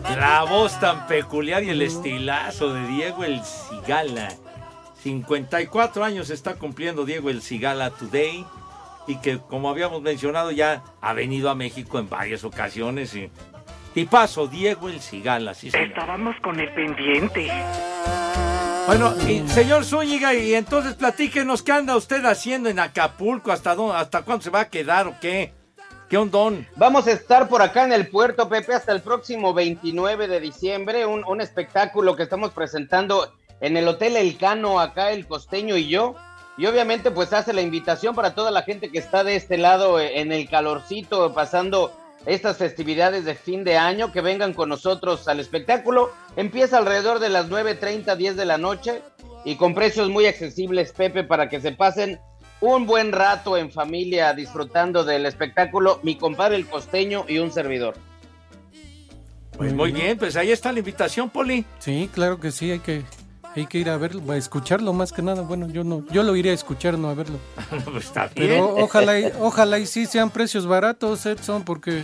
me 0.06 0.16
La 0.16 0.44
voz 0.44 0.80
tan 0.80 1.06
peculiar 1.08 1.64
y 1.64 1.70
el 1.70 1.82
estilazo 1.82 2.74
de 2.74 2.88
Diego 2.88 3.26
El 3.26 3.42
Cigala. 3.44 4.30
54 5.04 6.04
años 6.04 6.30
está 6.30 6.56
cumpliendo 6.56 7.06
Diego 7.06 7.30
El 7.30 7.42
Cigala 7.42 7.90
Today 7.90 8.46
y 9.08 9.18
que 9.18 9.40
como 9.40 9.70
habíamos 9.70 10.02
mencionado 10.02 10.52
ya 10.52 10.84
ha 11.02 11.14
venido 11.14 11.50
a 11.50 11.56
México 11.56 12.00
en 12.00 12.08
varias 12.10 12.44
ocasiones 12.44 13.16
y 13.16 13.30
tipazo 13.94 14.48
Diego 14.48 14.90
El 14.90 15.00
Cigala, 15.00 15.54
sí 15.54 15.72
señor. 15.72 15.88
Estábamos 15.88 16.36
con 16.42 16.60
el 16.60 16.74
pendiente. 16.74 17.52
Bueno, 18.88 19.14
y 19.28 19.48
señor 19.50 19.86
Zúñiga, 19.86 20.34
y 20.34 20.56
entonces 20.56 20.96
platíquenos 20.96 21.62
qué 21.62 21.74
anda 21.74 21.96
usted 21.96 22.26
haciendo 22.26 22.70
en 22.70 22.80
Acapulco, 22.80 23.52
hasta 23.52 23.76
dónde, 23.76 23.96
hasta 23.96 24.24
cuándo 24.24 24.44
se 24.44 24.50
va 24.50 24.62
a 24.62 24.70
quedar 24.70 25.08
o 25.08 25.16
qué. 25.20 25.54
¿Qué 26.10 26.18
ondón? 26.18 26.68
Vamos 26.76 27.06
a 27.06 27.12
estar 27.12 27.48
por 27.48 27.62
acá 27.62 27.86
en 27.86 27.94
el 27.94 28.08
puerto, 28.08 28.50
Pepe, 28.50 28.74
hasta 28.74 28.92
el 28.92 29.02
próximo 29.02 29.54
29 29.54 30.28
de 30.28 30.40
diciembre. 30.40 31.06
Un, 31.06 31.24
un 31.24 31.40
espectáculo 31.40 32.16
que 32.16 32.24
estamos 32.24 32.50
presentando 32.50 33.32
en 33.62 33.78
el 33.78 33.88
Hotel 33.88 34.18
El 34.18 34.36
Cano, 34.38 34.80
acá 34.80 35.12
el 35.12 35.28
costeño 35.28 35.78
y 35.78 35.88
yo. 35.88 36.16
Y 36.58 36.66
obviamente, 36.66 37.12
pues 37.12 37.32
hace 37.32 37.54
la 37.54 37.62
invitación 37.62 38.16
para 38.16 38.34
toda 38.34 38.50
la 38.50 38.64
gente 38.64 38.92
que 38.92 38.98
está 38.98 39.24
de 39.24 39.36
este 39.36 39.60
lado 39.60 40.00
eh, 40.00 40.20
en 40.20 40.32
el 40.32 40.50
calorcito, 40.50 41.32
pasando 41.34 41.94
estas 42.26 42.58
festividades 42.58 43.26
de 43.26 43.36
fin 43.36 43.64
de 43.64 43.78
año, 43.78 44.12
que 44.12 44.22
vengan 44.22 44.54
con 44.54 44.70
nosotros 44.70 45.28
al 45.28 45.40
espectáculo. 45.40 46.12
Empieza 46.36 46.78
alrededor 46.78 47.20
de 47.20 47.30
las 47.30 47.50
9.30, 47.50 48.16
10 48.16 48.36
de 48.36 48.46
la 48.46 48.58
noche 48.58 49.02
y 49.46 49.56
con 49.56 49.74
precios 49.74 50.10
muy 50.10 50.26
accesibles, 50.26 50.92
Pepe, 50.92 51.24
para 51.24 51.50
que 51.50 51.62
se 51.62 51.72
pasen 51.72 52.20
un 52.62 52.86
buen 52.86 53.12
rato 53.12 53.58
en 53.58 53.72
familia 53.72 54.34
disfrutando 54.34 55.04
del 55.04 55.26
espectáculo. 55.26 56.00
Mi 56.04 56.18
compadre 56.18 56.58
el 56.58 56.68
costeño 56.68 57.26
y 57.28 57.40
un 57.40 57.52
servidor. 57.52 57.96
Pues 59.58 59.74
muy 59.74 59.92
bien, 59.92 60.18
pues 60.18 60.38
ahí 60.38 60.52
está 60.52 60.72
la 60.72 60.80
invitación, 60.80 61.30
Poli. 61.30 61.66
Sí, 61.80 62.10
claro 62.14 62.40
que 62.40 62.50
sí, 62.50 62.72
hay 62.72 62.80
que, 62.80 63.04
hay 63.56 63.66
que 63.66 63.78
ir 63.80 63.90
a 63.90 63.98
verlo, 63.98 64.32
a 64.32 64.38
escucharlo 64.38 64.94
más 64.94 65.12
que 65.12 65.22
nada. 65.22 65.42
Bueno, 65.42 65.68
yo 65.68 65.84
no, 65.84 66.06
yo 66.12 66.24
lo 66.24 66.36
iré 66.36 66.52
a 66.52 66.54
escuchar, 66.54 66.98
no 66.98 67.10
a 67.10 67.14
verlo. 67.14 67.40
Pues 67.86 68.06
está 68.06 68.28
bien. 68.28 68.50
Pero 68.50 68.76
ojalá 68.76 69.20
y, 69.20 69.32
ojalá 69.40 69.80
y 69.80 69.86
sí 69.86 70.06
sean 70.06 70.30
precios 70.30 70.66
baratos, 70.68 71.26
Edson, 71.26 71.64
porque 71.64 72.04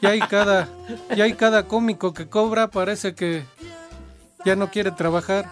ya 0.00 0.10
hay 0.10 0.20
cada, 0.20 0.68
ya 1.14 1.24
hay 1.24 1.34
cada 1.34 1.66
cómico 1.66 2.14
que 2.14 2.28
cobra, 2.28 2.68
parece 2.68 3.14
que 3.14 3.44
ya 4.44 4.56
no 4.56 4.70
quiere 4.70 4.90
trabajar. 4.90 5.50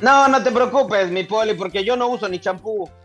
No, 0.00 0.26
no 0.28 0.42
te 0.42 0.50
preocupes, 0.50 1.10
mi 1.10 1.24
poli, 1.24 1.54
porque 1.54 1.84
yo 1.84 1.96
no 1.96 2.08
uso 2.08 2.28
ni 2.28 2.38
champú. 2.38 2.90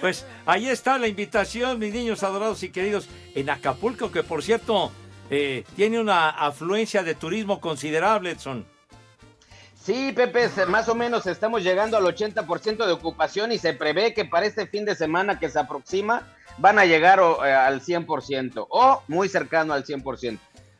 Pues 0.00 0.26
ahí 0.46 0.66
está 0.66 0.98
la 0.98 1.06
invitación, 1.06 1.78
mis 1.78 1.94
niños 1.94 2.24
adorados 2.24 2.64
y 2.64 2.70
queridos, 2.70 3.08
en 3.36 3.48
Acapulco, 3.48 4.10
que 4.10 4.24
por 4.24 4.42
cierto 4.42 4.90
eh, 5.30 5.62
tiene 5.76 6.00
una 6.00 6.28
afluencia 6.28 7.04
de 7.04 7.14
turismo 7.14 7.60
considerable, 7.60 8.32
Edson. 8.32 8.66
Sí, 9.84 10.12
Pepe, 10.12 10.48
más 10.66 10.88
o 10.88 10.94
menos 10.94 11.26
estamos 11.26 11.64
llegando 11.64 11.96
al 11.96 12.04
80% 12.04 12.86
de 12.86 12.92
ocupación 12.92 13.50
y 13.50 13.58
se 13.58 13.72
prevé 13.72 14.14
que 14.14 14.24
para 14.24 14.46
este 14.46 14.68
fin 14.68 14.84
de 14.84 14.94
semana 14.94 15.40
que 15.40 15.48
se 15.48 15.58
aproxima 15.58 16.22
van 16.58 16.78
a 16.78 16.84
llegar 16.84 17.18
o, 17.18 17.44
eh, 17.44 17.52
al 17.52 17.80
100% 17.80 18.66
o 18.68 19.02
muy 19.08 19.28
cercano 19.28 19.72
al 19.72 19.84
100%. 19.84 20.38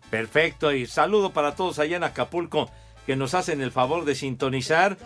Perfecto, 0.08 0.72
y 0.72 0.86
saludo 0.86 1.32
para 1.32 1.56
todos 1.56 1.80
allá 1.80 1.96
en 1.96 2.04
Acapulco 2.04 2.70
que 3.04 3.16
nos 3.16 3.34
hacen 3.34 3.60
el 3.60 3.72
favor 3.72 4.04
de 4.04 4.14
sintonizar. 4.14 4.96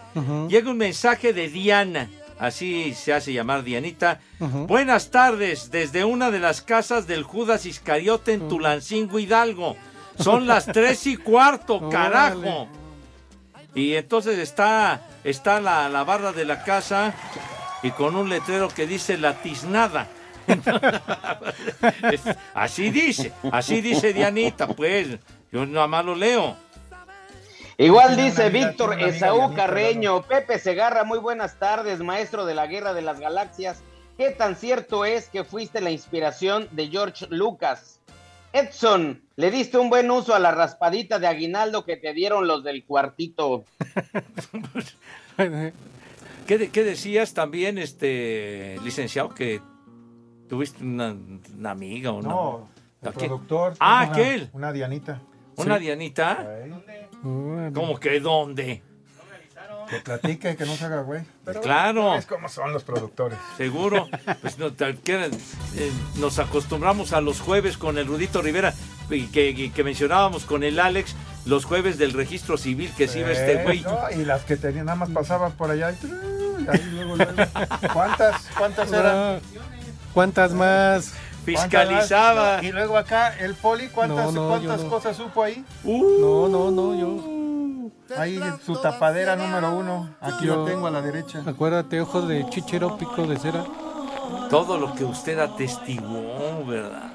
Llega 0.48 0.70
un 0.70 0.76
mensaje 0.76 1.32
de 1.32 1.48
Diana, 1.48 2.10
así 2.38 2.92
se 2.92 3.14
hace 3.14 3.32
llamar 3.32 3.62
Dianita. 3.62 4.20
Buenas 4.38 5.10
tardes, 5.10 5.70
desde 5.70 6.04
una 6.04 6.30
de 6.30 6.40
las 6.40 6.60
casas 6.60 7.06
del 7.06 7.22
Judas 7.22 7.64
Iscariote 7.64 8.34
en 8.34 8.48
Tulancingo 8.48 9.18
Hidalgo. 9.18 9.76
Son 10.18 10.46
las 10.46 10.66
tres 10.66 11.06
y 11.06 11.16
cuarto, 11.16 11.88
carajo. 11.90 12.68
Y 13.76 13.94
entonces 13.94 14.38
está, 14.38 15.02
está 15.22 15.60
la, 15.60 15.90
la 15.90 16.02
barra 16.02 16.32
de 16.32 16.46
la 16.46 16.64
casa 16.64 17.12
y 17.82 17.90
con 17.90 18.16
un 18.16 18.30
letrero 18.30 18.68
que 18.68 18.86
dice 18.86 19.18
la 19.18 19.34
tiznada. 19.34 20.08
Así 22.54 22.90
dice, 22.90 23.32
así 23.52 23.82
dice 23.82 24.12
Dianita, 24.12 24.68
pues. 24.68 25.18
Yo 25.52 25.66
nada 25.66 25.86
más 25.86 26.04
lo 26.04 26.14
leo. 26.14 26.56
Igual 27.76 28.16
dice 28.16 28.48
Víctor 28.48 28.98
Esaú 28.98 29.54
Carreño, 29.54 30.22
Pepe 30.22 30.58
Segarra, 30.58 31.04
muy 31.04 31.18
buenas 31.18 31.58
tardes, 31.58 32.00
maestro 32.00 32.46
de 32.46 32.54
la 32.54 32.66
Guerra 32.66 32.94
de 32.94 33.02
las 33.02 33.20
Galaxias. 33.20 33.82
¿Qué 34.16 34.30
tan 34.30 34.56
cierto 34.56 35.04
es 35.04 35.28
que 35.28 35.44
fuiste 35.44 35.82
la 35.82 35.90
inspiración 35.90 36.68
de 36.70 36.88
George 36.88 37.26
Lucas? 37.28 37.95
Edson, 38.58 39.22
le 39.36 39.50
diste 39.50 39.76
un 39.78 39.90
buen 39.90 40.10
uso 40.10 40.34
a 40.34 40.38
la 40.38 40.50
raspadita 40.52 41.18
de 41.18 41.26
aguinaldo 41.26 41.84
que 41.84 41.96
te 41.96 42.12
dieron 42.14 42.46
los 42.46 42.64
del 42.64 42.84
cuartito. 42.84 43.64
¿Qué, 46.46 46.58
de- 46.58 46.70
qué 46.70 46.84
decías 46.84 47.34
también, 47.34 47.76
este 47.78 48.76
licenciado, 48.84 49.30
que 49.30 49.60
tuviste 50.48 50.82
una, 50.84 51.14
una 51.56 51.70
amiga 51.72 52.12
o 52.12 52.22
no? 52.22 52.28
No, 52.28 52.68
el 53.02 53.12
productor. 53.12 53.74
Ah, 53.80 54.04
una- 54.04 54.12
aquel. 54.12 54.50
Una 54.52 54.72
Dianita. 54.72 55.20
¿Una 55.56 55.76
Sí. 55.78 55.82
Dianita? 55.84 56.46
¿Cómo 57.22 57.98
que 57.98 58.20
dónde? 58.20 58.82
Que 59.88 60.00
platique, 60.00 60.56
que 60.56 60.66
no 60.66 60.76
se 60.76 60.84
haga 60.84 61.02
güey. 61.02 61.22
Pero 61.44 61.60
Claro. 61.60 62.14
Es 62.14 62.26
como 62.26 62.48
son 62.48 62.72
los 62.72 62.84
productores. 62.84 63.38
Seguro. 63.56 64.08
Pues 64.40 64.58
no, 64.58 64.68
eh, 64.68 65.30
nos 66.16 66.38
acostumbramos 66.38 67.12
a 67.12 67.20
los 67.20 67.40
jueves 67.40 67.76
con 67.76 67.98
el 67.98 68.06
Rudito 68.06 68.42
Rivera 68.42 68.74
y 69.10 69.26
que, 69.26 69.50
y 69.50 69.70
que 69.70 69.84
mencionábamos 69.84 70.44
con 70.44 70.62
el 70.62 70.78
Alex 70.78 71.14
los 71.46 71.64
jueves 71.64 71.98
del 71.98 72.12
registro 72.12 72.58
civil 72.58 72.92
que 72.96 73.08
sí 73.08 73.22
ve 73.22 73.32
este 73.32 73.62
güey. 73.62 73.84
Y 74.16 74.24
las 74.24 74.44
que 74.44 74.56
tenían, 74.56 74.86
nada 74.86 74.96
más 74.96 75.10
pasaban 75.10 75.52
por 75.52 75.70
allá. 75.70 75.92
Y, 75.92 76.06
y 76.06 76.68
ahí 76.68 76.90
luego, 76.92 77.16
luego. 77.16 77.32
¿Cuántas? 77.92 78.48
¿Cuántas 78.56 78.92
eran? 78.92 79.40
¿Cuántas 80.12 80.52
más? 80.52 81.14
Fiscalizaba. 81.44 82.34
¿Cuántas? 82.34 82.64
Y 82.64 82.72
luego 82.72 82.98
acá, 82.98 83.36
el 83.38 83.54
poli, 83.54 83.88
¿cuántas, 83.88 84.32
No, 84.32 84.32
no, 84.32 84.48
cuántas 84.48 84.82
cosas 84.82 85.16
supo 85.16 85.42
ahí? 85.42 85.64
No, 85.84 86.48
no, 86.48 86.70
no, 86.70 86.98
yo. 86.98 87.35
Ahí 88.16 88.40
su 88.64 88.80
tapadera 88.80 89.34
número 89.36 89.74
uno. 89.76 90.10
Aquí 90.20 90.46
yo- 90.46 90.56
lo 90.56 90.64
tengo 90.64 90.86
a 90.86 90.90
la 90.90 91.02
derecha. 91.02 91.42
Acuérdate, 91.46 92.00
ojo 92.00 92.22
de 92.22 92.48
chichero, 92.50 92.96
pico 92.96 93.26
de 93.26 93.36
cera. 93.38 93.64
Todo 94.50 94.78
lo 94.78 94.94
que 94.94 95.04
usted 95.04 95.38
atestiguó, 95.38 96.64
¿verdad? 96.66 97.10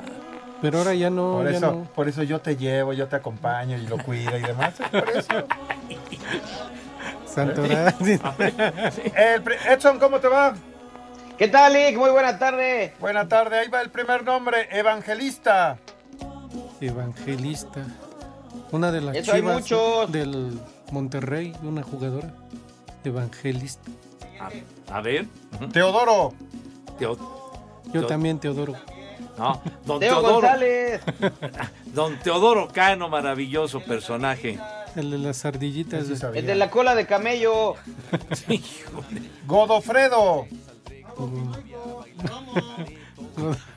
Pero 0.61 0.79
ahora 0.79 0.93
ya 0.93 1.09
no. 1.09 1.33
Por 1.37 1.49
ya 1.51 1.57
eso, 1.57 1.71
no. 1.71 1.83
por 1.95 2.07
eso 2.07 2.23
yo 2.23 2.39
te 2.39 2.55
llevo, 2.55 2.93
yo 2.93 3.07
te 3.07 3.15
acompaño 3.15 3.77
y 3.77 3.87
lo 3.87 3.97
cuido 3.97 4.37
y 4.37 4.41
demás. 4.41 4.73
Por 4.91 5.09
eso. 5.09 5.45
Pri- 9.43 9.55
Edson, 9.69 9.99
¿cómo 9.99 10.19
te 10.19 10.27
va? 10.27 10.53
¿Qué 11.37 11.47
tal, 11.47 11.73
Lick? 11.73 11.97
Muy 11.97 12.09
buena 12.11 12.37
tarde. 12.37 12.93
Buena 12.99 13.27
tarde, 13.27 13.59
ahí 13.59 13.67
va 13.69 13.81
el 13.81 13.89
primer 13.89 14.23
nombre, 14.23 14.67
Evangelista. 14.71 15.77
Evangelista. 16.79 17.81
Una 18.71 18.91
de 18.91 19.01
las 19.01 19.15
Eso 19.15 19.33
hay 19.33 19.41
chivas 19.41 19.55
muchos. 19.61 20.11
del 20.11 20.59
Monterrey, 20.91 21.53
una 21.63 21.83
jugadora. 21.83 22.33
Evangelista. 23.03 23.89
A, 24.39 24.97
a 24.97 25.01
ver. 25.01 25.25
Teodoro. 25.71 26.33
Teo- 26.99 27.17
Yo 27.85 28.01
Teo- 28.01 28.07
también, 28.07 28.39
Teodoro. 28.39 28.73
No, 29.37 29.61
don 29.85 29.99
Teo 29.99 30.13
Teodoro. 30.19 30.33
González. 30.41 31.01
Don 31.93 32.19
Teodoro 32.19 32.67
Cano, 32.67 33.09
maravilloso 33.09 33.79
personaje. 33.81 34.59
El 34.95 35.09
de 35.11 35.17
las 35.17 35.45
ardillitas. 35.45 36.07
de- 36.07 36.39
El 36.39 36.45
de 36.45 36.55
la 36.55 36.69
cola 36.69 36.95
de 36.95 37.05
camello. 37.07 37.75
Godofredo. 39.47 40.45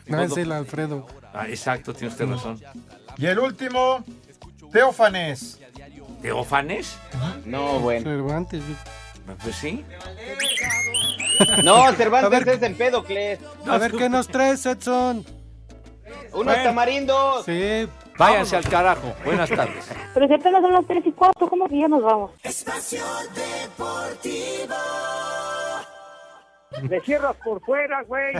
No, 0.06 0.22
es 0.22 0.36
el 0.36 0.52
Alfredo. 0.52 1.06
Ah, 1.32 1.48
exacto, 1.48 1.94
tiene 1.94 2.08
usted 2.12 2.26
razón. 2.26 2.60
Y 3.16 3.24
el 3.26 3.38
último, 3.38 4.04
Teófanes. 4.70 5.58
¿Teófanes? 6.24 6.96
No, 7.44 7.80
bueno. 7.80 8.08
Cervantes. 8.10 8.62
Pues 9.42 9.56
sí. 9.56 9.84
No, 11.62 11.92
Cervantes 11.92 12.30
ver. 12.46 12.48
es 12.48 12.62
Empédocles. 12.62 13.38
A 13.68 13.76
ver 13.76 13.92
qué 13.92 14.08
nos 14.08 14.26
traes, 14.28 14.64
Edson. 14.64 15.18
Unos 16.32 16.44
Bueno. 16.46 16.62
tamarindos. 16.62 17.44
Sí. 17.44 17.86
Váyanse 18.16 18.56
al 18.56 18.66
carajo. 18.66 19.12
Buenas 19.22 19.50
tardes. 19.50 19.84
Pero 20.14 20.26
si 20.26 20.32
apenas 20.32 20.62
son 20.62 20.72
las 20.72 20.86
3 20.86 21.02
y 21.04 21.12
4, 21.12 21.46
¿cómo 21.46 21.68
que 21.68 21.78
ya 21.78 21.88
nos 21.88 22.02
vamos? 22.02 22.30
Espacio 22.42 23.04
Deportivo. 23.34 24.74
Le 26.88 27.00
cierras 27.02 27.36
por 27.44 27.60
fuera, 27.66 28.02
güey. 28.04 28.34